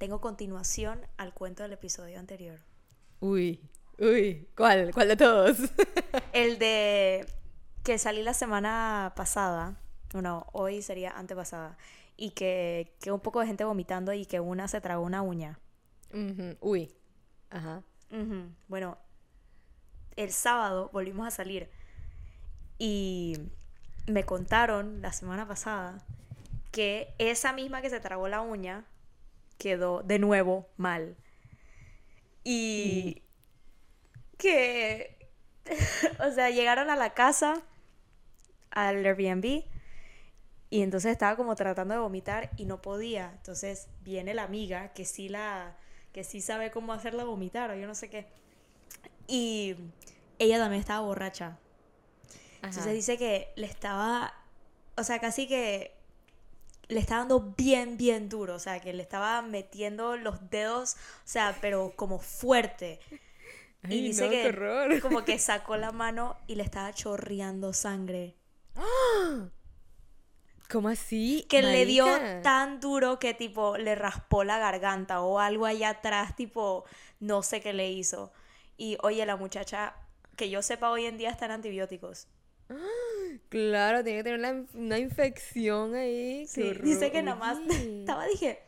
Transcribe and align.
tengo 0.00 0.22
continuación 0.22 1.06
al 1.18 1.34
cuento 1.34 1.62
del 1.62 1.74
episodio 1.74 2.18
anterior. 2.18 2.58
Uy, 3.20 3.60
uy, 3.98 4.48
¿cuál? 4.56 4.92
¿Cuál 4.94 5.08
de 5.08 5.16
todos? 5.16 5.58
El 6.32 6.58
de 6.58 7.26
que 7.84 7.98
salí 7.98 8.22
la 8.22 8.32
semana 8.32 9.12
pasada, 9.14 9.76
no, 10.14 10.46
hoy 10.52 10.80
sería 10.80 11.10
antepasada, 11.10 11.76
y 12.16 12.30
que, 12.30 12.96
que 12.98 13.12
un 13.12 13.20
poco 13.20 13.40
de 13.40 13.46
gente 13.48 13.64
vomitando 13.64 14.14
y 14.14 14.24
que 14.24 14.40
una 14.40 14.68
se 14.68 14.80
tragó 14.80 15.04
una 15.04 15.20
uña. 15.20 15.58
Ujú, 16.14 16.56
Uy, 16.62 16.94
ajá. 17.50 17.82
Ujú. 18.10 18.48
Bueno, 18.68 18.96
el 20.16 20.32
sábado 20.32 20.88
volvimos 20.94 21.26
a 21.26 21.30
salir 21.30 21.68
y 22.78 23.36
me 24.06 24.24
contaron 24.24 25.02
la 25.02 25.12
semana 25.12 25.46
pasada 25.46 26.02
que 26.70 27.12
esa 27.18 27.52
misma 27.52 27.82
que 27.82 27.90
se 27.90 28.00
tragó 28.00 28.28
la 28.28 28.40
uña 28.40 28.86
quedó 29.60 30.02
de 30.02 30.18
nuevo 30.18 30.68
mal. 30.76 31.16
Y 32.42 33.22
que, 34.38 35.16
o 36.26 36.32
sea, 36.32 36.50
llegaron 36.50 36.90
a 36.90 36.96
la 36.96 37.14
casa, 37.14 37.62
al 38.70 39.04
Airbnb, 39.04 39.64
y 40.70 40.82
entonces 40.82 41.12
estaba 41.12 41.36
como 41.36 41.54
tratando 41.54 41.94
de 41.94 42.00
vomitar 42.00 42.50
y 42.56 42.64
no 42.64 42.80
podía. 42.80 43.32
Entonces 43.36 43.88
viene 44.02 44.34
la 44.34 44.44
amiga 44.44 44.92
que 44.92 45.04
sí 45.04 45.28
la 45.28 45.76
que 46.12 46.24
sí 46.24 46.40
sabe 46.40 46.72
cómo 46.72 46.92
hacerla 46.92 47.22
vomitar 47.22 47.70
o 47.70 47.76
yo 47.76 47.86
no 47.86 47.94
sé 47.94 48.08
qué. 48.08 48.26
Y 49.28 49.76
ella 50.38 50.58
también 50.58 50.80
estaba 50.80 51.00
borracha. 51.00 51.58
Entonces 52.62 52.92
dice 52.92 53.16
que 53.16 53.52
le 53.56 53.66
estaba, 53.66 54.34
o 54.96 55.04
sea, 55.04 55.20
casi 55.20 55.46
que 55.46 55.94
le 56.90 57.00
estaba 57.00 57.20
dando 57.20 57.54
bien, 57.56 57.96
bien 57.96 58.28
duro, 58.28 58.56
o 58.56 58.58
sea, 58.58 58.80
que 58.80 58.92
le 58.92 59.02
estaba 59.02 59.40
metiendo 59.42 60.16
los 60.16 60.50
dedos, 60.50 60.94
o 60.94 61.28
sea, 61.28 61.56
pero 61.60 61.94
como 61.96 62.18
fuerte. 62.18 63.00
y 63.88 64.02
dice 64.02 64.24
no, 64.24 64.30
que 64.30 64.48
horror. 64.48 65.00
como 65.00 65.24
que 65.24 65.38
sacó 65.40 65.76
la 65.76 65.92
mano 65.92 66.36
y 66.46 66.56
le 66.56 66.64
estaba 66.64 66.92
chorreando 66.92 67.72
sangre. 67.72 68.34
¿Cómo 70.70 70.88
así? 70.88 71.46
Que 71.48 71.62
le 71.62 71.84
dio 71.84 72.06
tan 72.42 72.78
duro 72.78 73.18
que 73.18 73.34
tipo 73.34 73.76
le 73.76 73.96
raspó 73.96 74.44
la 74.44 74.58
garganta 74.58 75.20
o 75.20 75.40
algo 75.40 75.66
allá 75.66 75.90
atrás, 75.90 76.36
tipo, 76.36 76.84
no 77.18 77.42
sé 77.42 77.60
qué 77.60 77.72
le 77.72 77.90
hizo. 77.90 78.32
Y 78.76 78.96
oye, 79.02 79.26
la 79.26 79.36
muchacha, 79.36 79.94
que 80.36 80.48
yo 80.48 80.62
sepa 80.62 80.90
hoy 80.90 81.06
en 81.06 81.18
día 81.18 81.30
está 81.30 81.46
en 81.46 81.52
antibióticos. 81.52 82.28
Claro, 83.48 84.02
tiene 84.04 84.18
que 84.18 84.24
tener 84.24 84.38
una, 84.38 84.66
una 84.74 84.98
infección 84.98 85.94
ahí. 85.94 86.46
Sí, 86.46 86.72
dice 86.82 87.10
que 87.10 87.22
nada 87.22 87.38
más 87.38 87.58
Oye, 87.58 88.00
estaba, 88.00 88.26
dije, 88.26 88.60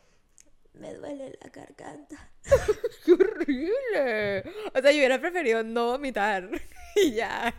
me 0.74 0.94
duele 0.94 1.38
la 1.40 1.48
garganta. 1.50 2.30
¡Qué 3.04 3.12
horrible! 3.12 4.40
O 4.74 4.80
sea, 4.80 4.90
yo 4.90 4.98
hubiera 4.98 5.20
preferido 5.20 5.62
no 5.62 5.86
vomitar. 5.86 6.48
y 6.96 7.12
ya. 7.12 7.54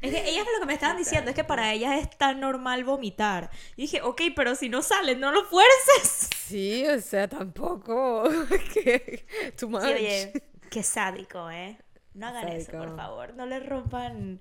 Es 0.00 0.10
que 0.10 0.28
ellas 0.28 0.44
lo 0.52 0.60
que 0.60 0.66
me 0.66 0.74
estaban 0.74 0.96
diciendo 0.96 1.30
es 1.30 1.36
que 1.36 1.44
para 1.44 1.72
ellas 1.72 2.02
es 2.02 2.10
tan 2.18 2.40
normal 2.40 2.82
vomitar. 2.82 3.50
Y 3.76 3.82
dije, 3.82 4.02
ok, 4.02 4.20
pero 4.34 4.56
si 4.56 4.68
no 4.68 4.82
sale, 4.82 5.14
no 5.14 5.30
lo 5.30 5.44
fuerces. 5.44 6.28
Sí, 6.36 6.84
o 6.86 7.00
sea, 7.00 7.28
tampoco. 7.28 8.24
que 8.74 9.24
too 9.58 9.68
much. 9.68 9.82
Sí, 9.82 9.92
oye, 9.92 10.32
qué 10.70 10.82
sádico, 10.82 11.48
¿eh? 11.50 11.78
No 12.14 12.26
hagan 12.26 12.48
eso, 12.48 12.72
por 12.72 12.96
favor. 12.96 13.34
No 13.34 13.46
le 13.46 13.60
rompan 13.60 14.40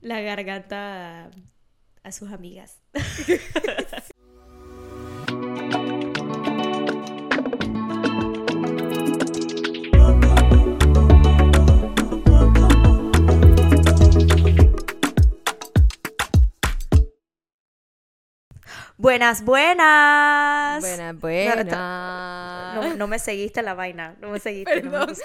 la 0.00 0.20
garganta 0.20 1.26
a, 1.26 1.30
a 2.02 2.12
sus 2.12 2.30
amigas. 2.32 2.80
Buenas, 18.98 19.44
buenas. 19.44 20.80
Buena, 20.80 21.12
No, 21.12 21.18
buena. 21.18 22.72
No, 22.76 22.94
no 22.96 23.06
me 23.06 23.18
seguiste 23.18 23.60
la 23.60 23.74
vaina, 23.74 24.16
no 24.22 24.30
me 24.30 24.38
seguiste, 24.40 24.80
no 24.82 24.90
me 25.06 25.06
Perdón. 25.06 25.16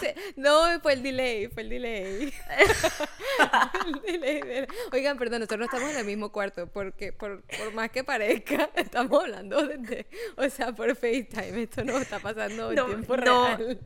se- 0.00 0.14
No, 0.36 0.78
fue 0.82 0.92
el 0.92 1.02
delay, 1.02 1.48
fue 1.48 1.62
el 1.62 1.70
delay. 1.70 2.34
El 3.86 4.02
delay 4.02 4.40
de- 4.42 4.68
Oigan, 4.92 5.16
perdón, 5.16 5.40
nosotros 5.40 5.60
no 5.60 5.64
estamos 5.64 5.90
en 5.92 5.96
el 6.00 6.04
mismo 6.04 6.30
cuarto 6.30 6.66
porque 6.66 7.10
por, 7.14 7.40
por 7.42 7.72
más 7.72 7.90
que 7.90 8.04
parezca, 8.04 8.68
estamos 8.76 9.22
hablando 9.22 9.66
desde, 9.66 10.06
o 10.36 10.46
sea, 10.50 10.72
por 10.72 10.94
FaceTime. 10.94 11.62
Esto 11.62 11.82
no 11.84 11.96
está 11.96 12.18
pasando 12.18 12.68
en 12.68 12.76
No, 12.76 12.84
tiempo 12.84 13.16
no. 13.16 13.46
real. 13.56 13.80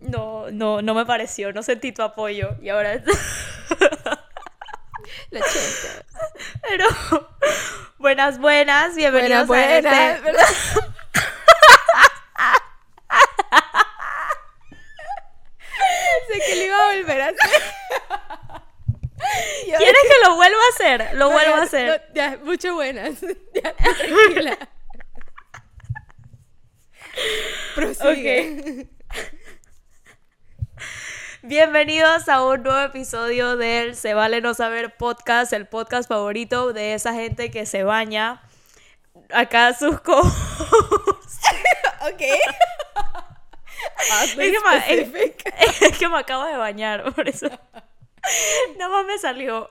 No, 0.00 0.50
no, 0.50 0.80
no 0.80 0.94
me 0.94 1.04
pareció, 1.04 1.52
no 1.52 1.62
sentí 1.62 1.92
tu 1.92 2.00
apoyo 2.02 2.56
y 2.62 2.70
ahora... 2.70 3.02
La 5.30 5.40
cheta. 5.40 6.06
Pero, 6.68 6.86
buenas, 8.04 8.38
buenas, 8.38 8.94
bienvenidos 8.96 9.46
Buena, 9.46 9.90
a 9.90 10.10
este... 10.12 10.22
¿verdad? 10.24 10.44
Sé 16.28 16.40
que 16.46 16.56
lo 16.56 16.64
iba 16.64 16.76
a 16.82 16.94
volver 16.94 17.20
a 17.20 17.26
hacer. 17.28 17.62
Yo- 19.68 19.78
¿Quieres 19.78 20.02
que 20.02 20.28
lo 20.28 20.36
vuelva 20.36 20.58
a 20.58 20.74
hacer? 20.74 21.14
Lo 21.16 21.28
No, 21.28 21.30
vuelvo 21.32 21.54
ya, 21.56 21.60
a 21.60 21.62
hacer. 21.64 21.88
no, 22.08 22.14
ya, 22.14 22.38
mucho 22.44 22.74
buenas. 22.74 23.14
Ya, 23.54 23.72
tranquila. 23.74 24.58
Prosigue. 27.74 28.88
Bienvenidos 31.46 32.26
a 32.30 32.42
un 32.42 32.62
nuevo 32.62 32.80
episodio 32.80 33.58
del 33.58 33.96
Se 33.96 34.14
Vale 34.14 34.40
No 34.40 34.54
Saber 34.54 34.96
podcast, 34.96 35.52
el 35.52 35.66
podcast 35.66 36.08
favorito 36.08 36.72
de 36.72 36.94
esa 36.94 37.12
gente 37.12 37.50
que 37.50 37.66
se 37.66 37.82
baña. 37.84 38.40
Acá 39.30 39.74
sus 39.74 40.00
co... 40.00 40.20
Ok. 40.22 42.20
Es 44.16 44.34
que, 44.34 44.60
ma- 44.64 44.78
es- 44.78 45.08
es 45.82 45.98
que 45.98 46.08
me 46.08 46.18
acabo 46.18 46.44
de 46.44 46.56
bañar, 46.56 47.12
por 47.14 47.28
eso. 47.28 47.48
Nada 48.78 48.90
más 48.90 49.04
me 49.04 49.18
salió. 49.18 49.68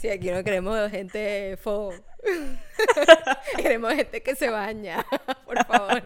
Sí, 0.00 0.08
aquí 0.08 0.30
no 0.30 0.42
queremos 0.42 0.90
gente 0.90 1.58
fo. 1.62 1.92
queremos 3.56 3.92
gente 3.94 4.22
que 4.22 4.34
se 4.34 4.48
baña, 4.48 5.04
por 5.44 5.62
favor. 5.66 6.02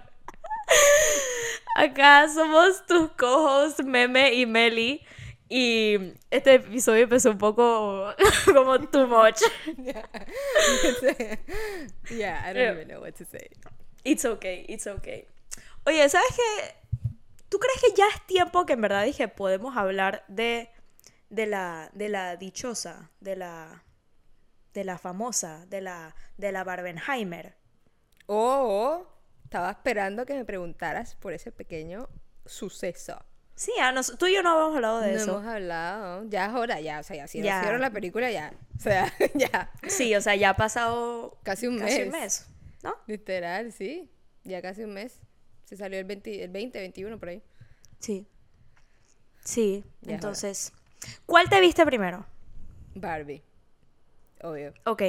Acá 1.77 2.29
somos 2.29 2.85
tus 2.87 3.11
cojos, 3.13 3.83
Meme 3.85 4.35
y 4.35 4.47
Meli. 4.47 5.05
Y 5.49 6.15
este 6.31 6.55
episodio 6.55 7.05
empezó 7.05 7.31
un 7.31 7.39
poco 7.39 8.13
como 8.55 8.81
too 8.89 9.07
much. 9.07 9.41
yeah, 12.11 12.43
I 12.45 12.53
don't 12.53 12.57
Yeah. 12.57 12.73
even 12.73 12.89
know 12.89 13.01
what 13.01 13.15
to 13.17 13.25
say. 13.25 13.49
It's 14.05 14.25
okay, 14.25 14.65
it's 14.69 14.87
okay. 14.87 15.27
Oye, 15.87 16.09
¿sabes 16.09 16.29
qué? 16.37 16.75
¿Tú 17.49 17.59
crees 17.59 17.81
que 17.83 17.95
ya 17.95 18.09
es 18.09 18.27
tiempo 18.27 18.65
que 18.65 18.73
en 18.73 18.81
verdad 18.81 19.05
dije 19.05 19.29
podemos 19.29 19.77
hablar 19.77 20.25
de, 20.29 20.71
de, 21.29 21.47
la, 21.47 21.91
de 21.93 22.09
la 22.09 22.37
dichosa, 22.37 23.11
de 23.21 23.37
la, 23.37 23.85
de 24.73 24.85
la 24.85 24.97
famosa, 24.97 25.67
de 25.67 25.83
la, 25.83 26.15
de 26.39 26.51
la 26.53 26.65
Barbenheimer? 26.65 27.57
Oh, 28.27 29.07
estaba 29.53 29.71
esperando 29.71 30.25
que 30.25 30.33
me 30.35 30.47
preguntaras 30.47 31.15
por 31.17 31.35
ese 31.35 31.53
pequeño 31.53 32.09
suceso. 32.47 33.23
Sí, 33.55 33.71
nos- 33.93 34.17
tú 34.17 34.27
y 34.27 34.35
yo 34.35 34.43
no 34.43 34.53
habíamos 34.53 34.77
hablado 34.77 35.01
de 35.01 35.13
no 35.13 35.19
eso. 35.19 35.31
hemos 35.39 35.47
hablado. 35.47 36.25
Ya 36.31 36.47
es 36.47 36.55
hora, 36.55 36.81
ya. 36.81 37.01
O 37.01 37.03
sea, 37.03 37.17
ya 37.17 37.27
si 37.29 37.43
Ya. 37.43 37.59
hicieron 37.59 37.83
la 37.83 37.91
película, 37.91 38.31
ya. 38.31 38.55
O 38.79 38.81
sea, 38.81 39.13
ya. 39.35 39.71
Sí, 39.87 40.15
o 40.15 40.23
sea, 40.23 40.35
ya 40.37 40.51
ha 40.51 40.57
pasado 40.57 41.39
Casi 41.43 41.67
un 41.67 41.79
casi 41.79 41.99
mes. 41.99 42.07
un 42.07 42.13
mes, 42.13 42.47
¿no? 42.83 42.95
Literal, 43.07 43.73
sí. 43.73 44.11
Ya 44.45 44.63
casi 44.63 44.85
un 44.85 44.95
mes. 44.95 45.21
Se 45.67 45.77
salió 45.77 45.99
el 45.99 46.07
20, 46.07 46.45
el 46.45 46.51
20 46.51 46.79
21 46.81 47.19
por 47.19 47.29
ahí. 47.29 47.43
Sí. 47.99 48.27
Sí, 49.45 49.85
Ya 50.01 50.15
entonces, 50.15 50.73
¿cuál 51.27 51.51
te 51.51 51.61
viste 51.61 51.85
primero? 51.85 52.25
Barbie. 52.95 53.43
Obvio. 54.43 54.73
Ok, 54.87 55.03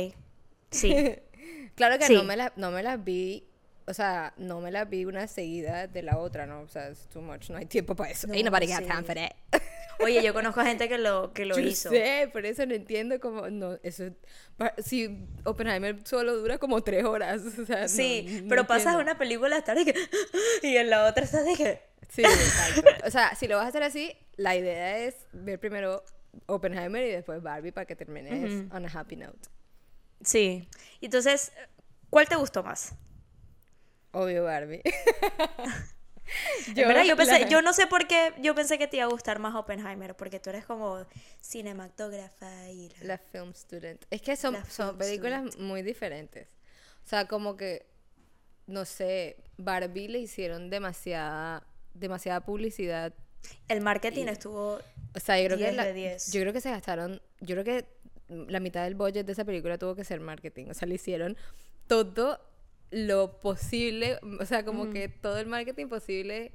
sí. 0.70 0.94
Claro 1.76 1.98
que 1.98 2.06
Sí. 2.08 2.14
no, 2.16 2.24
me 2.24 2.36
la- 2.38 2.52
no 2.58 2.70
me 2.72 2.84
las 2.84 3.02
vi. 3.04 3.48
O 3.86 3.94
sea, 3.94 4.34
no 4.38 4.62
me 4.62 4.72
las 4.72 4.90
vi 4.90 5.06
una 5.06 5.28
seguida 5.28 5.88
de 5.88 6.02
la 6.04 6.18
otra, 6.18 6.46
¿no? 6.46 6.62
O 6.62 6.68
sea, 6.68 6.88
es 6.90 7.08
too 7.10 7.22
much. 7.22 7.50
No 7.50 7.58
hay 7.58 7.66
tiempo 7.66 7.96
para 7.96 8.12
eso. 8.12 8.28
No, 8.28 8.34
Ain't 8.34 8.46
nobody 8.46 8.68
got 8.68 8.80
time 8.86 9.04
for 9.04 9.16
that. 9.16 9.32
Oye, 10.00 10.24
yo 10.24 10.34
conozco 10.34 10.60
a 10.62 10.66
gente 10.66 10.90
que 10.90 10.98
lo, 10.98 11.34
que 11.34 11.46
lo 11.46 11.56
Yo 11.56 11.62
hizo. 11.62 11.90
sé, 11.90 12.30
por 12.34 12.46
eso 12.46 12.66
no 12.66 12.74
entiendo 12.74 13.20
cómo. 13.20 13.50
No, 13.50 13.78
eso. 13.84 14.06
Si 14.84 15.28
Oppenheimer 15.44 16.00
solo 16.06 16.36
dura 16.38 16.58
como 16.58 16.82
tres 16.84 17.04
horas. 17.06 17.42
O 17.60 17.66
sea, 17.66 17.84
no- 17.84 17.88
Sí, 17.90 18.42
no 18.44 18.50
pero 18.50 18.66
pasas 18.68 18.96
una 18.96 19.18
película 19.18 19.58
hasta 19.58 19.80
y 19.80 19.86
que 19.86 19.94
y 20.64 20.78
en 20.78 20.90
la 20.90 21.06
otra 21.08 21.24
estás 21.24 21.46
de 21.46 21.56
que 21.56 21.82
Sí, 22.10 22.22
exacto. 22.22 23.08
O 23.08 23.12
sea, 23.12 23.34
si 23.36 23.48
lo 23.48 23.56
vas 23.58 23.66
a 23.66 23.70
hacer 23.70 23.84
así, 23.84 24.16
la 24.36 24.56
idea 24.56 25.00
es 25.00 25.16
ver 25.32 25.60
primero 25.60 26.04
Oppenheimer 26.46 27.04
y 27.06 27.12
después 27.12 27.42
Barbie 27.42 27.72
para 27.72 27.86
que 27.86 27.96
termines 27.96 28.72
on 28.72 28.86
a 28.86 28.90
happy 29.00 29.16
note. 29.16 29.40
Sí. 30.24 30.68
Entonces, 31.02 31.52
¿cuál 32.10 32.28
te 32.28 32.36
gustó 32.36 32.62
más? 32.64 32.94
Obvio 34.14 34.44
Barbie. 34.44 34.82
Yo, 36.74 36.88
verdad, 36.88 37.04
yo, 37.04 37.16
pensé, 37.16 37.48
yo 37.48 37.62
no 37.62 37.74
sé 37.74 37.86
por 37.86 38.08
qué 38.08 38.34
yo 38.42 38.56
pensé 38.56 38.80
que 38.80 38.88
te 38.88 38.98
iba 38.98 39.06
a 39.06 39.10
gustar 39.10 39.38
más 39.38 39.54
Oppenheimer, 39.54 40.16
porque 40.16 40.40
tú 40.40 40.50
eres 40.50 40.66
como 40.66 41.06
cinematógrafa 41.42 42.72
y 42.72 42.90
la, 43.02 43.20
film 43.20 43.54
student. 43.54 44.04
Es 44.10 44.22
que 44.22 44.36
son, 44.36 44.56
son 44.68 44.98
películas 44.98 45.58
muy 45.58 45.84
diferentes. 45.84 46.48
O 47.06 47.08
sea, 47.08 47.28
como 47.28 47.56
que, 47.56 47.86
no 48.66 48.86
sé, 48.86 49.36
Barbie 49.58 50.08
le 50.08 50.20
hicieron 50.20 50.72
demasiada, 50.72 51.68
demasiada 51.94 52.40
publicidad. 52.40 53.14
El 53.68 53.82
marketing 53.82 54.26
estuvo 54.28 54.80
o 55.16 55.20
sea, 55.20 55.40
yo 55.40 55.48
creo 55.48 55.58
que 55.58 56.18
yo 56.32 56.42
creo 56.42 56.54
que 56.54 56.62
se 56.62 56.72
gastaron, 56.72 57.22
yo 57.40 57.56
creo 57.56 57.64
que 57.64 57.86
la 58.30 58.60
mitad 58.60 58.84
del 58.84 58.96
budget 58.96 59.26
de 59.26 59.34
esa 59.34 59.46
película 59.46 59.78
tuvo 59.78 59.96
que 59.96 60.04
ser 60.04 60.20
marketing, 60.20 60.68
o 60.70 60.74
sea, 60.74 60.88
le 60.88 60.96
hicieron 60.96 61.38
todo 61.88 62.40
lo 62.94 63.42
posible, 63.42 64.20
o 64.40 64.46
sea, 64.46 64.64
como 64.64 64.92
que 64.92 65.10
todo 65.10 65.40
el 65.40 65.48
marketing 65.48 65.88
posible, 65.88 66.52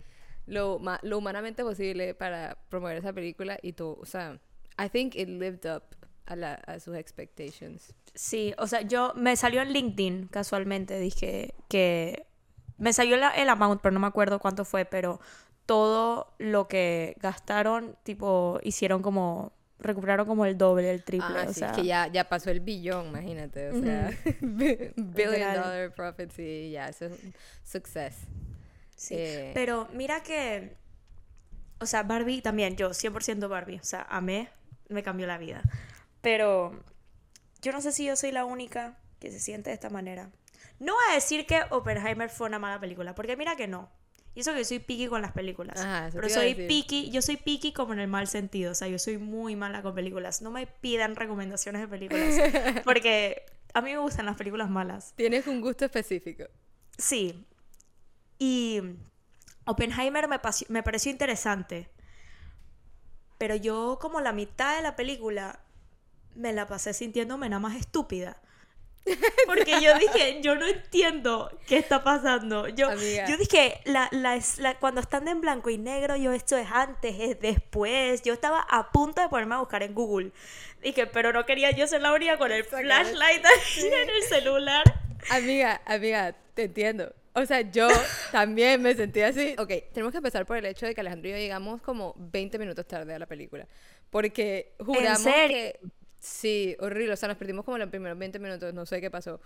lo, 0.46 0.80
lo 1.02 1.18
humanamente 1.18 1.64
posible 1.64 2.14
para 2.14 2.56
promover 2.68 2.98
esa 2.98 3.12
película 3.12 3.58
y 3.60 3.72
todo, 3.72 3.98
o 4.00 4.06
sea, 4.06 4.38
I 4.78 4.88
think 4.88 5.16
it 5.16 5.28
lived 5.28 5.66
up 5.68 5.82
a, 6.26 6.36
la, 6.36 6.54
a 6.54 6.78
sus 6.78 6.96
expectations. 6.96 7.92
Sí, 8.14 8.54
o 8.58 8.66
sea, 8.66 8.82
yo 8.82 9.12
me 9.16 9.36
salió 9.36 9.62
en 9.62 9.72
LinkedIn 9.72 10.28
casualmente, 10.28 10.98
dije 11.00 11.54
que 11.68 12.26
me 12.76 12.92
salió 12.92 13.16
el 13.16 13.48
amount, 13.48 13.80
pero 13.82 13.92
no 13.92 14.00
me 14.00 14.06
acuerdo 14.06 14.38
cuánto 14.38 14.64
fue, 14.64 14.84
pero 14.84 15.20
todo 15.66 16.32
lo 16.38 16.68
que 16.68 17.16
gastaron, 17.20 17.96
tipo, 18.04 18.60
hicieron 18.62 19.02
como 19.02 19.52
recuperaron 19.80 20.26
como 20.26 20.44
el 20.44 20.58
doble, 20.58 20.90
el 20.90 21.02
triple. 21.02 21.40
o 21.46 21.52
sea. 21.52 21.72
que 21.72 21.84
ya, 21.84 22.06
ya 22.08 22.28
pasó 22.28 22.50
el 22.50 22.60
billón, 22.60 23.08
imagínate. 23.08 23.70
O 23.70 23.82
sea, 23.82 24.10
billion 24.40 25.54
dollar 25.54 25.92
profit, 25.94 26.30
sí, 26.32 26.70
ya, 26.72 26.88
eso 26.88 27.06
es 27.06 27.12
un 27.12 27.34
success. 27.64 28.16
Sí. 28.96 29.14
Eh, 29.16 29.52
pero 29.54 29.88
mira 29.92 30.22
que, 30.22 30.76
o 31.78 31.86
sea, 31.86 32.02
Barbie 32.02 32.42
también, 32.42 32.76
yo 32.76 32.90
100% 32.90 33.48
Barbie, 33.48 33.78
o 33.78 33.84
sea, 33.84 34.02
amé, 34.10 34.48
me 34.88 35.02
cambió 35.02 35.26
la 35.26 35.38
vida. 35.38 35.62
Pero 36.20 36.72
yo 37.62 37.72
no 37.72 37.80
sé 37.80 37.92
si 37.92 38.04
yo 38.04 38.16
soy 38.16 38.32
la 38.32 38.44
única 38.44 38.98
que 39.20 39.30
se 39.30 39.38
siente 39.38 39.70
de 39.70 39.74
esta 39.74 39.90
manera. 39.90 40.30
No 40.80 40.94
voy 40.94 41.04
a 41.10 41.14
decir 41.14 41.46
que 41.46 41.62
Oppenheimer 41.70 42.30
fue 42.30 42.46
una 42.46 42.58
mala 42.58 42.80
película, 42.80 43.14
porque 43.14 43.36
mira 43.36 43.56
que 43.56 43.66
no. 43.66 43.90
Y 44.34 44.40
eso 44.40 44.52
que 44.52 44.58
yo 44.58 44.64
soy 44.64 44.78
picky 44.78 45.08
con 45.08 45.20
las 45.22 45.32
películas. 45.32 46.10
pero 46.12 46.28
soy 46.28 46.54
picky, 46.54 47.10
yo 47.10 47.22
soy 47.22 47.36
picky 47.36 47.72
como 47.72 47.92
en 47.92 47.98
el 47.98 48.08
mal 48.08 48.28
sentido. 48.28 48.72
O 48.72 48.74
sea, 48.74 48.88
yo 48.88 48.98
soy 48.98 49.18
muy 49.18 49.56
mala 49.56 49.82
con 49.82 49.94
películas. 49.94 50.42
No 50.42 50.50
me 50.50 50.66
pidan 50.66 51.16
recomendaciones 51.16 51.82
de 51.82 51.88
películas. 51.88 52.34
Porque 52.84 53.44
a 53.74 53.80
mí 53.80 53.90
me 53.92 53.98
gustan 53.98 54.26
las 54.26 54.36
películas 54.36 54.70
malas. 54.70 55.12
Tienes 55.16 55.46
un 55.46 55.60
gusto 55.60 55.84
específico. 55.84 56.44
Sí. 56.96 57.44
Y 58.38 58.80
Oppenheimer 59.64 60.28
me, 60.28 60.38
me 60.68 60.82
pareció 60.82 61.10
interesante. 61.10 61.90
Pero 63.38 63.56
yo 63.56 63.98
como 64.00 64.20
la 64.20 64.32
mitad 64.32 64.76
de 64.76 64.82
la 64.82 64.96
película 64.96 65.60
me 66.34 66.52
la 66.52 66.66
pasé 66.66 66.94
sintiéndome 66.94 67.48
nada 67.48 67.60
más 67.60 67.76
estúpida. 67.76 68.40
Porque 69.46 69.80
yo 69.80 69.98
dije, 69.98 70.40
yo 70.42 70.54
no 70.54 70.66
entiendo 70.66 71.50
qué 71.66 71.78
está 71.78 72.02
pasando. 72.04 72.68
Yo, 72.68 72.90
yo 72.92 73.36
dije, 73.36 73.80
la, 73.84 74.08
la, 74.10 74.78
cuando 74.78 75.00
están 75.00 75.28
en 75.28 75.40
blanco 75.40 75.70
y 75.70 75.78
negro, 75.78 76.16
yo 76.16 76.32
esto 76.32 76.56
es 76.56 76.68
antes, 76.70 77.16
es 77.18 77.40
después. 77.40 78.22
Yo 78.22 78.32
estaba 78.32 78.60
a 78.60 78.90
punto 78.90 79.20
de 79.20 79.28
ponerme 79.28 79.54
a 79.54 79.58
buscar 79.58 79.82
en 79.82 79.94
Google. 79.94 80.32
Dije, 80.82 81.06
pero 81.06 81.32
no 81.32 81.46
quería 81.46 81.70
yo 81.70 81.86
ser 81.86 82.02
la 82.02 82.12
única 82.12 82.38
con 82.38 82.52
el 82.52 82.64
flashlight 82.64 83.44
en 83.76 84.10
el 84.10 84.22
celular. 84.28 84.84
Amiga, 85.30 85.80
amiga, 85.86 86.34
te 86.54 86.64
entiendo. 86.64 87.12
O 87.34 87.46
sea, 87.46 87.60
yo 87.60 87.88
también 88.32 88.82
me 88.82 88.94
sentí 88.94 89.20
así. 89.20 89.54
Ok, 89.58 89.72
tenemos 89.92 90.12
que 90.12 90.18
empezar 90.18 90.44
por 90.46 90.56
el 90.56 90.66
hecho 90.66 90.86
de 90.86 90.94
que 90.94 91.00
Alejandro 91.00 91.28
y 91.28 91.32
yo 91.32 91.38
llegamos 91.38 91.80
como 91.82 92.14
20 92.16 92.58
minutos 92.58 92.86
tarde 92.86 93.14
a 93.14 93.18
la 93.18 93.26
película. 93.26 93.66
Porque 94.10 94.72
juramos 94.78 95.22
que 95.22 95.78
Sí, 96.28 96.76
horrible. 96.80 97.14
O 97.14 97.16
sea, 97.16 97.28
nos 97.28 97.38
perdimos 97.38 97.64
como 97.64 97.78
los 97.78 97.88
primeros 97.88 98.18
20 98.18 98.38
minutos, 98.38 98.74
no 98.74 98.86
sé 98.86 99.00
qué 99.00 99.10
pasó. 99.10 99.40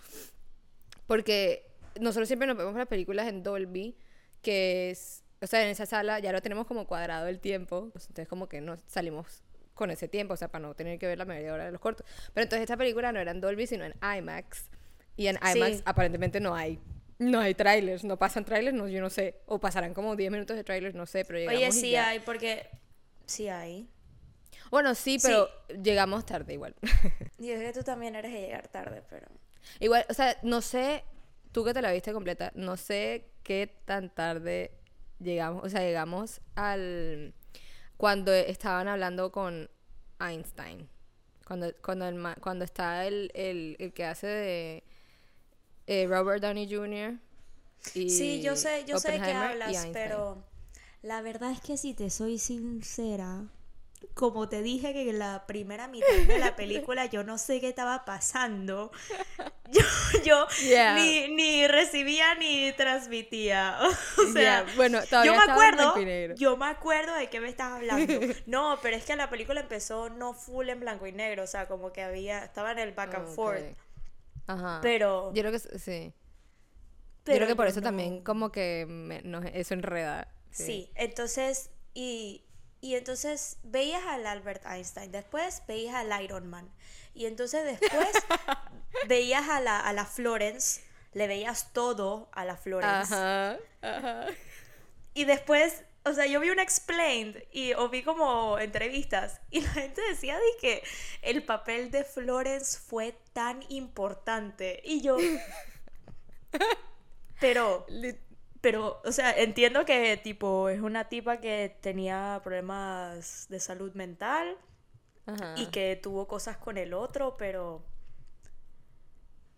Porque 1.06 1.70
nosotros 2.00 2.28
siempre 2.28 2.46
nos 2.46 2.56
vemos 2.56 2.74
las 2.74 2.88
películas 2.88 3.28
en 3.28 3.42
Dolby, 3.42 3.96
que 4.42 4.90
es, 4.90 5.24
o 5.40 5.46
sea, 5.46 5.62
en 5.62 5.68
esa 5.68 5.86
sala 5.86 6.18
ya 6.18 6.32
lo 6.32 6.42
tenemos 6.42 6.66
como 6.66 6.86
cuadrado 6.86 7.28
el 7.28 7.40
tiempo, 7.40 7.90
entonces 7.94 8.28
como 8.28 8.48
que 8.48 8.60
nos 8.60 8.80
salimos 8.86 9.42
con 9.74 9.90
ese 9.90 10.08
tiempo, 10.08 10.34
o 10.34 10.36
sea, 10.36 10.48
para 10.48 10.66
no 10.66 10.74
tener 10.74 10.98
que 10.98 11.06
ver 11.06 11.18
la 11.18 11.24
mayoría 11.24 11.54
hora 11.54 11.66
de 11.66 11.72
los 11.72 11.80
cortos. 11.80 12.06
Pero 12.34 12.42
entonces 12.42 12.62
esta 12.62 12.76
película 12.76 13.12
no 13.12 13.20
era 13.20 13.30
en 13.30 13.40
Dolby, 13.40 13.66
sino 13.66 13.84
en 13.84 13.94
IMAX. 14.02 14.68
Y 15.16 15.28
en 15.28 15.38
IMAX 15.42 15.82
aparentemente 15.84 16.40
no 16.40 16.54
hay 16.54 16.80
no 17.18 17.38
hay 17.38 17.54
trailers, 17.54 18.04
no 18.04 18.18
pasan 18.18 18.44
trailers, 18.44 18.76
no, 18.76 18.88
yo 18.88 19.00
no 19.00 19.08
sé. 19.08 19.36
O 19.46 19.60
pasarán 19.60 19.94
como 19.94 20.16
10 20.16 20.30
minutos 20.32 20.56
de 20.56 20.64
trailers, 20.64 20.94
no 20.94 21.06
sé, 21.06 21.24
pero 21.24 21.38
llegamos 21.38 21.60
Oye, 21.60 21.72
sí 21.72 21.94
hay, 21.94 22.18
porque 22.20 22.68
sí 23.26 23.48
hay. 23.48 23.88
Bueno, 24.72 24.94
sí, 24.94 25.18
pero 25.20 25.50
llegamos 25.82 26.24
tarde 26.24 26.54
igual. 26.54 26.74
Y 27.38 27.50
es 27.50 27.60
que 27.60 27.78
tú 27.78 27.84
también 27.84 28.14
eres 28.14 28.32
de 28.32 28.40
llegar 28.40 28.68
tarde, 28.68 29.02
pero... 29.10 29.26
Igual, 29.80 30.06
o 30.08 30.14
sea, 30.14 30.38
no 30.42 30.62
sé, 30.62 31.04
tú 31.52 31.62
que 31.62 31.74
te 31.74 31.82
la 31.82 31.92
viste 31.92 32.12
completa, 32.12 32.52
no 32.54 32.78
sé 32.78 33.28
qué 33.42 33.82
tan 33.84 34.08
tarde 34.08 34.70
llegamos, 35.18 35.62
o 35.62 35.68
sea, 35.68 35.82
llegamos 35.82 36.40
al... 36.54 37.34
Cuando 37.98 38.32
estaban 38.32 38.88
hablando 38.88 39.30
con 39.30 39.68
Einstein. 40.18 40.88
Cuando, 41.46 41.70
cuando, 41.82 42.08
el, 42.08 42.34
cuando 42.40 42.64
está 42.64 43.06
el, 43.06 43.30
el, 43.34 43.92
que 43.92 44.06
hace 44.06 44.26
de 44.26 44.84
eh, 45.86 46.06
Robert 46.08 46.42
Downey 46.42 46.72
Jr. 46.72 47.18
Y 47.94 48.08
sí, 48.08 48.40
yo 48.40 48.56
sé, 48.56 48.86
yo 48.86 48.98
sé 48.98 49.12
de 49.12 49.20
qué 49.20 49.32
hablas, 49.32 49.86
pero 49.92 50.42
la 51.02 51.20
verdad 51.20 51.50
es 51.50 51.60
que 51.60 51.76
si 51.76 51.92
te 51.92 52.08
soy 52.08 52.38
sincera, 52.38 53.50
como 54.14 54.48
te 54.48 54.62
dije 54.62 54.92
que 54.92 55.08
en 55.10 55.18
la 55.18 55.46
primera 55.46 55.88
mitad 55.88 56.14
de 56.26 56.38
la 56.38 56.56
película 56.56 57.06
yo 57.06 57.24
no 57.24 57.38
sé 57.38 57.60
qué 57.60 57.68
estaba 57.68 58.04
pasando. 58.04 58.90
Yo, 59.72 59.80
yo 60.22 60.46
ni, 60.96 61.28
ni, 61.34 61.66
recibía 61.66 62.34
ni 62.34 62.72
transmitía. 62.72 63.78
O 64.18 64.32
sea, 64.32 64.66
bueno, 64.76 65.00
yo 65.24 65.34
me 65.34 65.50
acuerdo, 65.50 65.94
yo 66.34 66.58
me 66.58 66.66
acuerdo 66.66 67.14
de 67.14 67.30
qué 67.30 67.40
me 67.40 67.48
estás 67.48 67.72
hablando. 67.72 68.12
No, 68.46 68.78
pero 68.82 68.96
es 68.96 69.04
que 69.04 69.16
la 69.16 69.30
película 69.30 69.60
empezó 69.60 70.10
no 70.10 70.34
full 70.34 70.68
en 70.68 70.80
blanco 70.80 71.06
y 71.06 71.12
negro, 71.12 71.44
o 71.44 71.46
sea, 71.46 71.68
como 71.68 71.90
que 71.90 72.02
había 72.02 72.44
estaba 72.44 72.72
en 72.72 72.80
el 72.80 72.92
back 72.92 73.14
and 73.14 73.28
forth. 73.34 73.64
Ajá. 74.46 74.80
Pero 74.82 75.32
yo 75.32 75.40
creo 75.40 75.52
que 75.52 75.58
sí. 75.58 76.12
Pero 77.24 77.34
yo 77.34 77.38
creo 77.38 77.48
que 77.48 77.56
por 77.56 77.66
eso 77.66 77.80
también 77.80 78.22
como 78.22 78.52
que 78.52 78.82
eso 79.54 79.72
enreda. 79.72 80.28
sí, 80.50 80.90
entonces 80.96 81.70
y 81.94 82.44
y 82.82 82.96
entonces 82.96 83.58
veías 83.62 84.04
al 84.06 84.26
Albert 84.26 84.66
Einstein, 84.66 85.12
después 85.12 85.62
veías 85.68 85.94
al 85.94 86.22
Iron 86.22 86.50
Man. 86.50 86.68
Y 87.14 87.26
entonces 87.26 87.64
después 87.64 88.08
veías 89.06 89.48
a 89.48 89.60
la, 89.60 89.78
a 89.78 89.92
la 89.92 90.04
Florence, 90.04 90.82
le 91.12 91.28
veías 91.28 91.72
todo 91.72 92.28
a 92.32 92.44
la 92.44 92.56
Florence. 92.56 93.14
Ajá, 93.14 93.56
ajá. 93.82 94.26
Y 95.14 95.26
después, 95.26 95.84
o 96.04 96.12
sea, 96.12 96.26
yo 96.26 96.40
vi 96.40 96.50
un 96.50 96.58
explained 96.58 97.44
y 97.52 97.72
o 97.74 97.88
vi 97.88 98.02
como 98.02 98.58
entrevistas 98.58 99.40
y 99.50 99.60
la 99.60 99.70
gente 99.70 100.02
decía 100.08 100.34
de 100.34 100.60
que 100.60 100.82
el 101.22 101.44
papel 101.44 101.92
de 101.92 102.02
Florence 102.02 102.80
fue 102.80 103.16
tan 103.32 103.64
importante. 103.68 104.82
Y 104.84 105.02
yo... 105.02 105.18
Pero... 107.40 107.86
Pero, 108.62 109.02
o 109.04 109.10
sea, 109.10 109.32
entiendo 109.32 109.84
que 109.84 110.16
tipo 110.16 110.68
es 110.68 110.80
una 110.80 111.08
tipa 111.08 111.38
que 111.38 111.76
tenía 111.80 112.40
problemas 112.44 113.48
de 113.48 113.58
salud 113.58 113.92
mental 113.94 114.56
y 115.56 115.66
que 115.66 115.98
tuvo 116.00 116.28
cosas 116.28 116.56
con 116.56 116.78
el 116.78 116.94
otro, 116.94 117.36
pero 117.36 117.84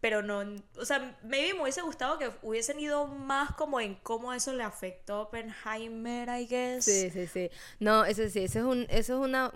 pero 0.00 0.20
no, 0.20 0.42
o 0.76 0.84
sea, 0.84 1.16
maybe 1.22 1.54
me 1.54 1.62
hubiese 1.62 1.80
gustado 1.80 2.18
que 2.18 2.30
hubiesen 2.42 2.78
ido 2.78 3.06
más 3.06 3.54
como 3.54 3.80
en 3.80 3.94
cómo 3.94 4.34
eso 4.34 4.52
le 4.52 4.62
afectó 4.62 5.14
a 5.14 5.20
Oppenheimer, 5.22 6.28
I 6.28 6.46
guess. 6.46 6.84
Sí, 6.84 7.10
sí, 7.10 7.26
sí. 7.26 7.50
No, 7.80 8.04
eso 8.04 8.28
sí, 8.28 8.44
eso 8.44 8.58
es 8.58 8.64
un 8.66 8.86
eso 8.90 9.14
es 9.14 9.20
una 9.20 9.50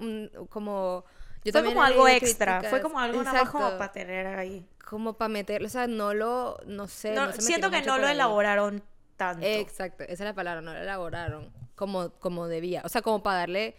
como 0.50 1.05
yo 1.45 1.52
fue 1.52 1.64
como 1.64 1.83
algo 1.83 2.07
extra, 2.09 2.62
fue 2.62 2.83
como 2.83 3.00
algo 3.00 3.23
nada 3.23 3.45
más 3.45 3.50
como 3.50 3.71
para 3.78 3.93
tener 3.93 4.26
ahí. 4.26 4.67
Como 4.85 5.14
para 5.19 5.28
meter, 5.28 5.62
o 5.64 5.69
sea, 5.69 5.87
no 5.87 6.12
lo 6.12 6.59
no 6.67 6.87
sé, 6.88 7.14
no, 7.14 7.33
siento 7.33 7.71
que 7.71 7.81
no 7.83 7.99
lo 7.99 8.09
elaboraron 8.09 8.83
tanto. 9.18 9.44
Exacto, 9.44 10.04
esa 10.04 10.12
es 10.12 10.20
la 10.20 10.34
palabra, 10.34 10.62
no 10.62 10.72
la 10.72 10.80
elaboraron 10.80 11.52
como, 11.75 12.10
como 12.18 12.48
debía. 12.48 12.80
O 12.84 12.88
sea, 12.88 13.02
como 13.02 13.22
para 13.22 13.40
darle 13.40 13.76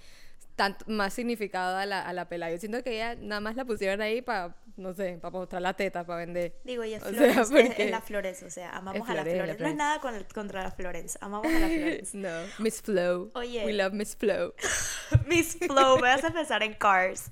tanto, 0.55 0.85
más 0.87 1.13
significado 1.13 1.77
a 1.77 1.85
la, 1.85 2.01
a 2.01 2.13
la 2.13 2.27
pela. 2.27 2.51
Yo 2.51 2.57
siento 2.57 2.83
que 2.83 2.95
ella 2.95 3.15
nada 3.15 3.41
más 3.41 3.55
la 3.55 3.65
pusieron 3.65 4.01
ahí 4.01 4.21
para, 4.21 4.55
no 4.77 4.93
sé, 4.93 5.17
para 5.21 5.31
mostrar 5.31 5.61
la 5.61 5.73
teta, 5.73 6.05
para 6.05 6.19
vender. 6.19 6.53
Digo, 6.63 6.83
ella 6.83 6.97
es, 6.97 7.03
Florence, 7.03 7.83
es, 7.83 7.91
la 7.91 8.01
Florence, 8.01 8.45
o 8.45 8.49
sea, 8.49 8.71
amamos 8.71 9.09
a 9.09 9.13
la 9.13 9.23
Florence. 9.23 9.63
No 9.63 9.69
es 9.69 9.75
nada 9.75 10.01
contra 10.33 10.63
la 10.63 10.71
Florence, 10.71 11.17
amamos 11.21 11.47
a 11.47 11.59
la 11.59 11.67
Florence. 11.67 12.17
no, 12.17 12.29
Miss 12.59 12.81
Flow. 12.81 13.31
Oye. 13.35 13.65
We 13.65 13.73
love 13.73 13.93
Miss 13.93 14.15
Flow. 14.15 14.53
Miss 15.27 15.57
Flow, 15.57 15.95
me 15.95 16.03
vas 16.03 16.23
a 16.23 16.31
pensar 16.31 16.61
en 16.63 16.73
Cars. 16.73 17.31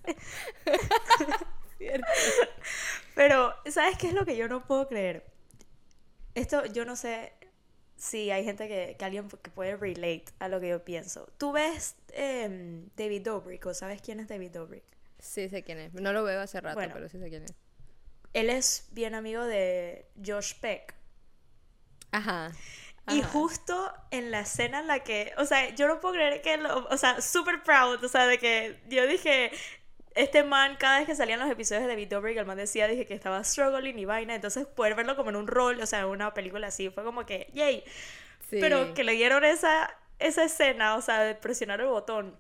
Pero, 3.16 3.54
¿sabes 3.70 3.98
qué 3.98 4.08
es 4.08 4.14
lo 4.14 4.26
que 4.26 4.38
yo 4.38 4.48
no 4.48 4.66
puedo 4.66 4.88
creer? 4.88 5.26
Esto, 6.36 6.66
yo 6.66 6.86
no 6.86 6.96
sé, 6.96 7.34
sí, 7.98 8.32
hay 8.32 8.44
gente 8.44 8.68
que, 8.68 8.96
que 8.98 9.06
alguien 9.06 9.28
que 9.28 9.52
puede 9.52 9.76
relate 9.76 10.26
a 10.40 10.48
lo 10.48 10.60
que 10.60 10.70
yo 10.70 10.86
pienso. 10.86 11.28
¿Tú 11.38 11.52
ves 11.52 11.96
em, 12.14 12.88
David 12.96 13.24
Dobrik 13.24 13.66
o 13.66 13.74
sabes 13.74 14.02
quién 14.02 14.20
es 14.20 14.28
David 14.28 14.52
Dobrik? 14.52 14.84
Sí, 15.20 15.50
sé 15.50 15.64
quién 15.64 15.80
es. 15.80 15.94
No 15.94 16.14
lo 16.14 16.24
veo 16.24 16.40
hace 16.40 16.62
rato, 16.62 16.76
Bueno. 16.76 16.94
pero 16.94 17.10
sí 17.10 17.20
sé 17.20 17.30
quién 17.30 17.44
es. 17.44 17.54
Él 18.34 18.50
es 18.50 18.88
bien 18.92 19.16
amigo 19.16 19.44
de 19.44 20.06
Josh 20.24 20.54
Peck. 20.62 20.94
Ajá. 22.12 22.52
Y 23.10 23.22
justo 23.22 23.94
en 24.12 24.32
la 24.32 24.42
escena 24.42 24.80
en 24.80 24.88
la 24.88 25.00
que, 25.00 25.34
o 25.38 25.46
sea, 25.46 25.74
yo 25.76 25.88
no 25.88 26.00
puedo 26.02 26.16
creer 26.16 26.42
que, 26.42 26.58
lo, 26.58 26.88
o 26.88 26.98
sea, 26.98 27.22
super 27.22 27.64
proud, 27.64 28.04
o 28.04 28.10
sea, 28.10 28.28
de 28.28 28.38
que 28.38 28.82
yo 28.90 29.08
dije, 29.08 29.52
este 30.18 30.44
man, 30.44 30.76
cada 30.80 30.98
vez 31.00 31.08
que 31.08 31.16
salían 31.16 31.40
los 31.40 31.50
episodios 31.50 31.84
de 31.84 31.90
David 31.90 32.10
Dobrik, 32.10 32.38
el 32.38 32.46
man 32.46 32.58
decía, 32.58 32.88
dije 32.88 33.06
que 33.06 33.14
estaba 33.14 33.44
struggling 33.44 33.98
y 34.00 34.06
vaina, 34.06 34.36
entonces 34.36 34.66
poder 34.68 34.96
verlo 34.96 35.16
como 35.16 35.30
en 35.30 35.36
un 35.36 35.48
rol, 35.48 35.80
o 35.82 35.86
sea, 35.86 36.00
en 36.00 36.06
una 36.06 36.34
película 36.34 36.68
así, 36.68 36.90
fue 36.90 37.04
como 37.04 37.26
que, 37.26 37.50
yay, 37.54 37.84
Sí. 38.50 38.58
pero 38.62 38.94
que 38.94 39.04
le 39.04 39.12
dieron 39.14 39.44
esa, 39.44 39.94
esa 40.20 40.44
escena, 40.46 40.96
o 40.96 41.02
sea, 41.02 41.20
de 41.22 41.36
presionar 41.36 41.82
el 41.82 41.88
botón. 41.88 42.36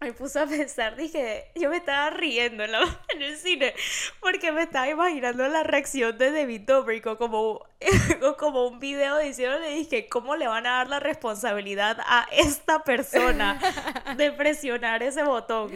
Me 0.00 0.12
puse 0.12 0.38
a 0.38 0.46
pensar, 0.46 0.94
dije, 0.94 1.50
yo 1.56 1.70
me 1.70 1.78
estaba 1.78 2.10
riendo 2.10 2.62
en, 2.62 2.70
la- 2.70 3.00
en 3.14 3.22
el 3.22 3.36
cine, 3.36 3.74
porque 4.20 4.52
me 4.52 4.62
estaba 4.62 4.88
imaginando 4.88 5.48
la 5.48 5.64
reacción 5.64 6.16
de 6.18 6.30
David 6.30 6.60
Dobrik 6.66 7.04
o 7.06 7.18
como, 7.18 7.66
o 8.22 8.36
como 8.36 8.68
un 8.68 8.78
video 8.78 9.18
diciéndole, 9.18 9.70
dije, 9.70 10.08
¿cómo 10.08 10.36
le 10.36 10.46
van 10.46 10.66
a 10.66 10.76
dar 10.76 10.88
la 10.88 11.00
responsabilidad 11.00 11.98
a 12.06 12.28
esta 12.30 12.84
persona 12.84 13.58
de 14.16 14.30
presionar 14.30 15.02
ese 15.02 15.24
botón? 15.24 15.72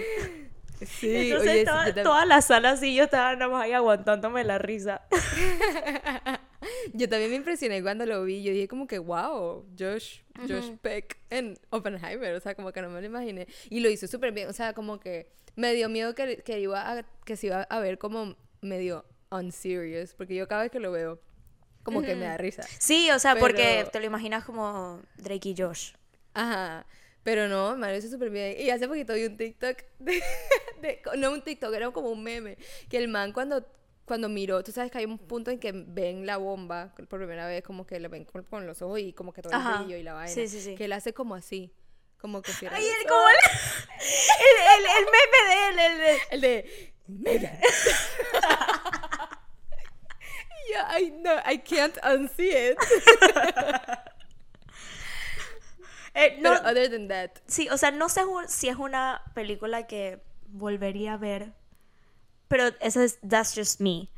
Sí, 0.86 1.14
Entonces 1.30 1.48
oye, 1.50 1.58
sí, 1.60 1.64
toda, 1.66 1.86
yo, 1.88 1.94
tam- 1.94 2.02
toda 2.02 2.26
la 2.26 2.40
sala 2.42 2.70
así, 2.70 2.94
yo 2.94 3.04
estaba 3.04 3.34
nada 3.36 3.50
más 3.50 3.64
ahí 3.64 3.72
aguantándome 3.72 4.44
la 4.44 4.58
risa. 4.58 5.02
yo 6.94 7.08
también 7.08 7.30
me 7.30 7.36
impresioné 7.36 7.82
cuando 7.82 8.06
lo 8.06 8.24
vi. 8.24 8.42
Yo 8.42 8.52
dije 8.52 8.68
como 8.68 8.86
que, 8.86 8.98
wow, 8.98 9.64
Josh, 9.78 10.20
Josh. 10.48 10.70
Peck 10.80 11.18
en 11.30 11.58
Oppenheimer. 11.70 12.34
O 12.34 12.40
sea, 12.40 12.54
como 12.54 12.72
que 12.72 12.82
no 12.82 12.88
me 12.90 13.00
lo 13.00 13.06
imaginé. 13.06 13.46
Y 13.70 13.80
lo 13.80 13.88
hizo 13.90 14.06
súper 14.06 14.32
bien. 14.32 14.48
O 14.48 14.52
sea, 14.52 14.72
como 14.74 15.00
que 15.00 15.30
me 15.56 15.72
dio 15.74 15.88
miedo 15.88 16.14
que, 16.14 16.38
que, 16.38 16.60
iba 16.60 16.90
a- 16.98 17.02
que 17.24 17.36
se 17.36 17.48
iba 17.48 17.62
a 17.62 17.80
ver 17.80 17.98
como 17.98 18.36
medio 18.60 19.04
unserious. 19.30 20.14
Porque 20.14 20.34
yo 20.34 20.46
cada 20.48 20.62
vez 20.62 20.70
que 20.70 20.80
lo 20.80 20.92
veo, 20.92 21.20
como 21.82 22.02
que 22.02 22.14
me 22.14 22.24
da 22.26 22.36
risa. 22.36 22.62
Sí, 22.78 23.10
o 23.10 23.18
sea, 23.18 23.36
porque 23.36 23.86
te 23.92 23.98
lo 24.00 24.06
imaginas 24.06 24.44
como 24.44 25.00
Drake 25.16 25.48
y 25.50 25.54
Josh. 25.56 25.92
Ajá. 26.34 26.86
Pero 27.22 27.48
no, 27.48 27.76
me 27.76 27.88
lo 27.88 27.96
hizo 27.96 28.08
súper 28.08 28.30
bien. 28.30 28.56
Y 28.58 28.70
hace 28.70 28.88
poquito 28.88 29.14
vi 29.14 29.26
un 29.26 29.36
TikTok 29.36 29.78
de, 30.00 30.22
de- 30.82 31.02
No 31.18 31.30
un 31.32 31.42
TikTok, 31.42 31.72
era 31.74 31.90
como 31.90 32.10
un 32.10 32.22
meme. 32.22 32.58
Que 32.88 32.98
el 32.98 33.08
man 33.08 33.32
cuando, 33.32 33.64
cuando 34.04 34.28
miró, 34.28 34.62
tú 34.64 34.72
sabes 34.72 34.90
que 34.90 34.98
hay 34.98 35.04
un 35.04 35.18
punto 35.18 35.50
en 35.50 35.58
que 35.60 35.72
ven 35.72 36.26
la 36.26 36.36
bomba 36.38 36.92
por 36.96 37.06
primera 37.18 37.46
vez, 37.46 37.62
como 37.62 37.86
que 37.86 38.00
la 38.00 38.08
ven 38.08 38.24
con, 38.24 38.42
con 38.44 38.66
los 38.66 38.82
ojos 38.82 38.98
y 38.98 39.12
como 39.12 39.32
que 39.32 39.42
todo 39.42 39.54
Ajá. 39.54 39.78
el 39.78 39.84
brillo 39.84 39.98
y 39.98 40.02
la 40.02 40.14
vaina. 40.14 40.32
Sí, 40.34 40.48
sí, 40.48 40.60
sí. 40.60 40.74
Que 40.74 40.86
él 40.86 40.92
hace 40.92 41.12
como 41.12 41.34
así. 41.34 41.72
Como 42.18 42.40
que 42.42 42.52
cierra 42.52 42.76
Ay, 42.76 42.84
el, 42.86 43.08
como 43.08 43.22
el, 43.28 43.34
el, 44.78 44.84
el, 44.98 45.04
meme 45.06 45.38
de 45.48 45.68
él, 45.68 45.78
el 45.78 45.98
de... 45.98 46.20
El 46.30 46.40
de 46.40 46.92
Megan. 47.08 47.58
yeah, 50.70 50.98
I 50.98 51.10
know, 51.10 51.36
I 51.44 51.58
can't 51.58 51.98
unsee 52.04 52.70
it. 52.70 52.78
eh, 56.14 56.36
no, 56.40 56.50
Pero 56.50 56.70
other 56.70 56.90
than 56.90 57.08
that, 57.08 57.30
sí, 57.46 57.68
o 57.70 57.76
sea, 57.78 57.90
no 57.90 58.08
sé 58.08 58.22
si 58.48 58.68
es 58.68 58.76
una 58.76 59.22
película 59.34 59.86
que 59.86 60.22
volvería 60.48 61.14
a 61.14 61.16
ver, 61.16 61.52
pero 62.48 62.64
eso 62.80 63.00
es, 63.02 63.18
that's 63.28 63.54
just 63.54 63.80
me. 63.80 64.08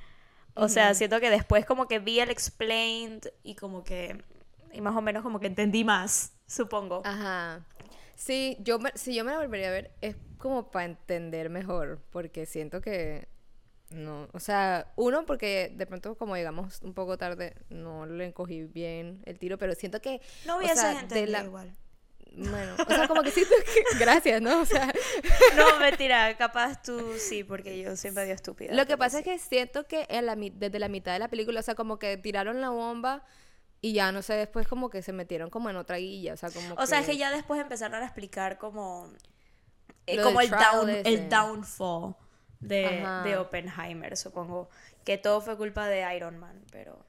O 0.56 0.68
sea, 0.68 0.94
siento 0.94 1.20
que 1.20 1.30
después 1.30 1.66
como 1.66 1.88
que 1.88 1.98
vi 1.98 2.20
el 2.20 2.30
explained 2.30 3.28
y 3.42 3.54
como 3.56 3.84
que, 3.84 4.22
y 4.72 4.80
más 4.80 4.96
o 4.96 5.02
menos 5.02 5.22
como 5.22 5.40
que 5.40 5.48
entendí 5.48 5.84
más, 5.84 6.32
supongo. 6.46 7.02
Ajá. 7.04 7.64
Sí, 8.16 8.56
yo 8.60 8.78
me, 8.78 8.92
si 8.94 9.14
yo 9.14 9.24
me 9.24 9.32
la 9.32 9.38
volvería 9.38 9.68
a 9.68 9.72
ver 9.72 9.90
es 10.00 10.16
como 10.38 10.70
para 10.70 10.86
entender 10.86 11.50
mejor, 11.50 12.00
porque 12.10 12.46
siento 12.46 12.80
que 12.80 13.28
no, 13.90 14.28
o 14.32 14.40
sea, 14.40 14.92
uno 14.96 15.26
porque 15.26 15.72
de 15.76 15.86
pronto 15.86 16.16
como 16.16 16.36
llegamos 16.36 16.82
un 16.82 16.94
poco 16.94 17.18
tarde 17.18 17.54
no 17.70 18.06
le 18.06 18.26
encogí 18.26 18.64
bien 18.64 19.22
el 19.26 19.38
tiro, 19.38 19.58
pero 19.58 19.74
siento 19.74 20.00
que 20.00 20.20
no 20.46 20.56
o 20.56 20.58
hubiese 20.58 20.74
sea, 20.74 21.02
de 21.06 21.26
la- 21.26 21.42
igual. 21.44 21.76
Bueno, 22.36 22.74
o 22.78 22.84
sea, 22.92 23.06
como 23.08 23.22
que 23.22 23.30
siento 23.30 23.54
que 23.64 23.98
gracias, 23.98 24.40
¿no? 24.42 24.60
O 24.60 24.64
sea, 24.66 24.92
No, 25.56 25.78
mentira, 25.78 26.36
capaz 26.36 26.82
tú 26.82 27.14
sí, 27.18 27.44
porque 27.44 27.78
yo 27.80 27.96
siempre 27.96 28.24
digo 28.24 28.34
estúpida. 28.34 28.74
lo 28.74 28.86
que 28.86 28.96
pasa 28.96 29.18
sí. 29.22 29.30
es 29.30 29.40
que 29.42 29.48
siento 29.48 29.86
que 29.86 30.06
en 30.08 30.26
la 30.26 30.36
mi- 30.36 30.50
desde 30.50 30.78
la 30.78 30.88
mitad 30.88 31.12
de 31.12 31.18
la 31.20 31.28
película, 31.28 31.60
o 31.60 31.62
sea, 31.62 31.74
como 31.74 31.98
que 31.98 32.16
tiraron 32.16 32.60
la 32.60 32.70
bomba 32.70 33.24
y 33.80 33.92
ya 33.92 34.12
no 34.12 34.22
sé, 34.22 34.34
después 34.34 34.66
como 34.66 34.90
que 34.90 35.02
se 35.02 35.12
metieron 35.12 35.50
como 35.50 35.70
en 35.70 35.76
otra 35.76 35.96
guilla, 35.98 36.34
o 36.34 36.36
sea, 36.36 36.50
como 36.50 36.74
O 36.74 36.86
sea, 36.86 37.00
es 37.00 37.06
que 37.06 37.16
ya 37.16 37.30
después 37.30 37.60
empezaron 37.60 38.02
a 38.02 38.04
explicar 38.04 38.58
como, 38.58 39.12
eh, 40.06 40.20
como 40.22 40.40
el, 40.40 40.50
down, 40.50 40.88
el 40.90 41.28
downfall 41.28 42.16
de, 42.60 43.06
de 43.24 43.36
Oppenheimer, 43.36 44.16
supongo. 44.16 44.70
Que 45.04 45.18
todo 45.18 45.42
fue 45.42 45.56
culpa 45.58 45.86
de 45.86 46.16
Iron 46.16 46.38
Man, 46.38 46.64
pero... 46.72 47.04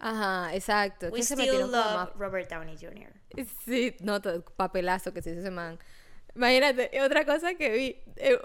Ajá, 0.00 0.54
exacto. 0.54 1.06
We 1.08 1.18
que 1.20 1.22
se 1.24 1.34
still 1.34 1.60
love 1.60 1.70
más 1.72 2.08
Robert 2.16 2.48
Downey 2.50 2.76
Jr. 2.76 3.12
Sí, 3.64 3.96
no, 4.00 4.20
todo, 4.20 4.44
papelazo 4.44 5.12
que 5.12 5.22
se 5.22 5.30
hizo 5.30 5.40
ese 5.40 5.50
man. 5.50 5.78
Imagínate, 6.34 6.90
y 6.92 6.98
otra 7.00 7.24
cosa 7.24 7.54
que 7.54 7.70
vi, 7.70 7.96
eh, 8.16 8.38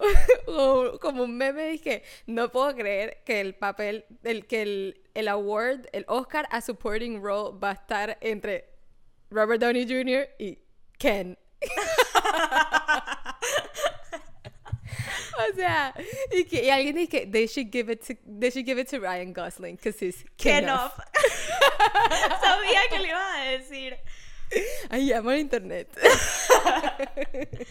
como- 1.01 1.23
un 1.23 1.37
meme, 1.37 1.67
dije, 1.67 2.01
no 2.25 2.49
puedo 2.51 2.73
creer 2.75 3.21
que 3.23 3.39
el 3.39 3.53
papel, 3.53 4.05
el, 4.23 4.47
que 4.47 4.63
el, 4.63 5.01
el 5.13 5.27
award, 5.27 5.87
el 5.91 6.05
Oscar 6.07 6.47
a 6.49 6.61
Supporting 6.61 7.21
Role 7.21 7.59
va 7.59 7.69
a 7.71 7.73
estar 7.73 8.17
entre 8.21 8.65
Robert 9.29 9.61
Downey 9.61 9.85
Jr. 9.87 10.27
y 10.39 10.57
Ken. 10.97 11.37
o 15.51 15.55
sea, 15.55 15.93
y, 16.31 16.43
que, 16.45 16.63
y 16.65 16.69
alguien 16.69 16.95
dice, 16.95 17.27
they 17.27 17.47
should 17.47 17.71
give 17.71 17.91
it 17.91 18.01
to, 18.05 18.15
they 18.25 18.49
should 18.49 18.65
give 18.65 18.79
it 18.79 18.87
to 18.89 18.99
Ryan 18.99 19.33
Gosling, 19.33 19.75
because 19.75 19.99
he's 19.99 20.23
Ken 20.37 20.63
Ken 20.65 20.69
off. 20.69 20.99
Sabía 22.41 22.81
que 22.89 22.99
le 22.99 23.07
iba 23.09 23.33
a 23.33 23.43
decir. 23.45 23.97
Ay, 24.89 25.11
amo 25.13 25.31
el 25.31 25.39
internet. 25.39 25.89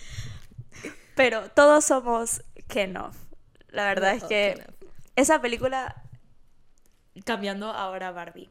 Pero 1.15 1.51
todos 1.51 1.85
somos 1.85 2.43
Ken 2.69 2.97
off. 2.97 3.17
La 3.69 3.85
verdad 3.85 4.15
es 4.15 4.25
que 4.25 4.65
esa 5.17 5.41
película, 5.41 6.03
cambiando 7.25 7.71
ahora 7.71 8.09
a 8.09 8.13
Barbie, 8.13 8.51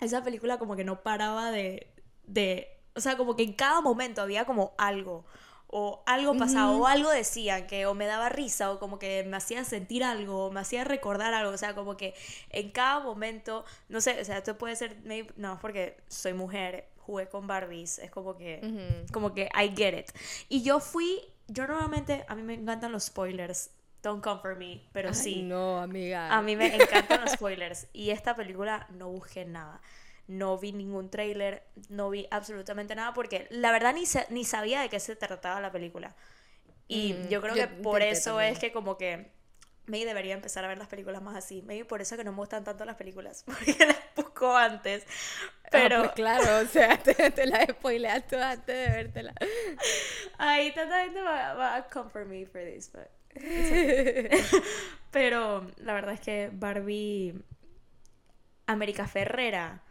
esa 0.00 0.22
película 0.22 0.58
como 0.58 0.76
que 0.76 0.84
no 0.84 1.02
paraba 1.02 1.50
de, 1.50 1.92
de, 2.24 2.68
o 2.94 3.00
sea, 3.00 3.16
como 3.16 3.36
que 3.36 3.44
en 3.44 3.52
cada 3.52 3.80
momento 3.80 4.22
había 4.22 4.44
como 4.44 4.74
algo, 4.78 5.24
o 5.74 6.02
algo 6.04 6.36
pasaba, 6.36 6.70
o 6.72 6.86
algo 6.86 7.08
decían 7.10 7.66
que 7.66 7.86
o 7.86 7.94
me 7.94 8.04
daba 8.04 8.28
risa, 8.28 8.70
o 8.70 8.78
como 8.78 8.98
que 8.98 9.24
me 9.24 9.38
hacía 9.38 9.64
sentir 9.64 10.04
algo, 10.04 10.46
o 10.46 10.50
me 10.52 10.60
hacía 10.60 10.84
recordar 10.84 11.32
algo, 11.32 11.50
o 11.50 11.56
sea, 11.56 11.74
como 11.74 11.96
que 11.96 12.14
en 12.50 12.70
cada 12.72 13.00
momento, 13.00 13.64
no 13.88 14.02
sé, 14.02 14.20
o 14.20 14.24
sea, 14.24 14.36
esto 14.36 14.58
puede 14.58 14.76
ser, 14.76 14.98
maybe- 15.04 15.32
no, 15.36 15.58
porque 15.60 15.96
soy 16.08 16.34
mujer, 16.34 16.88
jugué 16.98 17.26
con 17.30 17.46
Barbies, 17.46 17.98
es 18.00 18.10
como 18.10 18.36
que, 18.36 18.60
Ujú. 18.62 19.12
como 19.14 19.32
que 19.32 19.48
I 19.54 19.74
get 19.74 19.98
it. 19.98 20.10
Y 20.50 20.62
yo 20.62 20.78
fui, 20.78 21.20
yo 21.48 21.66
normalmente, 21.66 22.24
a 22.28 22.34
mí 22.34 22.42
me 22.42 22.52
encantan 22.54 22.92
los 22.92 23.04
spoilers, 23.04 23.70
don't 24.02 24.22
come 24.22 24.40
for 24.42 24.56
me, 24.56 24.82
pero 24.92 25.08
Ay, 25.08 25.14
sí. 25.14 25.42
No, 25.42 25.80
amiga. 25.80 26.36
A 26.36 26.42
mí 26.42 26.54
me 26.54 26.74
encantan 26.76 27.22
los 27.22 27.30
spoilers. 27.32 27.86
Y 27.94 28.10
esta 28.10 28.36
película 28.36 28.86
no 28.90 29.08
busqué 29.08 29.44
nada. 29.46 29.80
No 30.38 30.58
vi 30.58 30.72
ningún 30.72 31.10
tráiler, 31.10 31.64
no 31.88 32.10
vi 32.10 32.26
absolutamente 32.30 32.94
nada 32.94 33.14
porque 33.14 33.46
la 33.50 33.72
verdad 33.72 33.94
ni, 33.94 34.06
sa- 34.06 34.26
ni 34.30 34.44
sabía 34.44 34.80
de 34.82 34.88
qué 34.88 35.00
se 35.00 35.16
trataba 35.16 35.60
la 35.60 35.72
película. 35.72 36.14
Y 36.88 37.16
Mm, 37.16 37.28
yo 37.28 37.40
creo 37.42 37.56
yo 37.56 37.64
que 37.68 37.68
por 37.68 38.02
eso 38.02 38.40
también. 38.40 38.40
es 38.40 38.58
que 38.58 38.72
como 38.72 38.98
que 38.98 39.32
maybe 39.86 40.06
debería 40.06 40.34
empezar 40.34 40.64
a 40.64 40.68
ver 40.68 40.78
las 40.78 40.88
películas 40.88 41.22
más 41.22 41.36
así. 41.36 41.62
Maybe 41.62 41.84
por 41.86 42.02
eso 42.02 42.16
que 42.16 42.24
no 42.24 42.32
me 42.32 42.38
gustan 42.38 42.64
tanto 42.64 42.84
las 42.84 42.96
películas, 42.96 43.44
porque 43.46 43.76
las 43.86 43.98
busco 44.16 44.56
antes. 44.56 45.06
Pero 45.70 45.88
Ah, 45.90 45.94
pues 45.96 46.12
claro, 46.14 46.60
o 46.60 46.66
sea, 46.66 46.98
te, 47.02 47.30
te 47.30 47.46
la 47.46 47.64
spoileaste 47.66 48.36
antes 48.42 48.66
de 48.66 48.88
vértela. 48.96 49.34
ahí 50.38 50.72
tanta 50.74 51.04
gente 51.04 51.20
va, 51.22 51.54
va 51.54 51.76
a 51.76 51.88
come 51.88 52.10
for 52.10 52.24
me 52.24 52.44
for 52.46 52.62
this, 52.64 52.88
but 52.92 53.08
okay. 53.58 53.82
Pero 55.10 55.66
la 55.78 55.94
verdad 55.94 56.14
es 56.14 56.20
que 56.20 56.50
Barbie 56.52 57.34
América 58.66 59.06
Ferrera, 59.06 59.82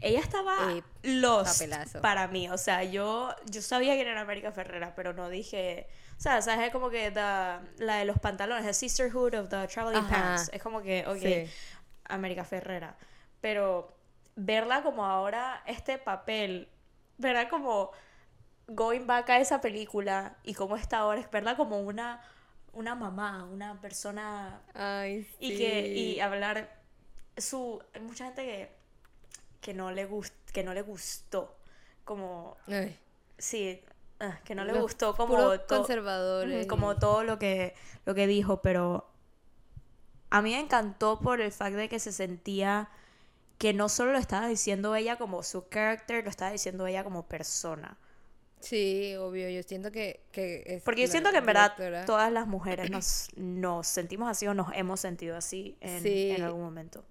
ella 0.00 0.20
estaba 0.20 0.54
lost 1.02 1.58
papelazo. 1.60 2.00
para 2.00 2.28
mí. 2.28 2.48
O 2.50 2.58
sea, 2.58 2.84
yo, 2.84 3.34
yo 3.46 3.62
sabía 3.62 3.94
que 3.94 4.02
era 4.02 4.20
América 4.20 4.52
Ferrera, 4.52 4.94
pero 4.94 5.12
no 5.12 5.28
dije. 5.28 5.88
O 6.16 6.20
sea, 6.20 6.42
¿sabes? 6.42 6.66
Es 6.66 6.72
como 6.72 6.90
que 6.90 7.10
the- 7.10 7.84
la 7.84 7.96
de 7.96 8.04
los 8.04 8.18
pantalones, 8.18 8.64
the 8.66 8.74
Sisterhood 8.74 9.34
of 9.34 9.48
the 9.48 9.66
Traveling 9.68 10.04
Ajá. 10.04 10.08
Pants. 10.36 10.50
Es 10.52 10.62
como 10.62 10.82
que, 10.82 11.04
ok, 11.06 11.18
Sí. 11.18 11.50
América 12.04 12.44
Ferrera. 12.44 12.96
Pero 13.40 13.96
verla 14.34 14.82
como 14.82 15.04
ahora, 15.04 15.62
este 15.66 15.98
papel, 15.98 16.68
verla 17.18 17.48
como 17.48 17.90
going 18.66 19.06
back 19.06 19.30
a 19.30 19.38
esa 19.40 19.60
película 19.60 20.36
y 20.44 20.54
cómo 20.54 20.76
está 20.76 20.98
ahora, 20.98 21.20
es 21.20 21.30
verla 21.30 21.56
como 21.56 21.80
una, 21.80 22.20
una 22.72 22.94
mamá, 22.94 23.44
una 23.44 23.80
persona 23.80 24.60
Ay, 24.74 25.24
sí. 25.24 25.36
y 25.40 25.56
que 25.58 25.88
y 25.88 26.20
hablar 26.20 26.78
su 27.36 27.82
hay 27.94 28.00
mucha 28.02 28.26
gente 28.26 28.44
que 28.44 28.77
que 29.60 29.74
no 29.74 29.90
le 29.92 30.04
gust, 30.06 30.34
que 30.52 30.62
no 30.64 30.74
le 30.74 30.82
gustó 30.82 31.56
como, 32.04 32.56
Ay, 32.68 32.96
sí, 33.38 33.80
ah, 34.20 34.38
que 34.44 34.54
no 34.54 34.64
le 34.64 34.72
gustó 34.80 35.14
como 35.16 35.36
to- 35.36 35.66
conservadores. 35.66 36.66
Como 36.66 36.96
todo 36.98 37.24
lo 37.24 37.38
que, 37.38 37.74
lo 38.06 38.14
que 38.14 38.26
dijo, 38.26 38.62
pero 38.62 39.06
a 40.30 40.42
mí 40.42 40.52
me 40.52 40.60
encantó 40.60 41.18
por 41.20 41.40
el 41.40 41.52
fact 41.52 41.76
de 41.76 41.88
que 41.88 41.98
se 41.98 42.12
sentía 42.12 42.88
que 43.58 43.72
no 43.74 43.88
solo 43.88 44.12
lo 44.12 44.18
estaba 44.18 44.46
diciendo 44.48 44.94
ella 44.94 45.16
como 45.16 45.42
su 45.42 45.62
character, 45.70 46.24
lo 46.24 46.30
estaba 46.30 46.50
diciendo 46.52 46.86
ella 46.86 47.02
como 47.04 47.26
persona. 47.26 47.96
Sí, 48.60 49.14
obvio, 49.16 49.48
yo 49.50 49.62
siento 49.62 49.92
que, 49.92 50.20
que 50.32 50.62
es 50.66 50.82
Porque 50.82 51.02
yo 51.02 51.08
siento 51.08 51.30
que 51.30 51.38
en 51.38 51.46
verdad 51.46 51.74
todas 52.06 52.32
las 52.32 52.46
mujeres 52.48 52.90
nos, 52.90 53.28
nos 53.36 53.86
sentimos 53.86 54.28
así 54.28 54.46
o 54.48 54.54
nos 54.54 54.72
hemos 54.74 55.00
sentido 55.00 55.36
así 55.36 55.76
en, 55.80 56.02
Sí. 56.02 56.30
en 56.30 56.42
algún 56.42 56.62
momento. 56.62 57.04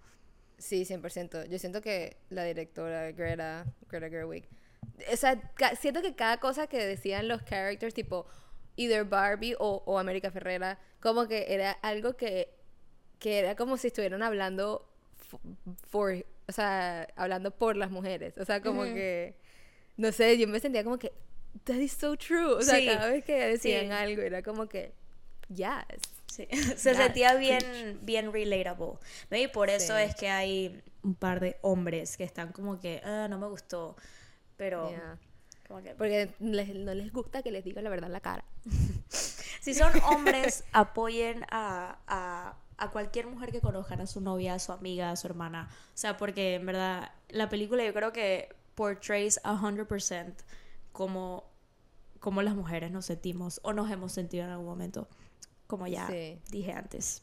Sí, 0.57 0.85
100%. 0.85 1.47
Yo 1.47 1.59
siento 1.59 1.81
que 1.81 2.17
la 2.29 2.43
directora 2.43 3.11
Greta, 3.11 3.65
Greta 3.89 4.09
Gerwig, 4.09 4.47
o 5.11 5.15
sea, 5.15 5.39
siento 5.79 6.01
que 6.01 6.15
cada 6.15 6.39
cosa 6.39 6.67
que 6.67 6.83
decían 6.83 7.27
los 7.27 7.43
characters, 7.43 7.93
tipo 7.93 8.25
either 8.75 9.05
Barbie 9.05 9.55
o, 9.59 9.83
o 9.85 9.99
América 9.99 10.31
Ferrera, 10.31 10.79
como 10.99 11.27
que 11.27 11.45
era 11.49 11.71
algo 11.71 12.15
que, 12.15 12.49
que 13.19 13.39
era 13.39 13.55
como 13.55 13.77
si 13.77 13.87
estuvieran 13.87 14.23
hablando 14.23 14.87
for, 15.87 16.25
o 16.47 16.51
sea, 16.51 17.07
hablando 17.15 17.51
por 17.51 17.75
las 17.75 17.91
mujeres. 17.91 18.37
O 18.37 18.45
sea, 18.45 18.61
como 18.61 18.83
que, 18.83 19.35
no 19.97 20.11
sé, 20.11 20.37
yo 20.37 20.47
me 20.47 20.59
sentía 20.59 20.83
como 20.83 20.97
que, 20.97 21.11
that 21.65 21.75
is 21.75 21.93
so 21.93 22.15
true. 22.15 22.53
O 22.53 22.61
sea, 22.61 22.75
Sí, 22.77 22.85
cada 22.85 23.09
vez 23.09 23.25
que 23.25 23.33
decían 23.33 23.85
sí. 23.87 23.91
algo 23.91 24.21
era 24.21 24.41
como 24.41 24.67
que, 24.67 24.93
yes. 25.49 25.67
Sí. 26.27 26.47
Se 26.77 26.93
sentía 26.95 27.35
bien, 27.35 27.99
bien 28.03 28.31
relatable. 28.31 28.93
Maybe 29.29 29.49
por 29.49 29.69
eso 29.69 29.95
Sí. 29.95 30.03
es 30.03 30.15
que 30.15 30.29
hay 30.29 30.83
un 31.03 31.15
par 31.15 31.39
de 31.39 31.57
hombres 31.61 32.17
que 32.17 32.23
están 32.23 32.51
como 32.51 32.79
que, 32.79 33.01
ah, 33.03 33.27
no 33.29 33.37
me 33.39 33.47
gustó. 33.47 33.95
Pero, 34.57 34.89
Yeah. 34.89 35.17
como 35.67 35.81
que, 35.81 35.95
Porque 35.95 36.33
les- 36.39 36.75
no 36.75 36.93
les 36.93 37.11
gusta 37.13 37.41
que 37.43 37.51
les 37.51 37.63
digan 37.63 37.83
la 37.83 37.89
verdad 37.89 38.07
en 38.07 38.13
la 38.13 38.19
cara. 38.21 38.43
si 39.61 39.73
son 39.73 39.91
hombres, 40.03 40.63
apoyen 40.71 41.43
a, 41.49 41.99
a, 42.07 42.57
a 42.77 42.91
cualquier 42.91 43.27
mujer 43.27 43.51
que 43.51 43.61
conozcan, 43.61 44.01
a 44.01 44.07
su 44.07 44.21
novia, 44.21 44.53
a 44.55 44.59
su 44.59 44.71
amiga, 44.71 45.11
a 45.11 45.15
su 45.15 45.27
hermana. 45.27 45.69
O 45.71 45.97
sea, 45.97 46.17
porque 46.17 46.55
en 46.55 46.65
verdad 46.65 47.11
la 47.29 47.49
película 47.49 47.83
yo 47.85 47.93
creo 47.93 48.11
que 48.13 48.49
portrays 48.75 49.39
a 49.43 49.55
100% 49.55 50.33
como, 50.91 51.43
como 52.19 52.41
las 52.41 52.55
mujeres 52.55 52.91
nos 52.91 53.05
sentimos 53.05 53.59
o 53.63 53.73
nos 53.73 53.89
hemos 53.91 54.11
sentido 54.11 54.43
en 54.45 54.51
algún 54.51 54.67
momento. 54.67 55.07
Como 55.67 55.85
ya 55.87 56.07
Sí. 56.07 56.39
dije 56.49 56.71
antes. 56.73 57.21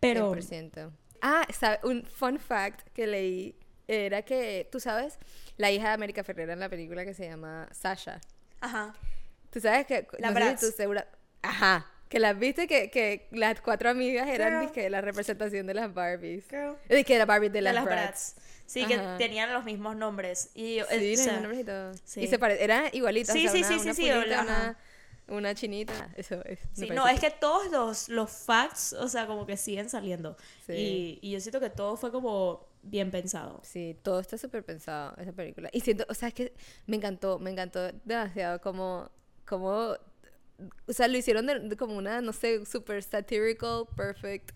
Pero... 0.00 0.34
100%. 0.34 0.90
Ah, 1.22 1.46
sabe- 1.58 1.80
un 1.84 2.04
fun 2.04 2.38
fact 2.38 2.88
que 2.92 3.06
leí 3.06 3.54
era 3.88 4.22
que, 4.22 4.68
tú 4.70 4.80
sabes, 4.80 5.18
la 5.56 5.70
hija 5.70 5.88
de 5.88 5.94
América 5.94 6.24
Ferrera 6.24 6.52
en 6.54 6.60
la 6.60 6.68
película 6.68 7.04
que 7.04 7.14
se 7.14 7.28
llama 7.28 7.68
Sasha. 7.72 8.20
Ajá. 8.60 8.94
Tú 9.50 9.60
sabes 9.60 9.86
que... 9.86 10.06
La 10.18 10.30
no 10.30 10.34
sé 10.36 10.40
si 10.42 10.46
Bratz. 10.48 10.60
tú 10.60 10.66
segura... 10.76 11.08
Ajá. 11.42 11.86
Que 12.08 12.20
las 12.20 12.38
viste 12.38 12.66
que, 12.68 12.88
que 12.90 13.26
las 13.32 13.60
cuatro 13.60 13.90
amigas 13.90 14.28
eran 14.28 14.52
Girl. 14.52 14.62
dizque, 14.62 14.90
la 14.90 15.00
representación 15.00 15.66
de 15.66 15.74
las 15.74 15.92
Barbies. 15.92 16.44
Girl. 16.48 16.76
De 16.88 17.02
que 17.04 17.18
la 17.18 17.26
Barbie 17.26 17.48
de 17.48 17.54
De 17.54 17.62
las, 17.62 17.74
las. 17.74 17.84
Bratz. 17.84 18.34
Sí, 18.64 18.84
que 18.86 18.94
Ajá. 18.94 19.16
tenían 19.16 19.52
los 19.52 19.64
mismos 19.64 19.96
nombres. 19.96 20.50
Y, 20.54 20.80
Sí, 20.90 21.14
o 21.14 21.16
sea, 21.16 21.40
nombres 21.40 21.60
y 21.60 21.64
todo. 21.64 21.92
sí. 22.04 22.20
Y 22.22 22.26
se 22.28 22.38
pare... 22.38 22.62
eran 22.62 22.84
igualitas. 22.92 23.32
Sí, 23.32 23.46
o 23.48 23.50
sea, 23.50 23.52
sí, 23.52 23.58
una, 23.58 23.68
sí, 23.68 23.74
una 23.86 23.94
sí, 23.94 24.02
sí, 24.04 24.10
fulita, 24.12 24.40
ajá. 24.40 24.78
Una, 25.28 25.54
chinita. 25.54 26.10
Eso 26.16 26.44
es. 26.44 26.60
sí, 26.72 26.88
no, 26.90 27.06
es 27.08 27.20
que 27.20 27.30
todos 27.30 27.70
los, 27.70 28.08
los 28.08 28.30
facts, 28.30 28.92
o 28.92 29.08
sea, 29.08 29.26
como 29.26 29.46
que 29.46 29.56
siguen 29.56 29.88
saliendo. 29.88 30.36
Sí. 30.66 31.18
Y, 31.22 31.28
y 31.28 31.32
yo 31.32 31.40
siento 31.40 31.60
que 31.60 31.70
todo 31.70 31.96
fue 31.96 32.10
como 32.12 32.66
bien 32.82 33.10
pensado. 33.10 33.60
Sí, 33.64 33.96
todo 34.02 34.20
está 34.20 34.38
súper 34.38 34.64
pensado, 34.64 35.14
esa 35.16 35.32
película. 35.32 35.68
Y 35.72 35.80
siento, 35.80 36.04
o 36.08 36.14
sea, 36.14 36.28
es 36.28 36.34
que 36.34 36.52
me 36.86 36.96
encantó, 36.96 37.38
me 37.38 37.50
encantó 37.50 37.90
demasiado 38.04 38.60
como, 38.60 39.10
como, 39.44 39.70
o 40.86 40.92
sea, 40.92 41.08
lo 41.08 41.16
hicieron 41.18 41.46
de, 41.46 41.58
de 41.60 41.76
como 41.76 41.96
una, 41.96 42.20
no 42.20 42.32
sé, 42.32 42.64
súper 42.64 43.02
satirical, 43.02 43.86
perfect. 43.96 44.52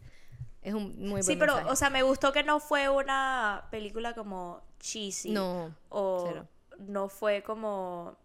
Es 0.62 0.74
un 0.74 0.96
muy 0.98 1.10
buen 1.10 1.22
Sí, 1.24 1.36
pero, 1.36 1.54
mensaje. 1.54 1.72
o 1.72 1.76
sea, 1.76 1.90
me 1.90 2.02
gustó 2.02 2.32
que 2.32 2.42
no 2.44 2.60
fue 2.60 2.88
una 2.88 3.66
película 3.70 4.14
como 4.14 4.62
cheesy. 4.78 5.30
No, 5.30 5.74
O 5.88 6.24
cero. 6.28 6.46
no 6.78 7.08
fue 7.08 7.42
como, 7.42 8.16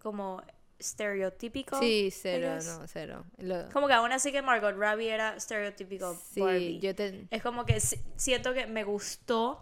como 0.00 0.42
stereotípico. 0.80 1.78
sí, 1.80 2.10
cero, 2.12 2.56
no, 2.64 2.86
cero. 2.86 3.24
Lo- 3.38 3.68
Como 3.70 3.86
que 3.88 3.94
aún 3.94 4.12
así 4.12 4.32
que 4.32 4.42
Margot 4.42 4.74
Robbie 4.76 5.10
era 5.10 5.38
stereotípico 5.40 6.14
sí, 6.32 6.40
Barbie. 6.40 6.80
yo 6.80 6.94
te... 6.94 7.26
Es 7.30 7.42
como 7.42 7.64
que 7.64 7.80
si- 7.80 8.00
siento 8.16 8.52
que 8.54 8.66
me 8.66 8.84
gustó 8.84 9.60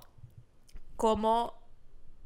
cómo 0.97 1.63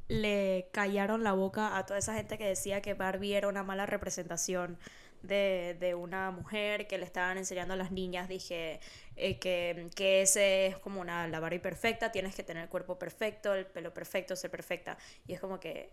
le 0.09 0.69
callaron 0.73 1.23
la 1.23 1.33
boca 1.33 1.77
a 1.77 1.85
toda 1.85 1.99
esa 1.99 2.15
gente 2.15 2.39
que 2.39 2.47
decía 2.47 2.81
que 2.81 2.95
Barbie 2.95 3.35
era 3.35 3.49
una 3.49 3.63
mala 3.63 3.85
representación 3.87 4.79
de, 5.23 5.77
de 5.81 5.95
una 5.95 6.31
mujer 6.31 6.87
que 6.87 6.97
le 6.97 7.05
estaban 7.05 7.37
enseñando 7.37 7.75
a 7.75 7.77
las 7.77 7.91
niñas. 7.91 8.29
Dije 8.29 8.81
eh, 9.17 9.39
que, 9.39 9.91
que 9.95 10.23
ese 10.23 10.69
es 10.69 10.79
como 10.79 11.01
una, 11.01 11.29
la 11.29 11.41
Barbie 11.41 11.59
perfecta, 11.59 12.11
tienes 12.13 12.35
que 12.35 12.43
tener 12.43 12.63
el 12.63 12.69
cuerpo 12.71 12.99
perfecto, 12.99 13.53
el 13.53 13.67
pelo 13.67 13.93
perfecto, 13.93 14.35
ser 14.37 14.51
perfecta. 14.51 14.97
Y 15.27 15.35
es 15.35 15.41
como 15.41 15.61
que 15.61 15.91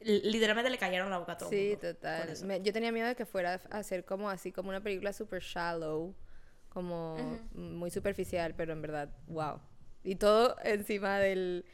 literalmente 0.00 0.70
le 0.70 0.78
callaron 0.78 1.10
la 1.10 1.18
boca 1.18 1.32
a 1.32 1.38
todo 1.38 1.48
Sí, 1.50 1.70
mundo 1.80 1.94
total. 1.94 2.28
Me- 2.44 2.62
yo 2.62 2.72
tenía 2.72 2.92
miedo 2.92 3.08
de 3.08 3.14
que 3.16 3.26
fuera 3.26 3.54
a 3.70 3.82
ser 3.82 4.04
como 4.04 4.28
así, 4.30 4.52
como 4.52 4.68
una 4.70 4.82
película 4.82 5.12
super 5.12 5.40
shallow, 5.42 6.14
como 6.68 7.16
muy 7.52 7.90
superficial, 7.90 8.54
pero 8.56 8.72
en 8.72 8.82
verdad, 8.82 9.08
wow. 9.28 9.60
Y 10.02 10.16
todo 10.16 10.56
encima 10.64 11.18
del, 11.18 11.64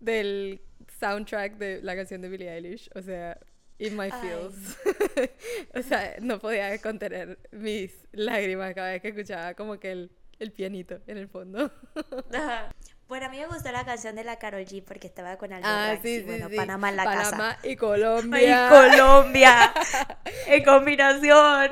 del 0.00 0.60
soundtrack 0.98 1.56
de 1.58 1.82
la 1.82 1.94
canción 1.94 2.20
de 2.22 2.28
Billie 2.28 2.50
Eilish, 2.50 2.90
o 2.94 3.02
sea, 3.02 3.38
In 3.78 3.96
My. 3.96 4.10
Feels. 4.10 4.76
o 5.74 5.82
sea, 5.82 6.16
no 6.20 6.40
podía 6.40 6.76
contener 6.80 7.38
mis 7.52 8.08
lágrimas 8.10 8.74
cada 8.74 8.90
vez 8.90 9.00
que 9.02 9.08
escuchaba 9.08 9.54
como 9.54 9.78
que 9.78 9.92
el, 9.92 10.10
el 10.40 10.50
pianito 10.50 10.98
en 11.06 11.16
el 11.18 11.28
fondo. 11.28 11.70
Ajá. 12.34 12.74
Bueno, 13.08 13.24
a 13.24 13.28
mí 13.30 13.38
me 13.38 13.46
gustó 13.46 13.72
la 13.72 13.86
canción 13.86 14.14
de 14.16 14.22
la 14.22 14.36
Karol 14.36 14.66
G 14.66 14.84
porque 14.84 15.06
estaba 15.06 15.38
con 15.38 15.50
Aldo 15.50 15.66
ah, 15.66 15.96
sí, 16.02 16.08
y 16.08 16.18
sí, 16.18 16.24
bueno, 16.24 16.50
sí. 16.50 16.56
Panamá 16.56 16.90
en 16.90 16.96
la 16.96 17.04
casa. 17.04 17.30
Panamá 17.30 17.58
y 17.62 17.74
Colombia. 17.76 18.68
Colombia. 18.68 19.72
en 20.46 20.62
combinación. 20.62 21.70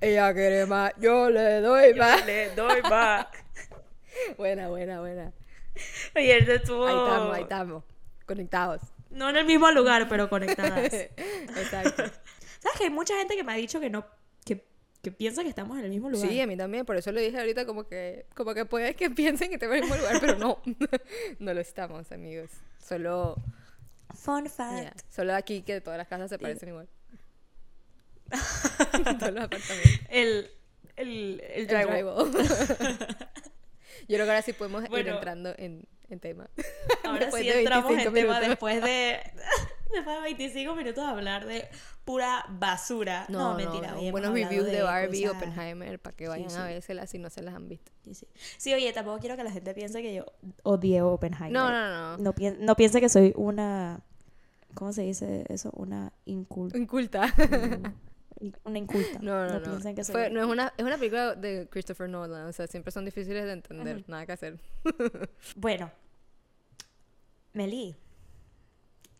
Ella 0.00 0.32
quiere 0.32 0.64
más, 0.64 0.94
yo 0.98 1.28
le 1.28 1.60
doy 1.60 1.92
más. 1.92 2.24
Le 2.24 2.54
doy 2.54 2.80
más. 2.82 3.26
Buena, 4.38 4.68
buena, 4.68 5.00
buena. 5.00 5.32
Oye, 6.16 6.38
este 6.38 6.54
estuvo. 6.54 6.86
Ahí 6.86 6.96
estamos, 6.96 7.36
ahí 7.36 7.42
estamos. 7.42 7.84
Conectados. 8.26 8.80
No 9.10 9.28
en 9.28 9.36
el 9.36 9.44
mismo 9.44 9.70
lugar, 9.72 10.08
pero 10.08 10.30
conectadas. 10.30 10.92
Exacto. 10.92 12.04
¿Sabes 12.60 12.78
que 12.78 12.84
hay 12.84 12.90
mucha 12.90 13.16
gente 13.16 13.36
que 13.36 13.44
me 13.44 13.52
ha 13.52 13.56
dicho 13.56 13.78
que 13.78 13.90
no. 13.90 14.06
Que, 15.02 15.12
piensa 15.12 15.42
que 15.42 15.48
estamos 15.48 15.78
en 15.78 15.84
el 15.84 15.90
mismo 15.90 16.08
lugar? 16.10 16.28
Sí, 16.28 16.40
a 16.40 16.46
mí 16.46 16.56
también. 16.56 16.86
Por 16.86 16.96
eso 16.96 17.12
le 17.12 17.20
dije 17.20 17.38
ahorita 17.38 17.66
como 17.66 17.84
que, 17.86 18.26
como 18.34 18.54
que 18.54 18.64
puede 18.64 18.94
que 18.94 19.10
piensen 19.10 19.48
que 19.48 19.54
estamos 19.54 19.76
en 19.76 19.84
el 19.84 19.90
mismo 19.90 19.96
lugar, 20.02 20.20
pero 20.20 20.38
no. 20.38 20.62
no 21.38 21.54
lo 21.54 21.60
estamos, 21.60 22.10
amigos. 22.12 22.50
Solo, 22.78 23.36
Fun 24.14 24.48
fact. 24.48 24.82
yeah, 24.82 24.94
solo 25.10 25.34
aquí 25.34 25.62
que 25.62 25.80
todas 25.80 25.98
las 25.98 26.08
casas 26.08 26.30
se 26.30 26.38
parecen 26.38 26.70
igual. 26.70 26.88
todos 29.18 29.32
los 29.32 29.44
apartamentos. 29.44 30.00
El. 30.08 30.50
El, 30.96 31.40
el 31.40 31.40
El 31.40 31.66
drywall. 31.66 32.30
drywall. 32.30 32.48
Yo 34.08 34.16
creo 34.16 34.26
que 34.26 34.30
ahora 34.30 34.42
sí 34.42 34.52
podemos 34.52 34.84
ir 34.84 35.08
entrando 35.08 35.54
en, 35.56 35.86
en 36.10 36.20
tema. 36.20 36.50
Ahora 37.04 37.30
sí 37.30 37.48
entramos 37.48 37.88
25 37.88 38.08
en 38.08 38.14
tema 38.14 38.34
minutos. 38.34 38.48
después 38.48 38.82
de. 38.82 39.20
Después 39.94 40.16
de 40.16 40.22
25 40.22 40.74
minutos 40.74 41.04
de 41.04 41.10
hablar 41.10 41.46
de 41.46 41.68
pura 42.04 42.44
basura. 42.48 43.26
No, 43.28 43.54
mentira. 43.54 43.94
buenos 44.10 44.32
reviews 44.32 44.66
de, 44.66 44.82
Barbie, 44.82 45.22
cosas- 45.24 45.36
Oppenheimer, 45.36 45.98
para 46.00 46.16
que 46.16 46.28
vayan 46.28 46.50
sí. 46.50 46.56
a 46.56 46.64
vérselas 46.66 47.10
si 47.10 47.18
no 47.18 47.30
se 47.30 47.42
las 47.42 47.54
han 47.54 47.68
visto. 47.68 47.92
Sí, 48.04 48.14
sí. 48.14 48.26
Sí, 48.56 48.74
oye, 48.74 48.92
tampoco 48.92 49.18
quiero 49.20 49.36
que 49.36 49.44
la 49.44 49.50
gente 49.52 49.74
piense 49.74 50.02
que 50.02 50.14
yo 50.14 50.24
odié 50.62 51.02
Oppenheimer. 51.02 51.52
No, 51.52 51.70
no, 51.70 52.16
no. 52.16 52.18
No, 52.18 52.34
pien- 52.34 52.58
no 52.58 52.74
piense 52.76 53.00
que 53.00 53.08
soy 53.08 53.32
una. 53.36 54.00
¿Cómo 54.74 54.92
se 54.92 55.02
dice 55.02 55.44
eso? 55.48 55.70
Una 55.74 56.12
inculta. 56.24 56.78
Inculta. 56.78 57.26
Una 58.64 58.78
inculta. 58.78 59.18
No, 59.20 59.46
no, 59.46 59.60
no. 59.60 59.62
piensen 59.62 59.94
que 59.94 60.02
soy. 60.02 60.12
Fue- 60.14 60.30
no 60.30 60.40
es, 60.40 60.46
una, 60.46 60.72
es 60.76 60.84
una 60.84 60.96
película 60.96 61.34
de 61.36 61.68
Christopher 61.70 62.08
Nolan, 62.08 62.46
o 62.46 62.52
sea, 62.52 62.66
siempre 62.66 62.90
son 62.90 63.04
difíciles 63.04 63.44
de 63.44 63.52
entender, 63.52 64.02
nada 64.08 64.26
que 64.26 64.32
hacer. 64.32 64.58
Bueno, 65.54 65.90
Meli, 67.52 67.94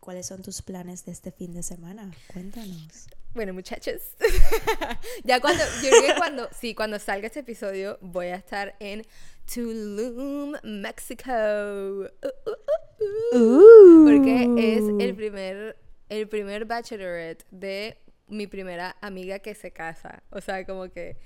¿cuáles 0.03 0.25
son 0.25 0.41
tus 0.41 0.61
planes 0.61 1.05
de 1.05 1.13
este 1.13 1.31
fin 1.31 1.53
de 1.53 1.63
semana? 1.63 2.11
Cuéntanos. 2.33 3.07
Bueno, 3.33 3.53
muchachos, 3.53 4.01
ya 5.23 5.39
cuando, 5.39 5.63
yo 5.81 5.89
creo 5.89 6.01
que 6.07 6.15
cuando, 6.17 6.49
sí, 6.51 6.75
cuando 6.75 6.99
salga 6.99 7.27
este 7.27 7.39
episodio 7.39 7.97
voy 8.01 8.27
a 8.27 8.35
estar 8.35 8.75
en 8.81 9.03
Tulum, 9.51 10.55
México. 10.61 11.31
Uh, 11.31 12.09
uh, 12.21 12.51
uh, 13.31 13.39
uh. 13.39 14.05
Porque 14.05 14.49
es 14.57 14.83
el 14.99 15.15
primer, 15.15 15.77
el 16.09 16.27
primer 16.27 16.65
bachelorette 16.65 17.45
de 17.49 17.97
mi 18.27 18.45
primera 18.45 18.97
amiga 18.99 19.39
que 19.39 19.55
se 19.55 19.71
casa. 19.71 20.21
O 20.31 20.41
sea, 20.41 20.65
como 20.65 20.91
que 20.91 21.17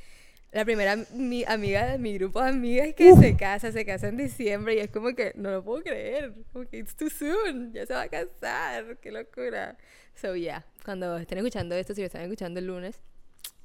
La 0.52 0.64
primera 0.66 0.96
mi 1.14 1.44
amiga 1.46 1.86
de 1.86 1.98
mi 1.98 2.14
grupo 2.18 2.42
de 2.42 2.50
amigas 2.50 2.94
que 2.96 3.14
se 3.16 3.36
casa, 3.36 3.72
se 3.72 3.86
casa 3.86 4.08
en 4.08 4.18
diciembre 4.18 4.76
y 4.76 4.80
es 4.80 4.90
como 4.90 5.14
que 5.14 5.34
no 5.36 5.52
lo 5.52 5.64
puedo 5.64 5.84
creer. 5.84 6.34
Como 6.54 6.68
que 6.68 6.78
it's 6.78 6.96
too 6.96 7.10
soon, 7.10 7.74
ya 7.74 7.86
se 7.86 7.94
va 7.94 8.04
a 8.04 8.10
casar, 8.10 8.98
qué 9.02 9.12
locura. 9.12 9.78
So 10.16 10.36
yeah, 10.36 10.66
cuando 10.86 11.18
estén 11.18 11.38
escuchando 11.40 11.76
esto, 11.76 11.94
si 11.94 12.02
lo 12.02 12.08
están 12.08 12.22
escuchando 12.22 12.60
el 12.60 12.66
lunes, 12.68 13.02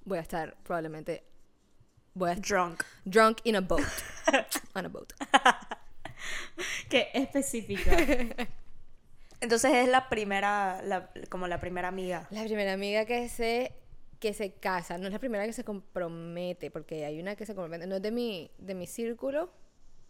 voy 0.05 0.18
a 0.18 0.23
estar 0.23 0.57
probablemente 0.64 1.23
voy 2.14 2.31
a 2.31 2.35
Drunk. 2.35 2.83
drunk 3.05 3.38
in 3.45 3.57
a 3.57 3.61
boat. 3.61 3.81
On 4.75 4.85
a 4.85 4.88
boat. 4.88 5.12
Qué 6.90 7.09
específico. 7.14 7.90
Entonces 9.40 9.73
es 9.75 9.88
la 9.88 10.09
primera, 10.09 10.83
la- 10.83 11.11
como 11.31 11.47
la 11.49 11.59
primera 11.59 11.88
amiga. 11.88 12.27
La 12.31 12.45
primera 12.45 12.73
amiga 12.75 13.07
que 13.07 13.29
se 13.29 13.73
que 14.22 14.32
se 14.35 14.52
casa, 14.52 14.98
no 14.98 15.08
es 15.08 15.12
la 15.12 15.18
primera 15.18 15.44
que 15.44 15.52
se 15.52 15.64
compromete, 15.64 16.70
porque 16.70 17.04
hay 17.04 17.18
una 17.18 17.35
que 17.35 17.44
se 17.44 17.56
compromete, 17.56 17.88
no 17.88 17.96
es 17.96 18.02
de 18.02 18.12
mi 18.12 18.52
de 18.56 18.74
mi 18.76 18.87
círculo, 18.87 19.50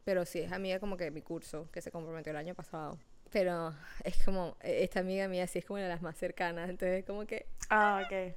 pero 0.05 0.27
sí 0.27 0.40
es 0.40 0.53
amiga 0.53 0.79
como 0.81 0.98
que 0.98 1.05
de 1.05 1.11
mi 1.11 1.22
curso, 1.22 1.70
que 1.72 1.81
se 1.81 1.90
comprometió 1.90 2.31
el 2.31 2.37
año 2.37 2.55
pasado. 2.55 2.98
Pero 3.31 3.75
es 4.05 4.22
como 4.22 4.59
e- 4.61 4.83
esta 4.85 5.01
amiga 5.01 5.29
mía 5.29 5.46
sí 5.46 5.61
es 5.61 5.64
como 5.64 5.77
una 5.77 5.85
de 5.85 5.88
las 5.94 6.03
más 6.03 6.18
cercanas, 6.18 6.68
entonces 6.68 7.07
como 7.07 7.25
que 7.27 7.46
Ah, 7.70 8.03
ok. 8.05 8.35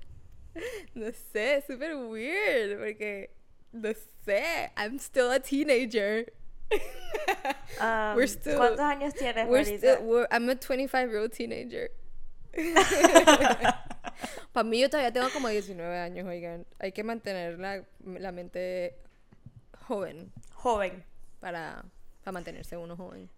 no 0.95 1.07
sé, 1.33 1.57
es 1.57 1.65
súper 1.65 1.93
weird 1.97 2.79
porque 2.79 3.31
no 3.73 3.89
sé, 4.23 4.71
I'm 4.77 4.95
still 4.97 5.29
a 5.29 5.41
teenager. 5.41 6.31
Um, 7.81 8.15
We're 8.15 8.27
still- 8.29 8.55
¿Cuántos 8.57 8.79
años 8.79 9.13
tienes, 9.13 9.49
We're 9.49 9.65
still, 9.77 9.97
we're- 10.05 10.27
I'm 10.31 10.47
a 10.49 10.55
25 10.55 11.09
year 11.11 11.19
old 11.21 11.33
teenager. 11.33 11.91
Para 14.53 14.63
mí 14.63 14.79
yo 14.79 14.89
todavía 14.89 15.11
tengo 15.11 15.27
como 15.33 15.49
19 15.49 15.99
años, 15.99 16.27
oigan. 16.27 16.65
Hay 16.79 16.91
que 16.93 17.03
mantener 17.03 17.59
la, 17.59 17.83
la 18.05 18.31
mente 18.31 18.97
joven 19.87 20.31
Joven. 20.53 21.03
para, 21.39 21.85
para 22.23 22.31
mantenerse 22.31 22.77
uno 22.77 22.95
joven. 22.95 23.29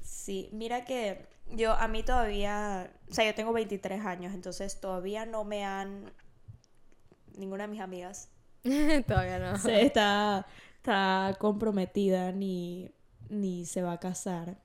Sí, 0.00 0.48
mira 0.52 0.84
que 0.84 1.26
yo, 1.50 1.72
a 1.72 1.86
mí 1.88 2.02
todavía, 2.02 2.90
o 3.10 3.14
sea, 3.14 3.24
yo 3.26 3.34
tengo 3.34 3.52
23 3.52 4.04
años, 4.04 4.34
entonces 4.34 4.80
todavía 4.80 5.26
no 5.26 5.44
me 5.44 5.64
han, 5.64 6.12
ninguna 7.36 7.64
de 7.64 7.68
mis 7.68 7.80
amigas 7.80 8.30
todavía 9.06 9.38
no. 9.38 9.58
se 9.58 9.82
está, 9.82 10.46
está 10.76 11.36
comprometida 11.38 12.32
ni, 12.32 12.90
ni 13.28 13.66
se 13.66 13.82
va 13.82 13.92
a 13.92 14.00
casar. 14.00 14.58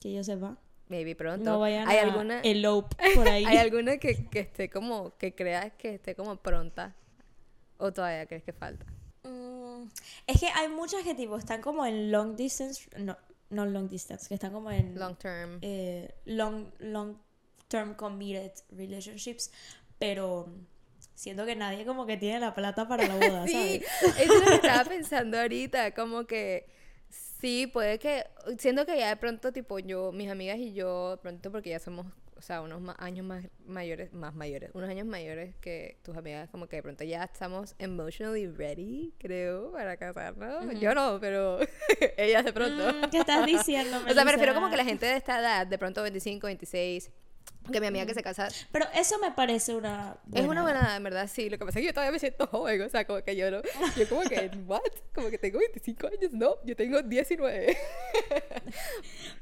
Que 0.00 0.12
yo 0.14 0.24
sepa. 0.24 0.56
Maybe 0.90 1.14
pronto. 1.14 1.44
No 1.48 1.60
vayan 1.60 1.88
¿Hay 1.88 1.96
a 1.98 2.02
alguna, 2.02 2.40
elope 2.42 2.94
por 3.14 3.26
ahí. 3.28 3.44
¿Hay 3.46 3.56
alguna 3.56 3.96
que, 3.96 4.26
que 4.26 4.40
esté 4.40 4.68
como, 4.68 5.16
que 5.16 5.34
creas 5.34 5.72
que 5.78 5.94
esté 5.94 6.14
como 6.14 6.36
pronta? 6.36 6.94
¿O 7.78 7.92
todavía 7.92 8.26
crees 8.26 8.42
que 8.42 8.52
falta? 8.52 8.84
Mm, 9.22 9.84
es 10.26 10.38
que 10.40 10.48
hay 10.48 10.68
muchas 10.68 11.02
que 11.04 11.14
tipo 11.14 11.36
están 11.38 11.62
como 11.62 11.86
en 11.86 12.10
long 12.12 12.36
distance, 12.36 12.88
no, 12.98 13.16
no 13.50 13.64
long 13.66 13.88
distance, 13.88 14.28
que 14.28 14.34
están 14.34 14.52
como 14.52 14.70
en 14.70 14.98
Long 14.98 15.16
term. 15.16 15.58
eh, 15.62 16.12
long, 16.26 16.66
long 16.80 17.16
term 17.68 17.94
committed 17.94 18.52
relationships, 18.72 19.50
pero 19.98 20.48
siento 21.14 21.46
que 21.46 21.54
nadie 21.54 21.86
como 21.86 22.04
que 22.04 22.16
tiene 22.16 22.40
la 22.40 22.52
plata 22.54 22.88
para 22.88 23.06
la 23.06 23.14
boda, 23.14 23.46
Sí, 23.46 23.80
¿sabes? 24.00 24.18
eso 24.18 24.34
es 24.34 24.40
lo 24.40 24.46
que 24.46 24.54
estaba 24.56 24.84
pensando 24.84 25.38
ahorita, 25.40 25.94
como 25.94 26.26
que 26.26 26.66
sí, 27.40 27.66
puede 27.66 27.98
que, 27.98 28.24
siento 28.58 28.86
que 28.86 28.96
ya 28.98 29.08
de 29.08 29.16
pronto, 29.16 29.52
tipo, 29.52 29.78
yo, 29.78 30.12
mis 30.12 30.30
amigas 30.30 30.58
y 30.58 30.72
yo, 30.72 31.12
de 31.12 31.16
pronto 31.18 31.50
porque 31.50 31.70
ya 31.70 31.78
somos, 31.80 32.06
o 32.36 32.42
sea, 32.42 32.62
unos 32.62 32.80
ma- 32.80 32.96
años 32.98 33.26
más 33.26 33.46
mayores, 33.66 34.12
más 34.12 34.34
mayores, 34.34 34.70
unos 34.74 34.88
años 34.88 35.06
mayores 35.06 35.54
que 35.60 35.98
tus 36.02 36.16
amigas, 36.16 36.48
como 36.50 36.66
que 36.68 36.76
de 36.76 36.82
pronto 36.82 37.04
ya 37.04 37.24
estamos 37.24 37.74
emotionally 37.78 38.46
ready, 38.46 39.12
creo, 39.18 39.72
para 39.72 39.96
casarnos. 39.96 40.78
Yo 40.80 40.94
no, 40.94 41.18
pero 41.20 41.58
ellas 42.16 42.44
de 42.44 42.52
pronto. 42.52 42.92
Mm, 42.92 43.10
¿Qué 43.10 43.18
estás 43.18 43.44
diciendo? 43.46 43.98
O 44.08 44.14
sea, 44.14 44.24
me 44.24 44.32
refiero 44.32 44.54
como 44.54 44.70
que 44.70 44.76
la 44.76 44.84
gente 44.84 45.06
de 45.06 45.16
esta 45.16 45.38
edad, 45.40 45.66
de 45.66 45.78
pronto 45.78 46.02
25, 46.02 46.46
26, 46.46 47.10
porque 47.62 47.80
mi 47.80 47.86
amiga 47.88 48.06
que 48.06 48.14
se 48.14 48.22
casa 48.22 48.48
Pero 48.72 48.86
eso 48.94 49.18
me 49.20 49.30
parece 49.30 49.74
una 49.74 50.16
es 50.32 50.44
una 50.44 50.62
buena 50.62 50.80
edad, 50.80 50.96
en 50.96 51.04
verdad, 51.04 51.30
sí. 51.32 51.48
Lo 51.50 51.58
que 51.58 51.64
pasa 51.66 51.78
es 51.78 51.82
que 51.82 51.86
yo 51.86 51.92
todavía 51.92 52.12
me 52.12 52.18
siento 52.18 52.46
joven, 52.46 52.82
o 52.82 52.88
sea, 52.88 53.06
como 53.06 53.22
que 53.22 53.36
yo 53.36 53.50
no. 53.50 53.60
Yo, 53.96 54.08
como 54.08 54.22
que, 54.22 54.50
¿what? 54.66 54.80
Como 55.14 55.30
que 55.30 55.38
tengo 55.38 55.58
25 55.58 56.06
años, 56.08 56.32
no, 56.32 56.56
yo 56.64 56.74
tengo 56.74 57.02
19. 57.02 57.76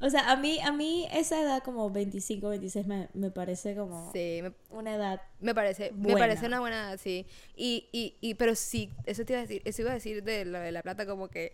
O 0.01 0.09
sea, 0.09 0.31
a 0.31 0.37
mí, 0.37 0.59
a 0.61 0.71
mí 0.71 1.07
esa 1.11 1.41
edad 1.41 1.61
como 1.61 1.89
25, 1.89 2.49
26 2.49 2.87
me, 2.87 3.09
me 3.13 3.31
parece 3.31 3.75
como 3.75 4.11
Sí, 4.13 4.39
me, 4.41 4.53
una 4.69 4.95
edad... 4.95 5.21
me 5.39 5.53
parece, 5.53 5.91
me 5.91 6.03
Buena. 6.03 6.19
parece 6.19 6.45
una 6.45 6.59
buena 6.59 6.77
edad, 6.77 6.99
sí. 7.01 7.25
Y, 7.55 7.89
y, 7.91 8.15
y, 8.21 8.35
pero 8.35 8.55
sí, 8.55 8.91
eso 9.05 9.25
te 9.25 9.33
iba 9.33 9.39
a 9.39 9.45
decir, 9.45 9.61
eso 9.65 9.81
iba 9.81 9.91
a 9.91 9.95
decir 9.95 10.23
de 10.23 10.45
la 10.45 10.61
de 10.61 10.71
la 10.71 10.81
plata, 10.81 11.05
como 11.05 11.27
que 11.27 11.53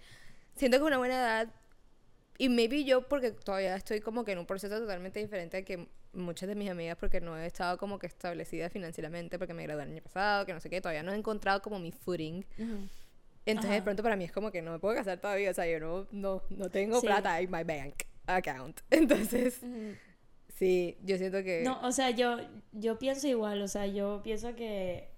siento 0.55 0.77
que 0.77 0.84
es 0.84 0.88
una 0.88 0.97
buena 0.97 1.15
edad. 1.15 1.53
Y 2.38 2.49
maybe 2.49 2.84
yo, 2.84 3.08
porque 3.08 3.31
todavía 3.31 3.75
estoy 3.75 4.01
como 4.01 4.25
que 4.25 4.34
en 4.34 4.39
un 4.39 4.45
proceso 4.45 4.77
totalmente 4.77 5.19
diferente 5.19 5.58
a 5.58 5.62
que 5.63 5.88
muchas 6.15 6.49
de 6.49 6.56
mis 6.56 6.69
amigas, 6.69 6.97
porque 6.99 7.21
no 7.21 7.38
he 7.38 7.45
estado 7.45 7.78
como 7.78 7.99
que 7.99 8.08
establecida 8.08 8.69
financieramente, 8.69 9.38
porque 9.38 9.54
me 9.54 9.63
gradué 9.63 9.84
el 9.84 9.91
año 9.91 10.01
pasado, 10.01 10.45
que 10.45 10.54
no 10.54 10.60
sé 10.60 10.69
qué, 10.69 10.82
todavía 10.82 11.04
no 11.04 11.12
he 11.13 11.15
encontrado 11.17 11.62
como 11.62 11.80
mi 11.80 11.91
footing. 11.91 12.45
Entonces, 13.45 13.71
de 13.73 13.82
pronto 13.84 14.01
para 14.01 14.15
mí 14.15 14.23
es 14.23 14.32
como 14.32 14.51
que 14.51 14.62
no 14.62 14.71
me 14.71 14.80
puedo 14.80 14.95
casar 14.95 15.19
todavía, 15.19 15.51
o 15.51 15.54
sea, 15.54 15.67
yo 15.67 15.80
no, 15.80 16.08
no, 16.12 16.41
no 16.49 16.69
tengo 16.71 16.99
Sí. 16.99 17.06
plata 17.06 17.39
en 17.39 17.51
my 17.51 17.63
bank 17.63 18.04
account. 18.25 18.80
Entonces, 18.89 19.62
sí, 20.58 20.97
yo 21.04 21.17
siento 21.17 21.43
que... 21.43 21.62
No, 21.63 21.80
o 21.82 21.91
sea, 21.91 22.10
yo, 22.10 22.38
yo 22.71 22.97
pienso 22.97 23.28
igual, 23.28 23.62
o 23.62 23.67
sea, 23.67 23.86
yo 23.86 24.21
pienso 24.23 24.56
que 24.56 25.10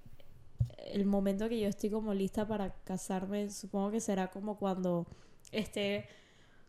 el 0.88 1.06
momento 1.06 1.48
que 1.48 1.60
yo 1.60 1.68
estoy 1.70 1.90
como 1.90 2.14
lista 2.14 2.48
para 2.48 2.74
casarme, 2.84 3.50
supongo 3.50 3.92
que 3.92 4.00
será 4.02 4.28
como 4.28 4.58
cuando 4.58 5.08
esté 5.52 6.08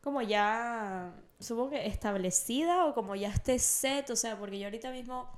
como 0.00 0.22
ya, 0.22 1.12
supongo 1.40 1.70
que 1.70 1.86
establecida 1.86 2.86
o 2.86 2.94
como 2.94 3.14
ya 3.14 3.28
esté 3.28 3.58
set, 3.58 4.10
o 4.10 4.16
sea, 4.16 4.38
porque 4.38 4.58
yo 4.58 4.66
ahorita 4.66 4.90
mismo, 4.90 5.28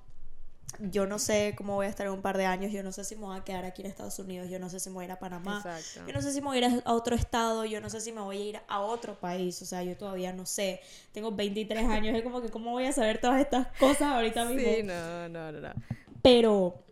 yo 0.78 1.06
no 1.06 1.18
sé 1.18 1.54
cómo 1.56 1.74
voy 1.74 1.86
a 1.86 1.88
estar 1.88 2.06
en 2.06 2.12
un 2.12 2.22
par 2.22 2.38
de 2.38 2.46
años, 2.46 2.72
yo 2.72 2.82
no 2.82 2.92
sé 2.92 3.04
si 3.04 3.16
me 3.16 3.22
voy 3.22 3.38
a 3.38 3.44
quedar 3.44 3.64
aquí 3.64 3.82
en 3.82 3.88
Estados 3.88 4.18
Unidos, 4.18 4.48
yo 4.48 4.58
no 4.58 4.70
sé 4.70 4.80
si 4.80 4.88
me 4.88 4.94
voy 4.94 5.04
a 5.04 5.06
ir 5.06 5.12
a 5.12 5.18
Panamá, 5.18 5.62
Exacto. 5.64 6.06
yo 6.06 6.14
no 6.14 6.22
sé 6.22 6.32
si 6.32 6.40
me 6.40 6.46
voy 6.46 6.62
a 6.62 6.68
ir 6.68 6.82
a 6.84 6.92
otro 6.92 7.14
estado, 7.14 7.64
yo 7.64 7.80
no 7.80 7.90
sé 7.90 8.00
si 8.00 8.12
me 8.12 8.20
voy 8.20 8.38
a 8.38 8.44
ir 8.44 8.60
a 8.66 8.80
otro 8.80 9.18
país, 9.18 9.60
o 9.62 9.66
sea, 9.66 9.82
yo 9.82 9.96
todavía 9.96 10.32
no 10.32 10.46
sé. 10.46 10.80
Tengo 11.12 11.32
23 11.32 11.86
años, 11.86 12.16
es 12.16 12.22
como 12.22 12.40
que 12.40 12.48
cómo 12.48 12.70
voy 12.70 12.86
a 12.86 12.92
saber 12.92 13.20
todas 13.20 13.40
estas 13.40 13.66
cosas 13.78 14.02
ahorita 14.12 14.44
mismo. 14.46 14.72
Sí, 14.72 14.82
no, 14.82 15.28
no, 15.28 15.52
no, 15.52 15.60
no. 15.60 15.74
Pero 16.22 16.82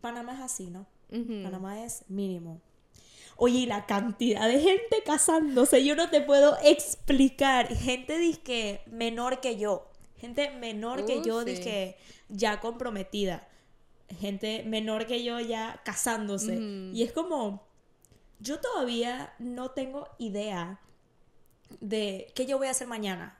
Panamá 0.00 0.34
es 0.34 0.40
así, 0.40 0.70
¿no? 0.70 0.86
Ujú. 1.10 1.42
Panamá 1.42 1.84
es 1.84 2.04
mínimo. 2.08 2.60
Oye, 3.40 3.58
y 3.60 3.66
la 3.66 3.86
cantidad 3.86 4.48
de 4.48 4.60
gente 4.60 5.02
casándose, 5.06 5.84
yo 5.84 5.94
no 5.94 6.10
te 6.10 6.20
puedo 6.20 6.58
explicar. 6.62 7.68
Gente 7.74 8.36
que 8.44 8.80
menor 8.86 9.40
que 9.40 9.56
yo. 9.56 9.88
Gente 10.16 10.50
menor 10.50 11.06
que 11.06 11.18
Uh, 11.18 11.24
yo, 11.24 11.44
sí. 11.44 11.60
que 11.60 11.96
ya 12.28 12.58
comprometida. 12.58 13.46
Gente 14.18 14.64
menor 14.64 15.06
que 15.06 15.22
yo 15.22 15.38
ya 15.38 15.80
casándose. 15.84 16.56
Y 16.92 17.04
es 17.04 17.12
como, 17.12 17.62
yo 18.40 18.58
todavía 18.58 19.32
no 19.38 19.70
tengo 19.70 20.08
idea 20.18 20.80
de 21.78 22.32
qué 22.34 22.44
yo 22.44 22.58
voy 22.58 22.66
a 22.66 22.72
hacer 22.72 22.88
mañana. 22.88 23.38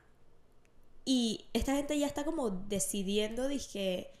Y 1.03 1.47
esta 1.51 1.75
gente 1.75 1.99
ya 1.99 2.07
está 2.07 2.23
como 2.23 2.49
decidiendo, 2.51 3.49
dije, 3.49 4.11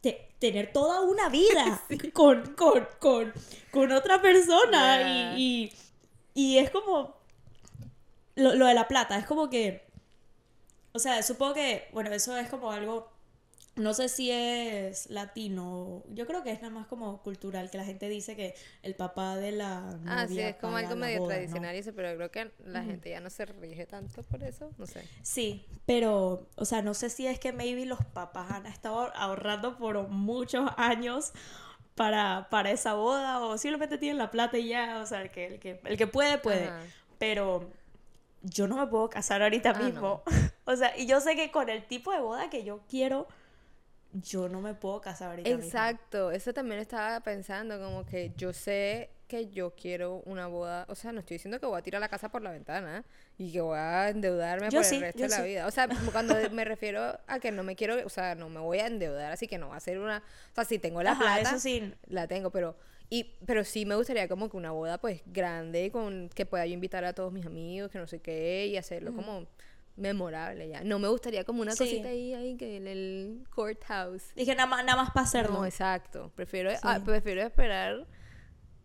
te- 0.00 0.28
tener 0.38 0.72
toda 0.72 1.00
una 1.02 1.28
vida 1.28 1.82
con, 2.12 2.54
con, 2.54 2.86
con, 2.98 3.32
con 3.70 3.92
otra 3.92 4.20
persona. 4.20 4.98
Yeah. 4.98 5.38
Y, 5.38 5.72
y, 6.34 6.54
y 6.54 6.58
es 6.58 6.70
como 6.70 7.16
lo, 8.34 8.54
lo 8.54 8.66
de 8.66 8.74
la 8.74 8.86
plata, 8.88 9.18
es 9.18 9.26
como 9.26 9.48
que, 9.48 9.86
o 10.92 10.98
sea, 10.98 11.22
supongo 11.22 11.54
que, 11.54 11.88
bueno, 11.92 12.10
eso 12.12 12.36
es 12.36 12.48
como 12.48 12.70
algo, 12.70 13.10
no 13.76 13.94
sé 13.94 14.08
si 14.08 14.30
es 14.30 15.08
latino, 15.10 16.02
yo 16.08 16.26
creo 16.26 16.42
que 16.42 16.50
es 16.50 16.62
nada 16.62 16.72
más 16.72 16.86
como 16.86 17.22
cultural, 17.22 17.70
que 17.70 17.76
la 17.76 17.84
gente 17.84 18.08
dice 18.08 18.34
que 18.34 18.54
el 18.82 18.94
papá 18.94 19.36
de 19.36 19.52
la... 19.52 19.98
Ah, 20.06 20.24
sí, 20.26 20.34
novia 20.34 20.48
es 20.48 20.56
como 20.56 20.76
algo 20.78 20.96
medio 20.96 21.20
boda, 21.20 21.34
¿no? 21.34 21.36
tradicional 21.36 21.76
y 21.76 21.78
eso, 21.78 21.92
pero 21.94 22.16
creo 22.16 22.30
que 22.30 22.50
la 22.64 22.82
gente 22.82 23.10
ya 23.10 23.20
no 23.20 23.28
se 23.30 23.44
rige 23.46 23.86
tanto 23.86 24.22
por 24.22 24.42
eso, 24.42 24.70
no 24.78 24.86
sé. 24.86 25.06
Sí, 25.22 25.66
pero, 25.84 26.48
o 26.56 26.64
sea, 26.64 26.80
no 26.82 26.94
sé 26.94 27.10
si 27.10 27.26
es 27.26 27.38
que 27.38 27.52
maybe 27.52 27.84
los 27.84 28.02
papás 28.04 28.50
han 28.50 28.66
estado 28.66 29.14
ahorrando 29.14 29.76
por 29.76 30.08
muchos 30.08 30.70
años 30.78 31.32
para, 31.94 32.48
para 32.50 32.70
esa 32.70 32.94
boda 32.94 33.40
o 33.40 33.58
simplemente 33.58 33.98
tienen 33.98 34.18
la 34.18 34.30
plata 34.30 34.58
y 34.58 34.68
ya, 34.68 35.00
o 35.00 35.06
sea, 35.06 35.22
el 35.22 35.30
que, 35.30 35.46
el 35.46 35.58
que, 35.60 35.80
el 35.84 35.96
que 35.96 36.06
puede, 36.06 36.38
puede. 36.38 36.68
Ajá. 36.68 36.80
Pero 37.18 37.70
yo 38.42 38.68
no 38.68 38.76
me 38.76 38.86
puedo 38.86 39.08
casar 39.10 39.42
ahorita 39.42 39.70
Ah, 39.70 39.82
mismo. 39.82 40.22
o 40.64 40.76
sea, 40.76 40.96
y 40.96 41.06
yo 41.06 41.20
sé 41.20 41.36
que 41.36 41.50
con 41.50 41.68
el 41.68 41.84
tipo 41.86 42.12
de 42.12 42.20
boda 42.20 42.50
que 42.50 42.64
yo 42.64 42.80
quiero, 42.88 43.26
yo 44.12 44.48
no 44.48 44.60
me 44.60 44.74
puedo 44.74 45.00
casar 45.00 45.30
ahorita. 45.30 45.54
Exacto, 45.54 46.32
eso 46.32 46.52
también 46.52 46.80
estaba 46.80 47.20
pensando, 47.20 47.78
como 47.78 48.04
que 48.04 48.32
yo 48.36 48.52
sé 48.52 49.10
que 49.28 49.48
yo 49.50 49.74
quiero 49.76 50.22
una 50.24 50.46
boda, 50.48 50.86
o 50.88 50.94
sea, 50.96 51.12
no 51.12 51.20
estoy 51.20 51.36
diciendo 51.36 51.60
que 51.60 51.66
voy 51.66 51.78
a 51.78 51.82
tirar 51.82 52.00
la 52.00 52.08
casa 52.08 52.30
por 52.30 52.42
la 52.42 52.50
ventana 52.50 53.04
y 53.38 53.52
que 53.52 53.60
voy 53.60 53.76
a 53.78 54.08
endeudarme 54.08 54.70
Yo 54.70 54.72
por 54.72 54.84
sí, 54.84 54.96
el 54.96 54.98
resto 54.98 55.24
de 55.24 55.28
la 55.28 55.42
sí. 55.42 55.42
vida. 55.42 55.66
O 55.66 55.70
sea, 55.70 55.88
cuando 56.12 56.34
me 56.50 56.64
refiero 56.64 57.18
a 57.26 57.38
que 57.40 57.52
no 57.52 57.62
me 57.62 57.76
quiero, 57.76 58.04
o 58.04 58.08
sea, 58.08 58.34
no 58.34 58.48
me 58.48 58.60
voy 58.60 58.78
a 58.80 58.86
endeudar, 58.86 59.32
así 59.32 59.46
que 59.46 59.58
no 59.58 59.68
va 59.68 59.76
a 59.76 59.80
ser 59.80 59.98
una, 60.00 60.18
o 60.18 60.54
sea, 60.54 60.64
si 60.64 60.78
tengo 60.78 61.02
la 61.02 61.12
Ajá, 61.12 61.18
plata, 61.18 61.40
eso 61.40 61.58
sí. 61.58 61.92
la 62.06 62.26
tengo, 62.26 62.50
pero 62.50 62.76
Y, 63.08 63.36
pero 63.46 63.64
sí 63.64 63.86
me 63.86 63.94
gustaría 63.94 64.26
como 64.28 64.48
que 64.50 64.56
una 64.56 64.72
boda 64.72 64.98
pues 64.98 65.22
grande, 65.26 65.90
con 65.92 66.28
que 66.34 66.44
pueda 66.46 66.66
yo 66.66 66.74
invitar 66.74 67.04
a 67.04 67.12
todos 67.12 67.32
mis 67.32 67.46
amigos, 67.46 67.90
que 67.90 67.98
no 67.98 68.06
sé 68.08 68.20
qué, 68.20 68.66
y 68.66 68.76
hacerlo 68.76 69.14
como 69.14 69.46
memorable 69.96 70.68
ya. 70.68 70.82
No 70.84 70.98
me 70.98 71.08
gustaría 71.08 71.44
como 71.44 71.62
una 71.62 71.72
Sí. 71.72 71.78
cosita 71.84 72.08
ahí, 72.08 72.34
ahí 72.34 72.56
que 72.56 72.76
en 72.76 72.86
el 72.86 73.44
courthouse. 73.54 74.34
Dije 74.34 74.54
nada 74.54 74.66
más, 74.66 74.84
nada 74.84 75.02
más 75.02 75.10
para 75.12 75.24
hacerlo. 75.26 75.58
No, 75.58 75.64
exacto. 75.66 76.30
Prefiero, 76.34 76.70
Sí. 76.70 76.76
ah, 76.82 77.00
prefiero 77.04 77.42
esperar 77.42 78.06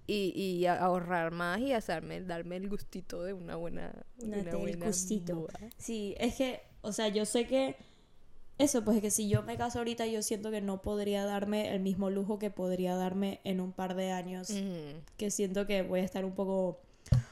y, 0.08 0.34
y 0.36 0.65
ahorrar 0.65 1.32
más 1.32 1.60
y 1.60 1.74
hacerme, 1.74 2.21
darme 2.21 2.58
el 2.58 2.67
gustito 2.69 3.24
de 3.24 3.34
una 3.34 3.56
buena, 3.56 3.93
una 4.24 4.38
Date 4.38 4.50
el 4.52 4.58
buena 4.58 4.86
gustito. 4.88 5.36
boda. 5.36 5.60
Sí, 5.78 6.15
es 6.17 6.36
que, 6.36 6.62
o 6.82 6.91
sea, 6.91 7.08
yo 7.10 7.26
sé 7.26 7.45
que 7.47 7.76
eso, 8.58 8.84
pues 8.84 8.97
es 8.97 9.02
que 9.02 9.12
si 9.12 9.28
yo 9.28 9.41
me 9.43 9.58
caso 9.58 9.80
ahorita, 9.80 10.06
yo 10.06 10.21
siento 10.21 10.52
que 10.52 10.62
no 10.62 10.82
podría 10.82 11.26
darme 11.26 11.74
el 11.74 11.80
mismo 11.80 12.10
lujo 12.10 12.38
que 12.39 12.52
podría 12.52 12.95
darme 12.95 13.39
en 13.43 13.60
un 13.60 13.71
par 13.74 13.95
de 13.95 14.12
años. 14.12 14.50
Que 15.17 15.32
siento 15.32 15.65
que 15.65 15.82
voy 15.82 16.02
a 16.02 16.04
estar 16.04 16.26
un 16.26 16.34
poco, 16.36 16.80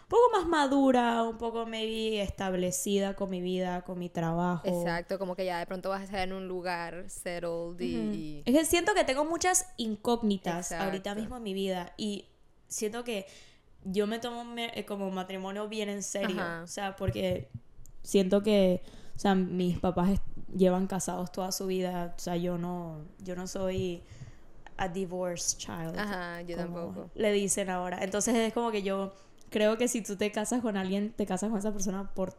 poco 0.10 0.32
más 0.34 0.48
madura, 0.48 1.24
un 1.24 1.38
poco 1.38 1.66
maybe 1.66 2.22
establecida 2.22 3.16
con 3.16 3.30
mi 3.30 3.42
vida, 3.42 3.84
con 3.84 3.98
mi 4.00 4.10
trabajo. 4.10 4.68
Exacto, 4.68 5.18
como 5.20 5.36
que 5.36 5.46
ya 5.46 5.60
de 5.60 5.66
pronto 5.68 5.90
vas 5.90 6.02
a 6.02 6.04
estar 6.04 6.20
en 6.20 6.34
un 6.34 6.48
lugar 6.48 7.06
settled 7.08 7.80
y... 7.80 8.42
Es 8.46 8.54
que 8.54 8.66
siento 8.66 8.94
que 8.94 9.06
tengo 9.06 9.24
muchas 9.24 9.72
incógnitas 9.78 10.72
ahorita 10.72 11.16
mismo 11.16 11.38
en 11.38 11.44
mi 11.44 11.54
vida 11.54 11.94
y 11.96 12.26
siento 12.68 13.04
que 13.04 13.28
yo 13.84 14.08
me 14.08 14.20
tomo 14.20 14.44
eh, 14.58 14.86
como 14.86 15.10
matrimonio 15.12 15.70
bien 15.70 15.90
en 15.90 16.04
serio. 16.04 16.42
Ajá. 16.42 16.64
O 16.64 16.68
sea, 16.68 16.96
porque 16.96 17.50
siento 18.04 18.44
que, 18.44 18.82
o 19.16 19.20
sea, 19.20 19.36
mis 19.36 19.80
papás 19.80 20.20
llevan 20.56 20.88
casados 20.88 21.32
toda 21.32 21.52
su 21.52 21.68
vida. 21.68 22.14
O 22.18 22.20
sea, 22.20 22.36
yo 22.36 22.58
no, 22.58 23.06
yo 23.20 23.36
no 23.36 23.48
soy 23.48 24.04
a 24.78 24.88
divorced 24.88 25.58
child. 25.58 25.98
Ajá, 25.98 26.42
yo 26.42 26.58
tampoco. 26.58 27.10
Le 27.16 27.32
dicen 27.32 27.70
ahora. 27.70 28.00
Entonces 28.02 28.36
es 28.36 28.54
como 28.54 28.72
que 28.72 28.82
yo 28.82 29.14
creo 29.50 29.78
que 29.78 29.88
si 29.88 30.02
tú 30.02 30.16
te 30.16 30.32
casas 30.32 30.62
con 30.62 30.78
alguien, 30.78 31.12
te 31.14 31.26
casas 31.26 31.50
con 31.50 31.60
esa 31.60 31.72
persona 31.72 32.10
por 32.14 32.36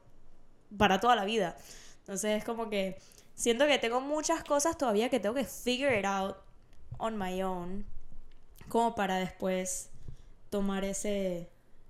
para 0.76 1.00
toda 1.00 1.16
la 1.16 1.24
vida. 1.24 1.56
Entonces 2.00 2.38
es 2.38 2.44
como 2.44 2.70
que 2.70 2.98
siento 3.34 3.66
que 3.66 3.78
tengo 3.78 4.00
muchas 4.00 4.44
cosas 4.44 4.76
todavía 4.78 5.08
que 5.08 5.20
tengo 5.20 5.34
que 5.34 5.44
figure 5.44 5.98
it 5.98 6.04
out 6.04 6.36
on 6.98 7.16
my 7.18 7.42
own 7.42 7.84
como 8.68 8.94
para 8.94 9.16
después 9.18 9.88
tomar 10.50 10.84
ese 10.84 11.48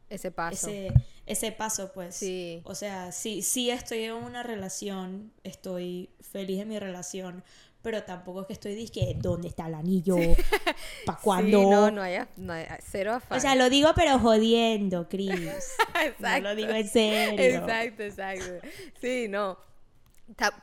Ese 0.09 0.30
paso. 0.30 0.68
ese 0.68 0.92
ese 1.26 1.52
paso 1.52 1.92
pues. 1.92 2.16
Sí. 2.16 2.61
O 2.64 2.74
sea, 2.74 3.12
sí 3.12 3.42
sí 3.42 3.70
estoy 3.70 4.04
en 4.04 4.14
una 4.14 4.42
relación, 4.42 5.33
estoy 5.44 6.11
feliz 6.20 6.61
en 6.61 6.68
mi 6.68 6.78
relación, 6.78 7.44
pero 7.82 8.02
tampoco 8.04 8.42
es 8.42 8.46
que 8.46 8.52
estoy 8.54 8.74
diciendo 8.74 9.30
¿dónde 9.30 9.48
está 9.48 9.66
el 9.66 9.74
anillo? 9.74 10.16
¿Para 11.06 11.18
cuándo? 11.18 11.58
Sí, 11.60 11.66
no, 11.66 11.90
no 11.90 12.02
hay, 12.02 12.18
no 12.36 12.54
cero 12.82 13.14
afán. 13.14 13.38
O 13.38 13.40
sea, 13.40 13.54
lo 13.54 13.70
digo 13.70 13.90
pero 13.94 14.18
jodiendo, 14.18 15.08
Chris. 15.08 15.30
No 15.94 16.00
exacto. 16.06 16.40
lo 16.48 16.54
digo 16.54 16.70
en 16.70 16.88
serio. 16.88 17.38
Exacto, 17.60 18.02
exacto. 18.02 18.66
Sí, 19.00 19.26
no. 19.28 19.58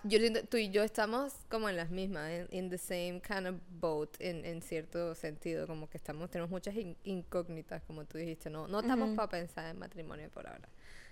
Yo 0.05 0.19
tú 0.47 0.55
y 0.57 0.69
yo 0.69 0.81
estamos 0.83 1.33
como 1.49 1.67
en 1.67 1.75
las 1.75 1.89
mismas, 1.91 2.29
en 2.31 2.47
in 2.51 2.69
the 2.69 2.77
same 2.77 3.21
kind 3.21 3.47
of 3.47 3.55
boat, 3.69 4.09
en, 4.19 4.45
en 4.45 4.61
cierto 4.61 5.13
sentido, 5.13 5.67
como 5.67 5.89
que 5.89 5.97
estamos, 5.97 6.29
tenemos 6.29 6.49
muchas 6.49 6.73
in- 6.75 6.95
incógnitas, 7.03 7.83
como 7.83 8.05
tú 8.05 8.17
dijiste, 8.17 8.49
no, 8.49 8.67
no 8.69 8.79
estamos 8.79 9.13
para 9.15 9.27
pensar 9.27 9.69
en 9.69 9.77
matrimonio 9.77 10.29
por 10.29 10.47
ahora. 10.47 10.69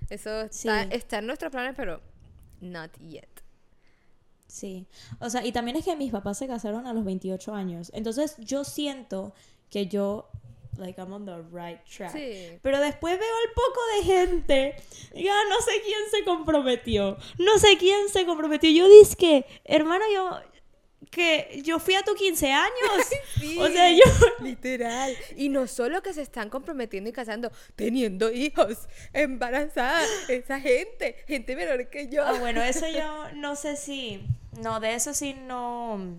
Eso 0.10 0.42
está, 0.44 0.84
Sí. 0.84 0.90
está 0.92 1.18
en 1.20 1.28
nuestros 1.28 1.52
planes, 1.52 1.74
pero 1.76 2.00
not 2.62 2.98
yet. 3.00 3.28
Sí. 4.48 4.88
O 5.20 5.30
sea, 5.30 5.46
y 5.46 5.52
también 5.52 5.78
es 5.78 5.86
que 5.86 5.96
mis 5.96 6.12
papás 6.12 6.38
se 6.38 6.48
casaron 6.48 6.88
a 6.88 6.94
los 6.94 7.04
28 7.04 7.54
años. 7.54 7.92
Entonces 7.94 8.36
yo 8.40 8.64
siento 8.64 9.34
que 9.70 9.88
yo, 9.88 10.30
like, 10.78 11.00
I'm 11.00 11.12
on 11.14 11.26
the 11.26 11.42
right 11.52 11.80
track. 11.84 12.12
Sí. 12.12 12.58
Pero 12.62 12.80
después 12.80 13.20
veo 13.20 13.28
al 13.28 13.54
poco 13.54 13.80
de 13.96 14.04
gente. 14.04 14.76
Ya 15.14 15.36
no 15.50 15.60
sé 15.62 15.72
quién 15.84 16.00
se 16.12 16.24
comprometió. 16.24 17.18
No 17.38 17.58
sé 17.58 17.78
quién 17.78 18.10
se 18.10 18.26
comprometió. 18.26 18.70
Yo 18.70 18.88
dije 18.88 19.16
que, 19.16 19.46
hermano, 19.66 20.06
yo. 20.14 20.30
Que 21.16 21.62
yo 21.64 21.80
fui 21.80 21.96
a 21.96 22.04
tus 22.04 22.16
15 22.16 22.52
años. 22.52 22.74
Sí, 23.40 23.58
O 23.58 23.68
sea, 23.70 23.90
yo. 23.92 24.04
Literal. 24.44 25.14
Y 25.38 25.48
no 25.50 25.66
solo 25.68 26.02
que 26.02 26.14
se 26.14 26.22
están 26.22 26.50
comprometiendo 26.50 27.10
y 27.10 27.14
casando, 27.14 27.52
teniendo 27.76 28.32
hijos, 28.32 28.80
embarazadas, 29.14 30.08
esa 30.28 30.60
gente, 30.60 31.16
gente 31.28 31.56
menor 31.56 31.90
que 31.90 32.10
yo. 32.10 32.26
Ah, 32.26 32.34
bueno, 32.40 32.62
eso 32.64 32.86
yo 32.90 33.30
no 33.36 33.56
sé 33.56 33.78
si. 33.78 34.26
No, 34.62 34.80
de 34.82 34.94
eso 34.96 35.14
sí 35.14 35.34
no. 35.34 36.18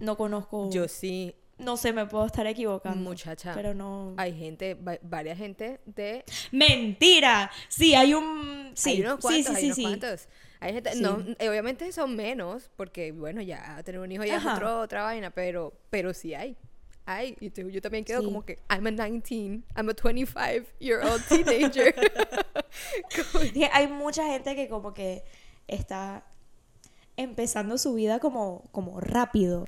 No 0.00 0.16
conozco. 0.16 0.70
Yo 0.72 0.88
sí, 0.88 1.34
No 1.58 1.76
sé, 1.76 1.92
me 1.92 2.06
puedo 2.06 2.26
estar 2.26 2.46
equivocando. 2.46 2.98
muchacha. 3.10 3.52
Pero 3.54 3.74
no. 3.74 4.14
Hay 4.16 4.36
gente, 4.36 4.74
va- 4.74 4.98
varias 5.02 5.36
gente 5.38 5.80
de... 5.84 6.24
¡Mentira! 6.52 7.50
Sí, 7.68 7.94
hay 7.94 8.14
un. 8.14 8.72
Sí, 8.74 8.90
hay 8.90 9.00
unos 9.02 9.16
sí, 9.16 9.20
cuantos, 9.22 9.46
sí, 9.46 9.52
hay 9.56 9.60
sí, 9.60 9.66
unos 9.66 9.76
sí. 9.76 9.82
cuantos. 9.82 10.28
Hay 10.60 10.74
gente, 10.74 10.92
Sí. 10.92 11.00
no, 11.00 11.24
eh, 11.38 11.48
obviamente 11.48 11.90
son 11.92 12.14
menos, 12.16 12.70
porque 12.76 13.12
bueno, 13.12 13.40
ya 13.40 13.82
tener 13.82 14.00
un 14.00 14.12
hijo 14.12 14.24
ya 14.24 14.36
Ajá. 14.36 14.50
es 14.50 14.56
otro- 14.56 14.80
otra 14.80 15.02
vaina, 15.04 15.30
pero, 15.30 15.72
pero 15.88 16.12
sí 16.12 16.34
hay. 16.34 16.56
Hay, 17.06 17.34
y 17.40 17.48
te- 17.50 17.68
yo 17.72 17.80
también 17.80 18.04
quedo 18.04 18.20
Sí. 18.20 18.26
como 18.26 18.44
que, 18.44 18.58
I'm 18.68 18.86
a 18.86 18.90
19, 18.90 19.62
I'm 19.76 19.88
a 19.88 19.94
25 19.94 20.66
year 20.78 21.00
old 21.02 21.22
teenager. 21.28 21.94
Hay 23.72 23.88
mucha 23.88 24.24
gente 24.26 24.54
que 24.54 24.68
como 24.68 24.92
que 24.94 25.24
está 25.66 26.24
empezando 27.16 27.78
su 27.78 27.94
vida 27.94 28.18
como, 28.18 28.64
como 28.72 29.00
rápido. 29.00 29.66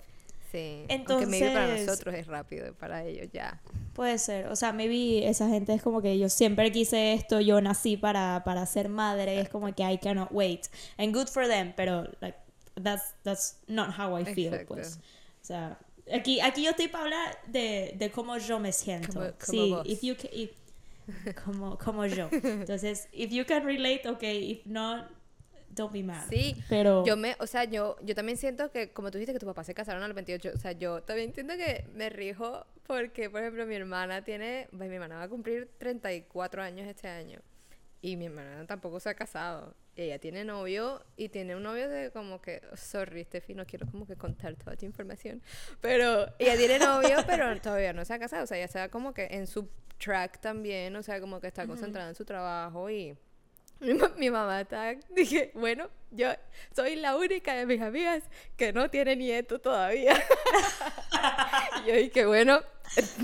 Sí, 0.52 0.84
aunque 0.88 1.26
maybe 1.26 1.48
para 1.50 1.64
Entonces- 1.64 1.86
nosotros 1.86 2.14
es 2.14 2.26
rápido, 2.28 2.74
para 2.74 3.04
ellos 3.04 3.28
ya. 3.32 3.60
Puede 3.94 4.18
ser. 4.18 4.46
O 4.46 4.56
sea, 4.56 4.72
maybe 4.72 5.26
esa 5.28 5.48
gente 5.48 5.74
es 5.74 5.82
como 5.82 6.00
que 6.00 6.18
yo 6.18 6.28
siempre 6.28 6.70
quise 6.70 7.14
esto, 7.14 7.40
yo 7.40 7.60
nací 7.60 7.96
para, 7.96 8.42
para 8.44 8.64
ser 8.66 8.88
madre. 8.88 9.40
Es 9.40 9.48
como 9.48 9.74
que 9.74 9.82
I 9.82 9.98
cannot 9.98 10.28
wait. 10.30 10.66
And 10.98 11.14
good 11.14 11.26
for 11.28 11.46
them, 11.48 11.72
pero 11.76 12.04
like, 12.20 12.38
that's, 12.82 13.14
that's 13.22 13.58
not 13.66 13.90
how 13.98 14.16
I 14.18 14.24
feel, 14.24 14.52
Exacto. 14.54 14.74
pues. 14.74 14.98
O 15.42 15.44
sea, 15.44 15.78
aquí, 16.14 16.40
aquí 16.40 16.62
yo 16.64 16.70
estoy 16.70 16.88
para 16.88 17.04
hablar 17.04 17.38
de, 17.48 17.94
de 17.98 18.10
cómo 18.10 18.38
yo 18.38 18.58
me 18.60 18.72
siento. 18.72 19.12
Como- 19.12 19.26
como 19.32 19.36
sí, 19.40 19.70
vos. 19.72 19.86
if 19.86 20.00
you 20.02 20.14
if- 20.32 20.50
como, 21.44 21.76
como 21.78 22.06
yo. 22.06 22.28
Entonces, 22.32 23.08
if 23.12 23.30
you 23.30 23.44
can 23.44 23.64
relate, 23.64 24.08
okay. 24.08 24.52
If 24.52 24.66
not, 24.66 25.06
don't 25.74 25.92
be 25.92 26.02
mad. 26.02 26.28
Sí, 26.28 26.56
Pero 26.68 27.04
Yo 27.04 27.16
me, 27.16 27.36
o 27.38 27.46
sea, 27.46 27.64
yo, 27.64 27.96
yo 28.02 28.14
también 28.14 28.38
siento 28.38 28.70
que, 28.70 28.92
como 28.92 29.10
tú 29.10 29.18
dijiste 29.18 29.32
que 29.32 29.38
tus 29.38 29.46
papás 29.46 29.66
se 29.66 29.74
casaron 29.74 30.02
a 30.02 30.08
los 30.08 30.14
28, 30.14 30.52
o 30.54 30.58
sea, 30.58 30.72
yo 30.72 31.02
también 31.02 31.32
siento 31.34 31.56
que 31.56 31.86
me 31.94 32.10
rijo 32.10 32.66
porque, 32.86 33.30
por 33.30 33.40
ejemplo, 33.40 33.66
mi 33.66 33.74
hermana 33.74 34.22
tiene, 34.22 34.68
pues 34.76 34.88
mi 34.88 34.96
hermana 34.96 35.16
va 35.16 35.22
a 35.24 35.28
cumplir 35.28 35.70
34 35.78 36.62
años 36.62 36.86
este 36.86 37.08
año 37.08 37.40
y 38.02 38.16
mi 38.16 38.26
hermana 38.26 38.66
tampoco 38.66 39.00
se 39.00 39.08
ha 39.08 39.14
casado. 39.14 39.74
Ella 39.94 40.18
tiene 40.18 40.44
novio 40.44 41.04
y 41.16 41.28
tiene 41.28 41.54
un 41.54 41.62
novio 41.62 41.88
de 41.88 42.10
como 42.10 42.40
que, 42.40 42.62
sorry, 42.74 43.24
Steffi, 43.24 43.54
no 43.54 43.66
quiero 43.66 43.86
como 43.86 44.06
que 44.06 44.16
contar 44.16 44.56
toda 44.56 44.74
tu 44.76 44.86
información, 44.86 45.42
pero 45.80 46.26
ella 46.38 46.56
tiene 46.56 46.78
novio, 46.78 47.18
pero 47.26 47.60
todavía 47.60 47.92
no 47.92 48.04
se 48.04 48.14
ha 48.14 48.18
casado, 48.18 48.44
o 48.44 48.46
sea, 48.46 48.56
ella 48.56 48.66
está 48.66 48.88
como 48.88 49.12
que 49.12 49.28
en 49.30 49.46
su 49.46 49.68
track 49.98 50.40
también, 50.40 50.96
o 50.96 51.02
sea, 51.02 51.20
como 51.20 51.40
que 51.40 51.46
está 51.46 51.66
concentrada 51.66 52.08
en 52.08 52.14
su 52.14 52.24
trabajo 52.24 52.90
y... 52.90 53.16
Mi, 53.82 53.94
ma- 53.94 54.12
mi 54.16 54.30
mamá 54.30 54.60
está, 54.60 54.94
dije, 55.10 55.50
bueno, 55.54 55.88
yo 56.10 56.28
soy 56.74 56.96
la 56.96 57.16
única 57.16 57.54
de 57.54 57.66
mis 57.66 57.80
amigas 57.80 58.22
que 58.56 58.72
no 58.72 58.88
tiene 58.90 59.16
nieto 59.16 59.60
todavía. 59.60 60.14
y 61.84 61.88
yo 61.88 61.94
dije, 61.96 62.24
bueno, 62.26 62.60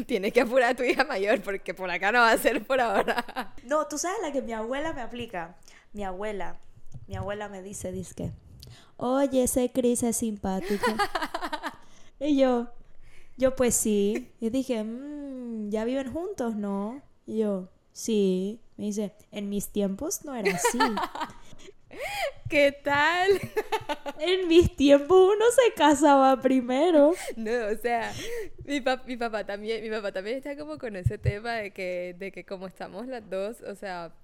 tienes 0.07 0.33
que 0.33 0.41
apurar 0.41 0.71
a 0.71 0.75
tu 0.75 0.83
hija 0.83 1.05
mayor 1.05 1.41
porque 1.43 1.75
por 1.75 1.91
acá 1.91 2.11
no 2.13 2.19
va 2.21 2.33
a 2.33 2.39
ser 2.39 2.65
por 2.67 2.81
ahora. 2.81 3.55
No, 3.65 3.87
tú 3.87 3.99
sabes 3.99 4.19
la 4.23 4.33
que 4.33 4.43
mi 4.43 4.53
abuela 4.53 4.93
me 4.93 5.01
aplica. 5.03 5.57
Mi 5.93 6.03
abuela, 6.05 6.59
mi 7.07 7.17
abuela 7.17 7.49
me 7.49 7.63
dice, 7.63 7.93
que 8.17 8.33
oye, 8.97 9.45
ese 9.45 9.71
Chris 9.71 10.03
es 10.03 10.17
simpático. 10.17 10.87
y 12.21 12.37
yo, 12.37 12.69
yo 13.37 13.55
pues 13.55 13.75
sí. 13.75 14.33
Y 14.41 14.51
dije, 14.51 14.83
"Mm, 14.83 15.71
¿ya 15.71 15.85
viven 15.85 16.13
juntos, 16.13 16.57
no? 16.57 17.01
Y 17.27 17.39
yo, 17.39 17.69
sí. 17.93 18.61
Me 18.79 18.85
dice, 18.87 19.13
en 19.33 19.51
mis 19.51 19.69
tiempos 19.71 20.25
no 20.25 20.35
era 20.35 20.55
así. 20.55 20.79
¿Qué 22.49 22.73
tal? 22.73 23.31
en 24.21 24.49
mis 24.49 24.75
tiempos 24.77 25.35
uno 25.35 25.45
se 25.51 25.75
casaba 25.75 26.41
primero. 26.41 27.13
No, 27.37 27.51
o 27.73 27.77
sea, 27.77 28.13
mi, 28.65 28.81
pap- 28.81 29.05
mi 29.05 29.17
papá 29.17 29.45
también, 29.45 29.83
mi 29.83 29.91
papá 29.91 30.13
también 30.13 30.37
está 30.39 30.57
como 30.57 30.79
con 30.79 30.97
ese 30.97 31.19
tema 31.19 31.55
de 31.55 31.73
que, 31.73 32.15
de 32.19 32.33
que 32.33 32.45
como 32.45 32.67
estamos 32.67 33.07
las 33.07 33.29
dos, 33.29 33.61
o 33.63 33.75
sea, 33.75 34.15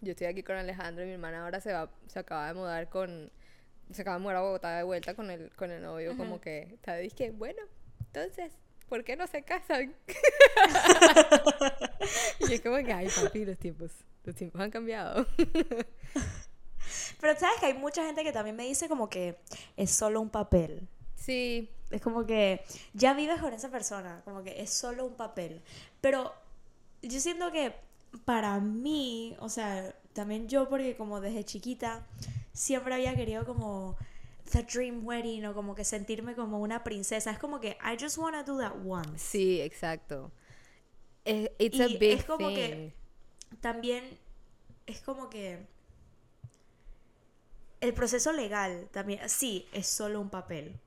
yo 0.00 0.12
estoy 0.12 0.28
aquí 0.28 0.42
con 0.42 0.56
Alejandro 0.56 1.04
y 1.04 1.06
mi 1.08 1.12
hermana 1.14 1.44
ahora 1.44 1.60
se 1.60 1.72
va, 1.72 1.90
se 2.06 2.18
acaba 2.18 2.48
de 2.48 2.54
mudar 2.54 2.88
con, 2.88 3.30
se 3.92 4.02
acaba 4.02 4.16
de 4.16 4.22
mudar 4.22 4.36
a 4.36 4.40
Bogotá 4.40 4.76
de 4.76 4.82
vuelta 4.84 5.14
con 5.14 5.30
el, 5.30 5.50
con 5.56 5.70
el 5.70 5.82
novio, 5.82 6.16
como 6.16 6.40
que 6.40 6.62
está 6.72 6.96
dije, 6.96 7.30
bueno, 7.32 7.62
entonces, 8.00 8.52
¿por 8.90 9.04
qué 9.04 9.16
no 9.16 9.26
se 9.28 9.42
casan? 9.42 9.94
y 12.40 12.52
es 12.52 12.60
como 12.60 12.76
que, 12.76 12.92
ay 12.92 13.08
papi, 13.08 13.46
los 13.46 13.56
tiempos, 13.56 13.92
los 14.24 14.34
tiempos 14.34 14.60
han 14.60 14.70
cambiado. 14.70 15.26
Pero 17.20 17.38
sabes 17.38 17.60
que 17.60 17.66
hay 17.66 17.74
mucha 17.74 18.04
gente 18.04 18.24
que 18.24 18.32
también 18.32 18.56
me 18.56 18.64
dice 18.64 18.88
como 18.88 19.08
que 19.08 19.36
es 19.76 19.92
solo 19.92 20.20
un 20.20 20.28
papel. 20.28 20.88
sí, 21.14 21.70
Es 21.90 22.02
como 22.02 22.26
que 22.26 22.64
ya 22.92 23.14
vives 23.14 23.40
con 23.40 23.52
esa 23.52 23.70
persona, 23.70 24.22
como 24.24 24.42
que 24.42 24.60
es 24.60 24.70
solo 24.70 25.06
un 25.06 25.14
papel. 25.14 25.62
Pero 26.00 26.34
yo 27.00 27.20
siento 27.20 27.52
que 27.52 27.72
para 28.24 28.58
mí, 28.58 29.36
o 29.38 29.48
sea, 29.48 29.94
también 30.14 30.48
yo 30.48 30.68
porque 30.68 30.96
como 30.96 31.20
desde 31.20 31.44
chiquita 31.44 32.04
siempre 32.52 32.94
había 32.94 33.14
querido 33.14 33.46
como 33.46 33.96
the 34.50 34.62
dream 34.62 35.04
wedding 35.06 35.44
o 35.46 35.54
como 35.54 35.74
que 35.74 35.84
sentirme 35.84 36.34
como 36.34 36.60
una 36.60 36.82
princesa. 36.84 37.30
Es 37.30 37.38
como 37.38 37.60
que 37.60 37.76
I 37.82 37.96
just 38.00 38.18
wanna 38.18 38.42
do 38.44 38.58
that 38.58 38.74
once. 38.84 39.18
Sí, 39.18 39.60
exacto. 39.60 40.32
Es, 41.24 41.50
it's 41.58 41.78
Y 41.78 41.82
a 41.82 41.88
big 41.88 42.20
es 42.20 42.24
como 42.24 42.52
thing. 42.52 42.54
que 42.54 42.94
también 43.60 44.18
es 44.86 45.00
como 45.02 45.30
que 45.30 45.66
el 47.80 47.94
proceso 47.94 48.32
legal 48.32 48.88
también 48.92 49.28
sí 49.28 49.66
es 49.72 49.86
solo 49.86 50.20
un 50.20 50.30
papel. 50.30 50.78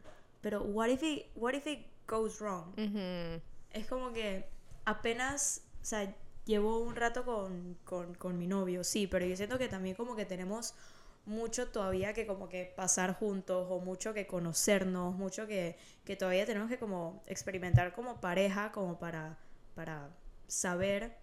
Pero 0.42 0.62
what 0.64 0.90
if 0.90 1.04
it, 1.04 1.26
what 1.36 1.54
if 1.54 1.66
it 1.68 1.86
goes 2.08 2.40
wrong? 2.40 2.74
Ujú. 2.78 3.42
Es 3.72 3.88
como 3.88 4.14
que 4.14 4.46
apenas, 4.86 5.62
o 5.82 5.86
sea, 5.86 6.16
llevo 6.46 6.80
un 6.80 6.96
rato 6.96 7.26
con, 7.26 7.78
con, 7.86 8.14
con 8.16 8.38
mi 8.38 8.48
novio, 8.48 8.84
sí, 8.84 9.08
pero 9.08 9.26
yo 9.26 9.36
siento 9.36 9.58
que 9.58 9.68
también 9.70 9.96
como 9.96 10.16
que 10.16 10.26
tenemos 10.26 10.76
mucho 11.26 11.70
todavía 11.70 12.14
que 12.14 12.26
como 12.28 12.50
que 12.50 12.66
pasar 12.76 13.14
juntos 13.16 13.68
o 13.70 13.80
mucho 13.80 14.14
que 14.14 14.28
conocernos, 14.28 15.16
mucho 15.16 15.48
que, 15.48 15.78
que 16.06 16.16
todavía 16.16 16.46
tenemos 16.46 16.70
que 16.70 16.78
como 16.78 17.24
experimentar 17.28 17.94
como 17.94 18.20
pareja, 18.22 18.72
como 18.72 19.00
para, 19.00 19.38
para 19.76 20.10
saber 20.48 21.18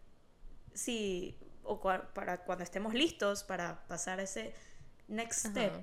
si, 0.75 1.37
o 1.63 1.81
cua- 1.81 2.13
para 2.15 2.45
cuando 2.45 2.65
estemos 2.65 2.95
listos 2.95 3.45
para 3.45 3.87
pasar 3.89 4.21
ese 4.21 4.55
next 5.09 5.47
step. 5.47 5.73
Ajá. 5.73 5.83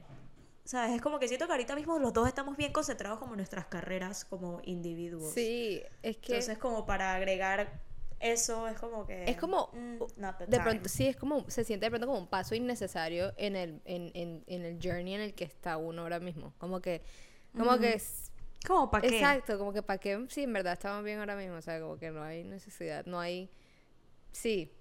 ¿Sabes? 0.63 0.95
Es 0.95 1.01
como 1.01 1.17
que 1.19 1.27
siento 1.29 1.45
que 1.47 1.53
ahorita 1.53 1.75
mismo 1.75 1.97
los 1.97 2.11
dos 2.13 2.27
estamos 2.27 2.57
bien 2.57 2.73
concentrados 2.73 3.19
como 3.19 3.33
en 3.33 3.37
nuestras 3.37 3.67
carreras 3.67 4.25
como 4.25 4.59
individuos. 4.65 5.33
Sí, 5.33 5.81
es 6.03 6.17
que 6.17 6.33
Entonces, 6.33 6.57
como 6.57 6.85
para 6.85 7.15
agregar 7.15 7.79
eso, 8.19 8.67
es 8.67 8.77
como 8.79 9.05
que. 9.05 9.29
es 9.29 9.37
como 9.37 9.69
mm, 9.73 9.97
not 10.17 10.37
the 10.39 10.47
de 10.47 10.51
time. 10.51 10.63
pronto 10.63 10.89
sí 10.89 11.07
es 11.07 11.15
como 11.15 11.49
se 11.49 11.63
siente 11.63 11.85
de 11.85 11.91
pronto 11.91 12.07
como 12.07 12.19
un 12.19 12.27
paso 12.27 12.55
innecesario 12.55 13.33
en 13.37 13.55
el 13.55 13.81
en, 13.85 14.11
en, 14.15 14.43
en 14.47 14.65
el 14.65 14.79
journey 14.81 15.13
en 15.15 15.21
el 15.21 15.33
que 15.35 15.43
está 15.45 15.77
uno 15.77 16.01
ahora 16.03 16.19
mismo 16.19 16.53
como 16.57 16.81
que 16.81 17.01
como 17.55 17.77
que 17.79 17.93
es- 17.93 18.31
¿Cómo 18.65 18.89
para 18.91 19.07
qué? 19.07 19.19
exacto 19.19 19.57
como 19.57 19.71
que 19.71 19.83
para 19.83 19.99
qué 19.99 20.25
sí 20.29 20.43
en 20.43 20.53
verdad 20.53 20.73
estamos 20.73 21.03
bien 21.03 21.19
ahora 21.19 21.35
mismo 21.35 21.55
o 21.57 21.61
sea 21.61 21.79
como 21.79 21.97
que 21.97 22.11
no 22.11 22.23
hay 22.23 22.43
necesidad 22.43 23.05
no 23.05 23.19
hay 23.19 23.49
sí 24.31 24.71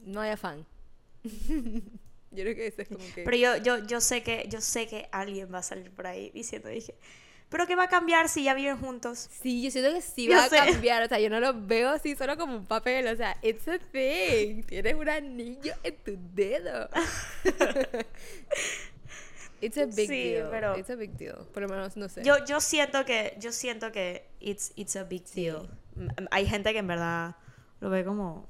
no 0.00 0.20
hay 0.20 0.30
afán 0.30 0.66
yo 2.32 2.42
creo 2.44 2.54
que 2.54 2.66
eso 2.66 2.82
es 2.82 2.88
como 2.88 3.04
que 3.14 3.24
Pero 3.24 3.36
yo, 3.36 3.56
yo, 3.58 3.78
yo 3.86 4.00
sé 4.00 4.22
que, 4.22 4.46
yo 4.48 4.60
sé 4.60 4.86
que 4.86 5.08
alguien 5.12 5.52
va 5.52 5.58
a 5.58 5.62
salir 5.62 5.90
por 5.90 6.06
ahí 6.06 6.30
diciendo, 6.30 6.68
dije, 6.68 6.94
pero 7.50 7.66
qué 7.66 7.76
va 7.76 7.84
a 7.84 7.88
cambiar 7.88 8.28
si 8.30 8.44
ya 8.44 8.54
viven 8.54 8.78
juntos. 8.78 9.28
Sí, 9.42 9.62
yo 9.62 9.70
siento 9.70 9.92
que 9.92 10.00
sí 10.00 10.26
Yo 10.26 10.36
va 10.36 10.44
a 10.44 10.48
cambiar, 10.48 11.02
o 11.02 11.08
sea, 11.08 11.18
yo 11.20 11.28
no 11.28 11.40
lo 11.40 11.52
veo 11.54 11.90
así 11.90 12.16
solo 12.16 12.36
como 12.38 12.56
un 12.56 12.64
papel, 12.66 13.06
o 13.08 13.16
sea, 13.16 13.36
it's 13.42 13.68
a 13.68 13.78
thing, 13.78 14.62
tienes 14.66 14.94
un 14.94 15.08
anillo 15.08 15.74
en 15.82 15.96
tu 15.96 16.16
dedo. 16.34 16.88
It's 19.62 19.76
a 19.76 19.84
big 19.84 20.08
Sí, 20.08 20.32
deal, 20.32 20.48
pero- 20.50 20.74
it's 20.78 20.88
a 20.88 20.96
big 20.96 21.10
deal, 21.18 21.36
por 21.52 21.62
lo 21.62 21.68
menos, 21.68 21.94
no 21.96 22.08
sé. 22.08 22.22
Yo, 22.24 22.42
yo 22.46 22.60
siento 22.60 23.04
que, 23.04 23.36
yo 23.38 23.52
siento 23.52 23.92
que 23.92 24.26
it's, 24.40 24.72
it's 24.74 24.96
a 24.96 25.04
big 25.04 25.26
Sí. 25.26 25.42
deal. 25.44 25.68
Hay 26.30 26.46
gente 26.46 26.72
que 26.72 26.78
en 26.78 26.86
verdad 26.86 27.36
lo 27.80 27.90
ve 27.90 28.02
como 28.04 28.48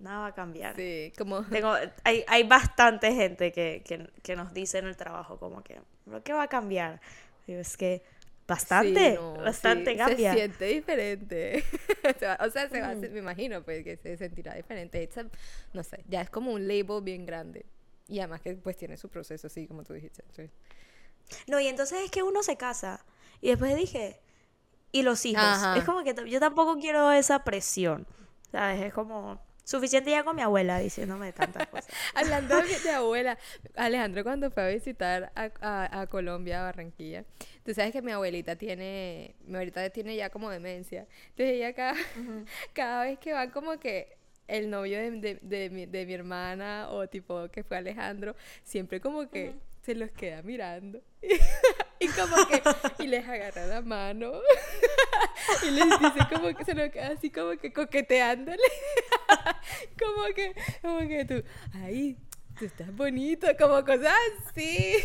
nada 0.00 0.18
va 0.20 0.26
a 0.26 0.34
cambiar. 0.34 0.74
Sí, 0.74 1.12
como... 1.16 1.44
Tengo, 1.50 1.72
hay, 2.02 2.24
hay 2.26 2.42
bastante 2.42 3.12
gente 3.14 3.52
que, 3.52 3.82
que, 3.86 4.10
que 4.24 4.34
nos 4.34 4.52
dice 4.52 4.78
en 4.78 4.86
el 4.86 4.96
trabajo 4.96 5.38
como 5.38 5.62
que, 5.62 5.80
¿pero 6.04 6.20
qué 6.24 6.32
va 6.32 6.42
a 6.42 6.48
cambiar? 6.48 7.00
Digo, 7.46 7.60
es 7.60 7.76
que 7.76 8.02
bastante, 8.46 9.10
Sí, 9.12 9.14
no, 9.16 9.34
bastante 9.34 9.92
sí, 9.92 9.96
cambia. 9.96 10.32
Se 10.32 10.38
siente 10.38 10.64
diferente. 10.66 11.64
O 12.16 12.18
sea, 12.50 12.68
se 12.68 12.80
va 12.80 12.90
a 12.90 12.94
Mm. 12.94 13.00
me 13.12 13.18
imagino 13.18 13.62
pues 13.64 13.82
que 13.82 13.96
se 13.96 14.16
sentirá 14.16 14.54
diferente. 14.54 15.08
A- 15.16 15.26
no 15.72 15.82
sé, 15.82 16.04
ya 16.08 16.20
es 16.22 16.30
como 16.30 16.52
un 16.52 16.68
label 16.68 17.02
bien 17.02 17.26
grande. 17.26 17.66
Y 18.08 18.20
además 18.20 18.40
que 18.42 18.54
pues 18.54 18.76
tiene 18.76 18.96
su 18.96 19.08
proceso, 19.08 19.48
así 19.48 19.66
como 19.66 19.82
tú 19.82 19.92
dijiste. 19.94 20.22
sí. 20.30 20.48
No, 21.48 21.58
y 21.58 21.66
entonces 21.66 22.04
es 22.04 22.10
que 22.12 22.22
uno 22.22 22.42
se 22.44 22.56
casa. 22.56 23.04
Y 23.40 23.48
después 23.48 23.74
dije, 23.74 24.20
y 24.92 25.02
los 25.02 25.26
hijos. 25.26 25.42
Ajá. 25.42 25.76
Es 25.76 25.82
como 25.84 26.04
que 26.04 26.14
yo 26.28 26.38
tampoco 26.38 26.78
quiero 26.78 27.10
esa 27.10 27.42
presión. 27.42 28.06
¿Sabes? 28.52 28.80
Es 28.80 28.92
como 28.94 29.40
suficiente 29.66 30.10
ya 30.12 30.22
con 30.22 30.36
mi 30.36 30.42
abuela 30.42 30.78
diciéndome 30.78 31.32
tantas 31.32 31.66
cosas. 31.66 31.88
Hablando 32.14 32.54
de, 32.62 32.90
abuela, 32.90 33.36
Alejandro 33.74 34.22
cuando 34.22 34.50
fue 34.50 34.62
a 34.62 34.68
visitar 34.68 35.32
a, 35.34 35.50
a- 35.60 36.00
a 36.00 36.06
Colombia, 36.06 36.60
a 36.60 36.64
Barranquilla, 36.64 37.24
tú 37.64 37.74
sabes 37.74 37.92
que 37.92 38.00
mi 38.00 38.12
abuelita 38.12 38.54
tiene, 38.56 39.34
mi 39.44 39.56
abuelita 39.56 39.90
tiene 39.90 40.14
ya 40.14 40.30
como 40.30 40.48
demencia. 40.50 41.06
Entonces 41.30 41.56
ella 41.56 41.72
cada, 41.74 41.94
cada 42.72 43.04
vez 43.04 43.18
que 43.18 43.32
va 43.32 43.50
como 43.50 43.78
que 43.78 44.16
el 44.46 44.70
novio 44.70 44.98
de, 44.98 45.10
de, 45.10 45.38
de 45.42 45.70
mi, 45.70 45.86
de 45.86 46.06
mi 46.06 46.14
hermana 46.14 46.88
o 46.90 47.08
tipo 47.08 47.48
que 47.50 47.64
fue 47.64 47.76
Alejandro, 47.78 48.36
siempre 48.62 49.00
como 49.00 49.28
que 49.28 49.52
se 49.82 49.96
los 49.96 50.10
queda 50.12 50.42
mirando. 50.42 51.00
y 52.00 52.08
como 52.08 52.36
que, 52.48 52.62
y 53.02 53.06
les 53.06 53.26
agarra 53.26 53.66
la 53.66 53.80
mano. 53.80 54.32
y 55.66 55.70
les 55.70 55.88
dice 56.00 56.26
como 56.30 56.54
que 56.54 56.64
se 56.64 56.74
lo 56.74 56.90
queda 56.90 57.08
así 57.08 57.30
como 57.30 57.56
que 57.56 57.72
coqueteándole. 57.72 58.58
como 59.98 60.34
que, 60.34 60.54
como 60.82 61.00
que 61.00 61.24
tú, 61.24 61.42
ay, 61.74 62.18
tú 62.58 62.64
estás 62.66 62.94
bonito, 62.94 63.46
como 63.58 63.84
cosas 63.84 64.14
así. 64.46 64.96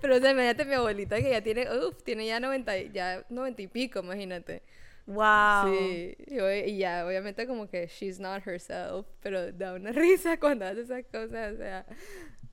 Pero 0.00 0.16
o 0.16 0.20
sea, 0.20 0.30
imagínate 0.30 0.64
mi 0.64 0.74
abuelita 0.74 1.16
que 1.16 1.30
ya 1.30 1.42
tiene, 1.42 1.66
uff, 1.70 2.02
tiene 2.02 2.26
ya 2.26 2.40
90, 2.40 2.78
y- 2.78 2.90
ya 2.92 3.24
90 3.28 3.62
y 3.62 3.66
pico, 3.66 4.00
imagínate. 4.00 4.62
¡Wow! 5.06 5.72
Sí, 5.72 6.16
y, 6.26 6.78
ya 6.78 7.06
obviamente 7.06 7.46
como 7.46 7.68
que 7.68 7.86
she's 7.86 8.18
not 8.18 8.44
herself, 8.44 9.06
pero 9.20 9.52
da 9.52 9.74
una 9.74 9.92
risa 9.92 10.38
cuando 10.38 10.66
hace 10.66 10.80
esas 10.82 11.04
cosas, 11.04 11.54
o 11.54 11.56
sea, 11.56 11.86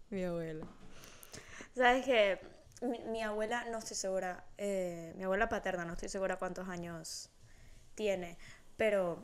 mi 0.09 0.23
abuela. 0.23 0.67
¿Sabes 1.75 2.05
que 2.05 2.52
mi, 2.83 2.99
mi 3.05 3.21
abuela, 3.21 3.65
no 3.71 3.79
estoy 3.79 3.97
segura, 3.97 4.43
eh, 4.57 5.13
mi 5.15 5.23
abuela 5.23 5.49
paterna, 5.49 5.85
no 5.85 5.93
estoy 5.93 6.09
segura 6.09 6.37
cuántos 6.37 6.67
años 6.69 7.29
tiene, 7.95 8.37
pero 8.77 9.21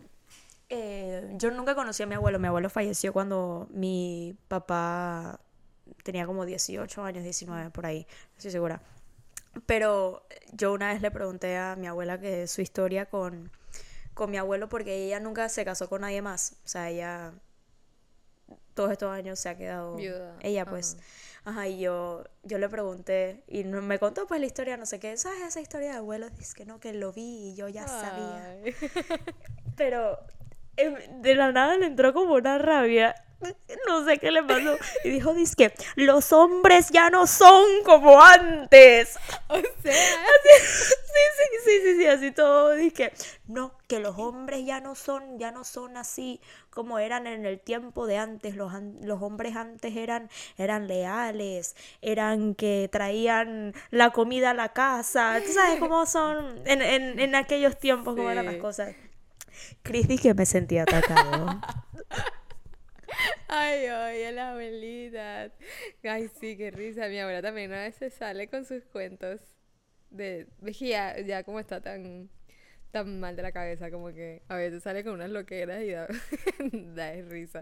eh, 0.69 1.27
yo 1.33 1.51
nunca 1.51 1.75
conocí 1.75 2.03
a 2.03 2.05
mi 2.05 2.15
abuelo. 2.15 2.39
Mi 2.39 2.47
abuelo 2.47 2.69
falleció 2.69 3.11
cuando 3.11 3.67
mi 3.71 4.37
papá 4.47 5.39
tenía 6.03 6.25
como 6.25 6.45
18 6.45 7.03
años, 7.03 7.23
19, 7.23 7.71
por 7.71 7.85
ahí, 7.85 8.05
no 8.07 8.37
estoy 8.37 8.51
segura. 8.51 8.81
Pero 9.65 10.25
yo 10.53 10.71
una 10.73 10.93
vez 10.93 11.01
le 11.01 11.09
pregunté 11.09 11.57
a 11.57 11.75
mi 11.75 11.87
abuela 11.87 12.19
que 12.19 12.47
su 12.47 12.61
historia 12.61 13.07
con, 13.07 13.51
con 14.13 14.29
mi 14.29 14.37
abuelo 14.37 14.69
porque 14.69 15.05
ella 15.05 15.19
nunca 15.19 15.49
se 15.49 15.65
casó 15.65 15.89
con 15.89 16.01
nadie 16.01 16.21
más. 16.21 16.57
O 16.63 16.67
sea, 16.67 16.89
ella 16.89 17.33
todos 18.75 18.91
estos 18.91 19.11
años 19.11 19.39
se 19.39 19.49
ha 19.49 19.57
quedado 19.57 19.95
Viuda, 19.95 20.37
ella 20.41 20.65
pues. 20.65 20.97
Ajá, 21.45 21.67
y 21.67 21.79
yo, 21.79 22.23
yo 22.43 22.57
le 22.59 22.69
pregunté 22.69 23.43
y 23.47 23.63
no- 23.63 23.81
me 23.81 23.97
contó 23.99 24.27
pues 24.27 24.39
la 24.39 24.45
historia, 24.47 24.77
no 24.77 24.85
sé 24.85 24.99
qué, 24.99 25.15
¿sabes 25.17 25.41
esa 25.41 25.61
historia 25.61 25.91
de 25.91 25.97
abuelos? 25.97 26.35
Dice 26.35 26.53
que 26.55 26.65
no, 26.65 26.79
que 26.79 26.93
lo 26.93 27.11
vi 27.13 27.49
y 27.51 27.55
yo 27.55 27.67
ya 27.69 27.87
sabía. 27.87 28.55
Pero 29.75 30.17
em, 30.77 31.21
de 31.21 31.35
la 31.35 31.51
nada 31.51 31.77
le 31.77 31.85
entró 31.87 32.13
como 32.13 32.35
una 32.35 32.57
rabia. 32.57 33.15
No 33.87 34.05
sé 34.05 34.17
qué 34.17 34.31
le 34.31 34.43
pasó. 34.43 34.77
Y 35.03 35.09
dijo, 35.09 35.33
dice 35.33 35.55
que 35.55 35.73
los 35.95 36.33
hombres 36.33 36.89
ya 36.89 37.09
no 37.09 37.25
son 37.25 37.65
como 37.85 38.21
antes. 38.21 39.17
O 39.47 39.55
sea, 39.81 39.93
Sí, 41.09 41.21
sí, 41.37 41.59
sí, 41.63 41.81
sí, 41.83 41.97
sí, 41.97 42.07
así 42.07 42.31
todo. 42.31 42.71
Dice 42.73 43.11
no, 43.47 43.73
que 43.87 43.99
los 43.99 44.17
hombres 44.17 44.65
ya 44.65 44.79
no 44.79 44.95
son, 44.95 45.39
ya 45.39 45.51
no 45.51 45.63
son 45.63 45.97
así 45.97 46.39
como 46.69 46.99
eran 46.99 47.27
en 47.27 47.45
el 47.45 47.59
tiempo 47.59 48.05
de 48.07 48.17
antes. 48.17 48.55
Los, 48.55 48.73
los 49.01 49.21
hombres 49.21 49.55
antes 49.55 49.95
eran, 49.95 50.29
eran 50.57 50.87
leales, 50.87 51.75
eran 52.01 52.55
que 52.55 52.89
traían 52.91 53.73
la 53.89 54.11
comida 54.11 54.51
a 54.51 54.53
la 54.53 54.69
casa. 54.69 55.39
Tú 55.45 55.51
sabes 55.51 55.79
cómo 55.79 56.05
son 56.05 56.61
en, 56.65 56.81
en, 56.81 57.19
en 57.19 57.35
aquellos 57.35 57.77
tiempos, 57.77 58.15
cómo 58.15 58.29
eran 58.29 58.45
las 58.45 58.57
cosas. 58.57 58.95
Chris 59.83 60.21
que 60.21 60.33
me 60.33 60.45
sentí 60.45 60.77
atacado. 60.77 61.59
ay, 63.47 63.85
ay, 63.85 64.31
la 64.33 64.51
abuelita. 64.51 65.51
Ay, 66.03 66.29
sí, 66.39 66.57
qué 66.57 66.71
risa. 66.71 67.07
Mi 67.07 67.19
abuela 67.19 67.41
también 67.41 67.73
a 67.73 67.83
veces 67.83 68.13
sale 68.13 68.47
con 68.47 68.65
sus 68.65 68.83
cuentos 68.85 69.41
de, 70.09 70.47
que 70.65 70.73
ya, 70.73 71.19
ya 71.19 71.43
como 71.43 71.59
está 71.59 71.81
tan, 71.81 72.29
tan 72.91 73.19
mal 73.19 73.35
de 73.35 73.41
la 73.41 73.51
cabeza, 73.51 73.91
como 73.91 74.07
que 74.13 74.41
a 74.47 74.55
veces 74.55 74.83
sale 74.83 75.03
con 75.03 75.13
unas 75.13 75.29
loqueras 75.29 75.83
y 75.83 75.91
da, 75.91 76.07
da 76.95 77.11
risa. 77.27 77.61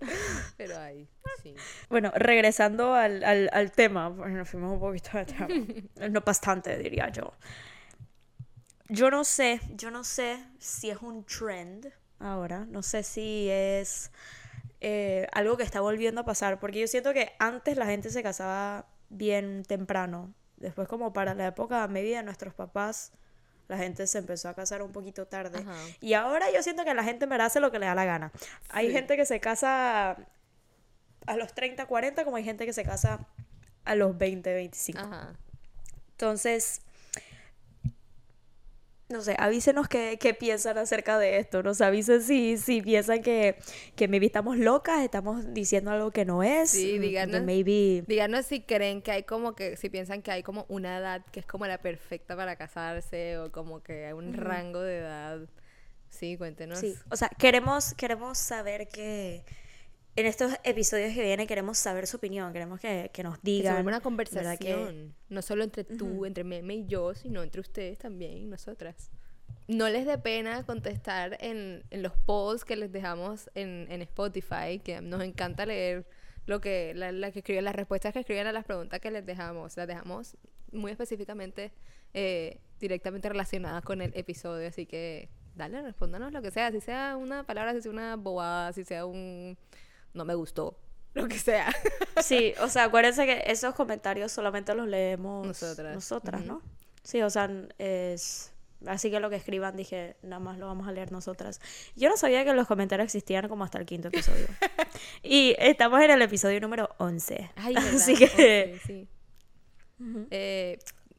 Pero 0.57 0.77
ay, 0.77 1.07
sí. 1.41 1.55
Bueno, 1.89 2.11
regresando 2.15 2.93
al, 2.93 3.23
al, 3.23 3.49
al 3.51 3.71
tema, 3.71 4.09
nos 4.09 4.49
fuimos 4.49 4.73
un 4.73 4.79
poquito 4.79 5.17
de 5.17 5.25
tema. 5.25 5.47
No 6.09 6.21
bastante, 6.21 6.77
diría 6.77 7.09
yo. 7.09 7.33
Yo 8.89 9.11
no 9.11 9.25
sé, 9.25 9.59
yo 9.75 9.91
no 9.91 10.03
sé 10.05 10.41
si 10.59 10.89
es 10.89 11.01
un 11.01 11.25
trend 11.25 11.91
ahora, 12.19 12.65
no 12.65 12.81
sé 12.81 13.03
si 13.03 13.49
es 13.49 14.11
eh, 14.81 15.27
algo 15.31 15.57
que 15.57 15.63
está 15.63 15.81
volviendo 15.81 16.21
a 16.21 16.25
pasar, 16.25 16.59
porque 16.59 16.79
yo 16.79 16.87
siento 16.87 17.13
que 17.13 17.33
antes 17.39 17.77
la 17.77 17.85
gente 17.85 18.09
se 18.09 18.21
casaba 18.23 18.87
bien 19.09 19.63
temprano, 19.63 20.33
después 20.57 20.87
como 20.87 21.13
para 21.13 21.33
la 21.33 21.47
época 21.47 21.87
media 21.87 22.17
de 22.17 22.23
nuestros 22.23 22.53
papás, 22.53 23.11
la 23.67 23.77
gente 23.77 24.07
se 24.07 24.17
empezó 24.17 24.49
a 24.49 24.53
casar 24.53 24.81
un 24.81 24.91
poquito 24.91 25.27
tarde. 25.27 25.59
Ajá. 25.59 25.75
Y 25.99 26.13
ahora 26.13 26.51
yo 26.51 26.63
siento 26.63 26.85
que 26.85 26.93
la 26.93 27.03
gente 27.03 27.27
me 27.27 27.35
hace 27.35 27.59
lo 27.59 27.71
que 27.71 27.79
le 27.79 27.85
da 27.85 27.95
la 27.95 28.05
gana. 28.05 28.31
Hay 28.69 28.91
gente 28.91 29.17
que 29.17 29.25
se 29.25 29.39
casa 29.39 30.17
a 31.25 31.35
los 31.35 31.53
30, 31.53 31.85
40, 31.85 32.23
como 32.23 32.37
hay 32.37 32.43
gente 32.43 32.65
que 32.65 32.73
se 32.73 32.83
casa 32.83 33.27
a 33.83 33.95
los 33.95 34.17
20, 34.17 34.53
25. 34.53 34.99
Ajá. 34.99 35.33
Entonces, 36.11 36.81
no 39.09 39.21
sé, 39.21 39.35
avísenos 39.39 39.87
qué, 39.87 40.17
qué 40.19 40.33
piensan 40.33 40.77
acerca 40.77 41.17
de 41.17 41.37
esto. 41.37 41.63
Nos 41.63 41.79
avisen 41.79 42.21
si, 42.21 42.57
si 42.57 42.81
piensan 42.81 43.21
que, 43.21 43.55
que 43.95 44.07
maybe 44.07 44.25
estamos 44.25 44.57
locas, 44.57 45.01
estamos 45.01 45.53
diciendo 45.53 45.91
algo 45.91 46.11
que 46.11 46.25
no 46.25 46.43
es. 46.43 46.71
Sí, 46.71 46.97
mm, 46.97 47.01
díganos. 47.01 47.43
maybe... 47.43 48.03
Díganos 48.05 48.45
si 48.45 48.61
creen 48.61 49.01
que 49.01 49.11
hay 49.11 49.23
como 49.23 49.55
que, 49.55 49.77
si 49.77 49.89
piensan 49.89 50.21
que 50.21 50.31
hay 50.31 50.43
como 50.43 50.65
una 50.67 50.97
edad 50.97 51.25
que 51.31 51.39
es 51.39 51.45
como 51.45 51.65
la 51.67 51.77
perfecta 51.77 52.35
para 52.35 52.57
casarse 52.57 53.37
o 53.37 53.51
como 53.51 53.81
que 53.81 54.07
hay 54.07 54.13
un 54.13 54.33
rango 54.33 54.81
de 54.81 54.97
edad. 54.97 55.39
Sí, 56.09 56.35
cuéntenos. 56.37 56.79
Sí, 56.79 56.95
o 57.09 57.15
sea, 57.15 57.29
queremos, 57.29 57.93
queremos 57.93 58.37
saber 58.37 58.89
que 58.89 59.43
en 60.17 60.25
estos 60.25 60.51
episodios 60.63 61.13
que 61.13 61.21
vienen 61.23 61.47
queremos 61.47 61.77
saber 61.77 62.07
su 62.07 62.17
opinión, 62.17 62.51
queremos 62.51 62.79
que, 62.79 63.09
que 63.13 63.23
nos 63.23 63.35
Que 63.35 63.41
digan. 63.43 63.73
vuelva 63.75 63.81
una 63.81 63.91
¿verdad 63.97 64.03
conversación, 64.03 64.57
que- 64.59 65.09
no 65.29 65.41
solo 65.41 65.63
entre 65.63 65.83
tú, 65.85 66.25
entre 66.25 66.43
Meme 66.43 66.75
y 66.75 66.85
yo, 66.87 67.13
sino 67.15 67.43
entre 67.43 67.61
ustedes 67.61 67.97
también 67.97 68.37
y 68.37 68.45
nosotras. 68.45 69.09
No 69.67 69.87
les 69.89 70.05
dé 70.05 70.17
pena 70.17 70.65
contestar 70.65 71.37
en, 71.41 71.83
en 71.91 72.01
los 72.01 72.13
posts 72.13 72.65
que 72.65 72.75
les 72.75 72.91
dejamos 72.91 73.49
en, 73.53 73.85
en 73.89 74.01
Spotify, 74.01 74.79
que 74.83 75.01
nos 75.01 75.21
encanta 75.21 75.65
leer 75.65 76.05
lo 76.45 76.61
que, 76.61 76.93
la, 76.95 77.11
la 77.11 77.31
que 77.31 77.39
escriben, 77.39 77.65
las 77.65 77.75
respuestas 77.75 78.13
que 78.13 78.19
escriben 78.19 78.47
a 78.47 78.51
las 78.53 78.63
preguntas 78.65 78.99
que 79.01 79.11
les 79.11 79.25
dejamos. 79.25 79.75
Las 79.77 79.87
dejamos 79.87 80.37
muy 80.71 80.91
específicamente, 80.91 81.73
eh, 82.13 82.59
directamente 82.79 83.27
relacionadas 83.29 83.83
con 83.83 84.01
el 84.01 84.13
episodio, 84.15 84.67
así 84.69 84.85
que 84.85 85.29
dale, 85.55 85.81
respóndanos 85.81 86.31
lo 86.31 86.41
que 86.41 86.51
sea, 86.51 86.71
si 86.71 86.79
sea 86.79 87.17
una 87.17 87.43
palabra, 87.45 87.73
si 87.73 87.81
sea 87.81 87.91
una 87.91 88.15
bobada, 88.15 88.71
si 88.73 88.83
sea 88.85 89.05
un 89.05 89.57
no 90.13 90.25
me 90.25 90.35
gustó, 90.35 90.77
lo 91.13 91.27
que 91.27 91.39
sea. 91.39 91.73
Sí, 92.21 92.53
o 92.61 92.67
sea, 92.67 92.83
acuérdense 92.85 93.25
que 93.25 93.43
esos 93.47 93.73
comentarios 93.75 94.31
solamente 94.31 94.73
los 94.75 94.87
leemos 94.87 95.47
Nosotras. 95.47 95.95
nosotras. 95.95 96.45
¿no? 96.45 96.61
Sí, 97.03 97.21
o 97.21 97.29
sea, 97.29 97.49
es... 97.77 98.53
Así 98.85 99.09
que 99.09 99.19
lo 99.19 99.31
que 99.31 99.37
escriban, 99.37 99.75
dije, 99.75 100.17
nada 100.21 100.39
más 100.39 100.59
lo 100.59 100.67
vamos 100.67 100.87
a 100.87 100.91
leer 100.91 101.11
nosotras. 101.11 101.59
Yo 101.95 102.09
no 102.09 102.17
sabía 102.17 102.45
que 102.45 102.53
los 102.53 102.67
comentarios 102.67 103.05
existían 103.05 103.47
como 103.47 103.63
hasta 103.63 103.79
el 103.79 103.87
quinto 103.87 104.09
episodio. 104.09 104.45
y 105.23 105.55
estamos 105.57 105.99
en 106.01 106.11
el 106.11 106.21
episodio 106.21 106.61
número 106.61 106.87
11. 106.99 107.49
Ay, 107.55 107.75
así 107.75 108.13
que... 108.15 108.79
Sí. 108.85 109.07
Eh, 110.29 110.77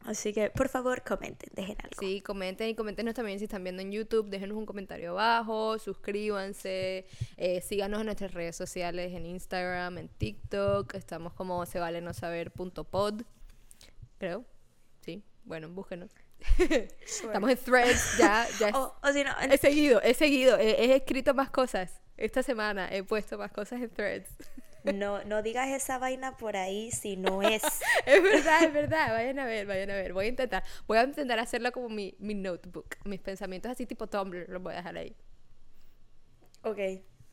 Así 0.09 0.33
que, 0.33 0.49
por 0.49 0.69
favor, 0.69 1.03
comenten, 1.03 1.51
dejen 1.53 1.77
algo. 1.83 1.99
Sí, 1.99 2.19
comenten 2.21 2.67
y 2.67 2.73
coméntenos 2.73 3.13
también 3.13 3.37
si 3.37 3.45
están 3.45 3.63
viendo 3.63 3.83
en 3.83 3.91
YouTube, 3.91 4.27
déjenos 4.27 4.57
un 4.57 4.65
comentario 4.65 5.11
abajo, 5.11 5.77
suscríbanse, 5.77 7.05
eh, 7.37 7.61
síganos 7.61 7.99
en 7.99 8.07
nuestras 8.07 8.33
redes 8.33 8.55
sociales, 8.55 9.13
en 9.13 9.27
Instagram, 9.27 9.99
en 9.99 10.07
TikTok, 10.07 10.95
estamos 10.95 11.33
como 11.33 11.63
se 11.67 11.77
vale 11.77 12.01
no 12.01 12.11
saber 12.15 12.49
punto 12.49 12.85
pod, 12.85 13.21
creo, 14.17 14.45
sí, 15.01 15.23
bueno, 15.43 15.69
búsquenos. 15.69 16.09
Estamos 16.57 17.51
en 17.51 17.57
threads, 17.57 18.17
ya, 18.17 18.47
ya 18.59 18.69
O, 18.75 18.95
o 19.03 19.13
si 19.13 19.23
no, 19.23 19.31
he 19.41 19.59
seguido, 19.59 20.01
he 20.01 20.15
seguido, 20.15 20.57
he, 20.57 20.85
he 20.85 20.95
escrito 20.95 21.35
más 21.35 21.51
cosas, 21.51 22.01
esta 22.17 22.41
semana 22.41 22.89
he 22.91 23.03
puesto 23.03 23.37
más 23.37 23.51
cosas 23.51 23.79
en 23.79 23.91
threads. 23.91 24.29
no, 24.83 25.23
no 25.25 25.41
digas 25.41 25.67
esa 25.69 25.97
vaina 25.97 26.37
por 26.37 26.55
ahí 26.57 26.91
si 26.91 27.17
no 27.17 27.41
es. 27.43 27.63
Es 28.05 28.23
verdad, 28.23 28.63
es 28.63 28.73
verdad. 28.73 29.13
Vayan 29.13 29.39
a 29.39 29.45
ver, 29.45 29.65
vayan 29.65 29.91
a 29.91 29.95
ver. 29.95 30.13
Voy 30.13 30.25
a 30.25 30.29
intentar. 30.29 30.63
Voy 30.87 30.97
a 30.97 31.03
intentar 31.03 31.39
hacerlo 31.39 31.71
como 31.71 31.89
mi, 31.89 32.15
mi 32.19 32.33
notebook. 32.33 32.95
Mis 33.05 33.19
pensamientos 33.19 33.71
así 33.71 33.85
tipo 33.85 34.07
Tumblr. 34.07 34.47
Los 34.49 34.61
voy 34.61 34.73
a 34.73 34.77
dejar 34.77 34.97
ahí. 34.97 35.15
ok, 36.63 36.77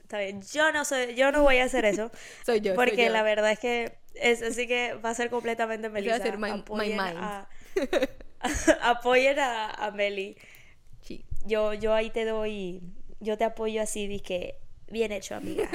está 0.02 0.18
bien. 0.20 0.42
Yo 0.42 0.72
no 0.72 0.84
soy, 0.84 1.14
yo 1.14 1.32
no 1.32 1.42
voy 1.42 1.58
a 1.58 1.64
hacer 1.64 1.84
eso. 1.84 2.10
Soy 2.46 2.60
yo. 2.60 2.74
soy 2.74 2.84
porque 2.86 3.06
yo. 3.06 3.12
la 3.12 3.22
verdad 3.22 3.50
es 3.52 3.58
que 3.58 3.98
es 4.14 4.42
así 4.42 4.66
que 4.66 4.94
va 4.94 5.10
a 5.10 5.14
ser 5.14 5.30
completamente 5.30 5.88
va 5.88 5.92
a 5.92 6.00
Melissa. 6.00 6.18
ser 6.18 6.38
my- 6.38 6.52
my 6.52 6.58
apoyen 6.60 6.96
mind. 6.96 7.16
a, 7.18 7.48
apoyen 8.82 9.38
a, 9.38 9.70
a 9.70 9.90
Meli. 9.90 10.36
Sí. 11.02 11.24
Yo, 11.44 11.74
yo 11.74 11.94
ahí 11.94 12.10
te 12.10 12.24
doy, 12.24 12.82
yo 13.20 13.36
te 13.36 13.44
apoyo 13.44 13.80
así, 13.82 14.06
dije, 14.08 14.56
bien 14.88 15.12
hecho, 15.12 15.34
amiga. 15.36 15.68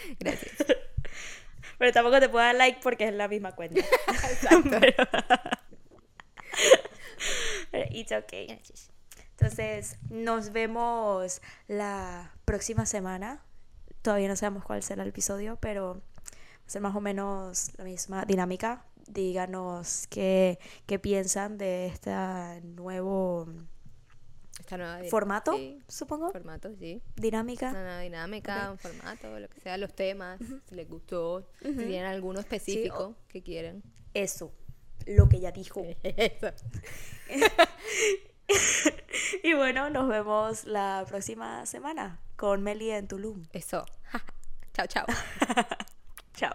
Gracias. 0.18 0.54
Pero 1.78 1.92
tampoco 1.92 2.20
te 2.20 2.28
puedo 2.28 2.44
dar 2.44 2.54
like 2.54 2.80
porque 2.82 3.08
es 3.08 3.14
la 3.14 3.28
misma 3.28 3.52
cuenta. 3.54 3.80
Exacto. 4.08 4.70
Pero- 4.80 5.08
Pero 7.70 7.86
it's 7.90 8.12
okay. 8.12 8.60
Entonces, 9.32 9.98
nos 10.08 10.52
vemos 10.52 11.42
la 11.68 12.32
próxima 12.44 12.86
semana. 12.86 13.42
Todavía 14.02 14.28
no 14.28 14.36
sabemos 14.36 14.64
cuál 14.64 14.82
será 14.82 15.02
el 15.02 15.10
episodio, 15.10 15.56
pero 15.60 15.94
va 15.94 16.00
a 16.66 16.70
ser 16.70 16.80
más 16.80 16.96
o 16.96 17.00
menos 17.00 17.72
la 17.76 17.84
misma 17.84 18.24
dinámica. 18.24 18.84
Díganos 19.08 20.06
qué, 20.08 20.58
qué 20.86 20.98
piensan 20.98 21.58
de 21.58 21.86
este 21.86 22.10
nuevo 22.62 23.46
Esta 24.66 24.76
nueva 24.78 24.96
di- 25.00 25.08
formato, 25.08 25.52
Sí, 25.56 25.78
supongo. 25.86 26.32
formato, 26.32 26.74
sí. 26.76 27.00
Dinámica. 27.14 27.70
Una 27.70 27.82
nueva 27.84 28.00
dinámica, 28.00 28.72
un 28.72 28.78
formato, 28.78 29.38
lo 29.38 29.48
que 29.48 29.60
sea, 29.60 29.76
los 29.76 29.94
temas, 29.94 30.40
si 30.68 30.74
les 30.74 30.88
gustó, 30.88 31.48
si 31.62 31.72
tienen 31.72 32.04
alguno 32.06 32.40
específico 32.40 33.14
que 33.28 33.42
quieren. 33.44 33.84
Eso, 34.12 34.52
lo 35.06 35.28
que 35.28 35.38
ya 35.38 35.52
dijo. 35.52 35.82
Eso. 36.02 36.48
Y 39.42 39.54
bueno, 39.54 39.90
nos 39.90 40.08
vemos 40.08 40.64
la 40.64 41.04
próxima 41.08 41.64
semana 41.66 42.20
con 42.36 42.62
Meli 42.62 42.90
en 42.90 43.06
Tulum. 43.08 43.44
Eso. 43.52 43.84
chao, 44.74 44.86
chao. 44.86 45.06
Chao. 46.34 46.54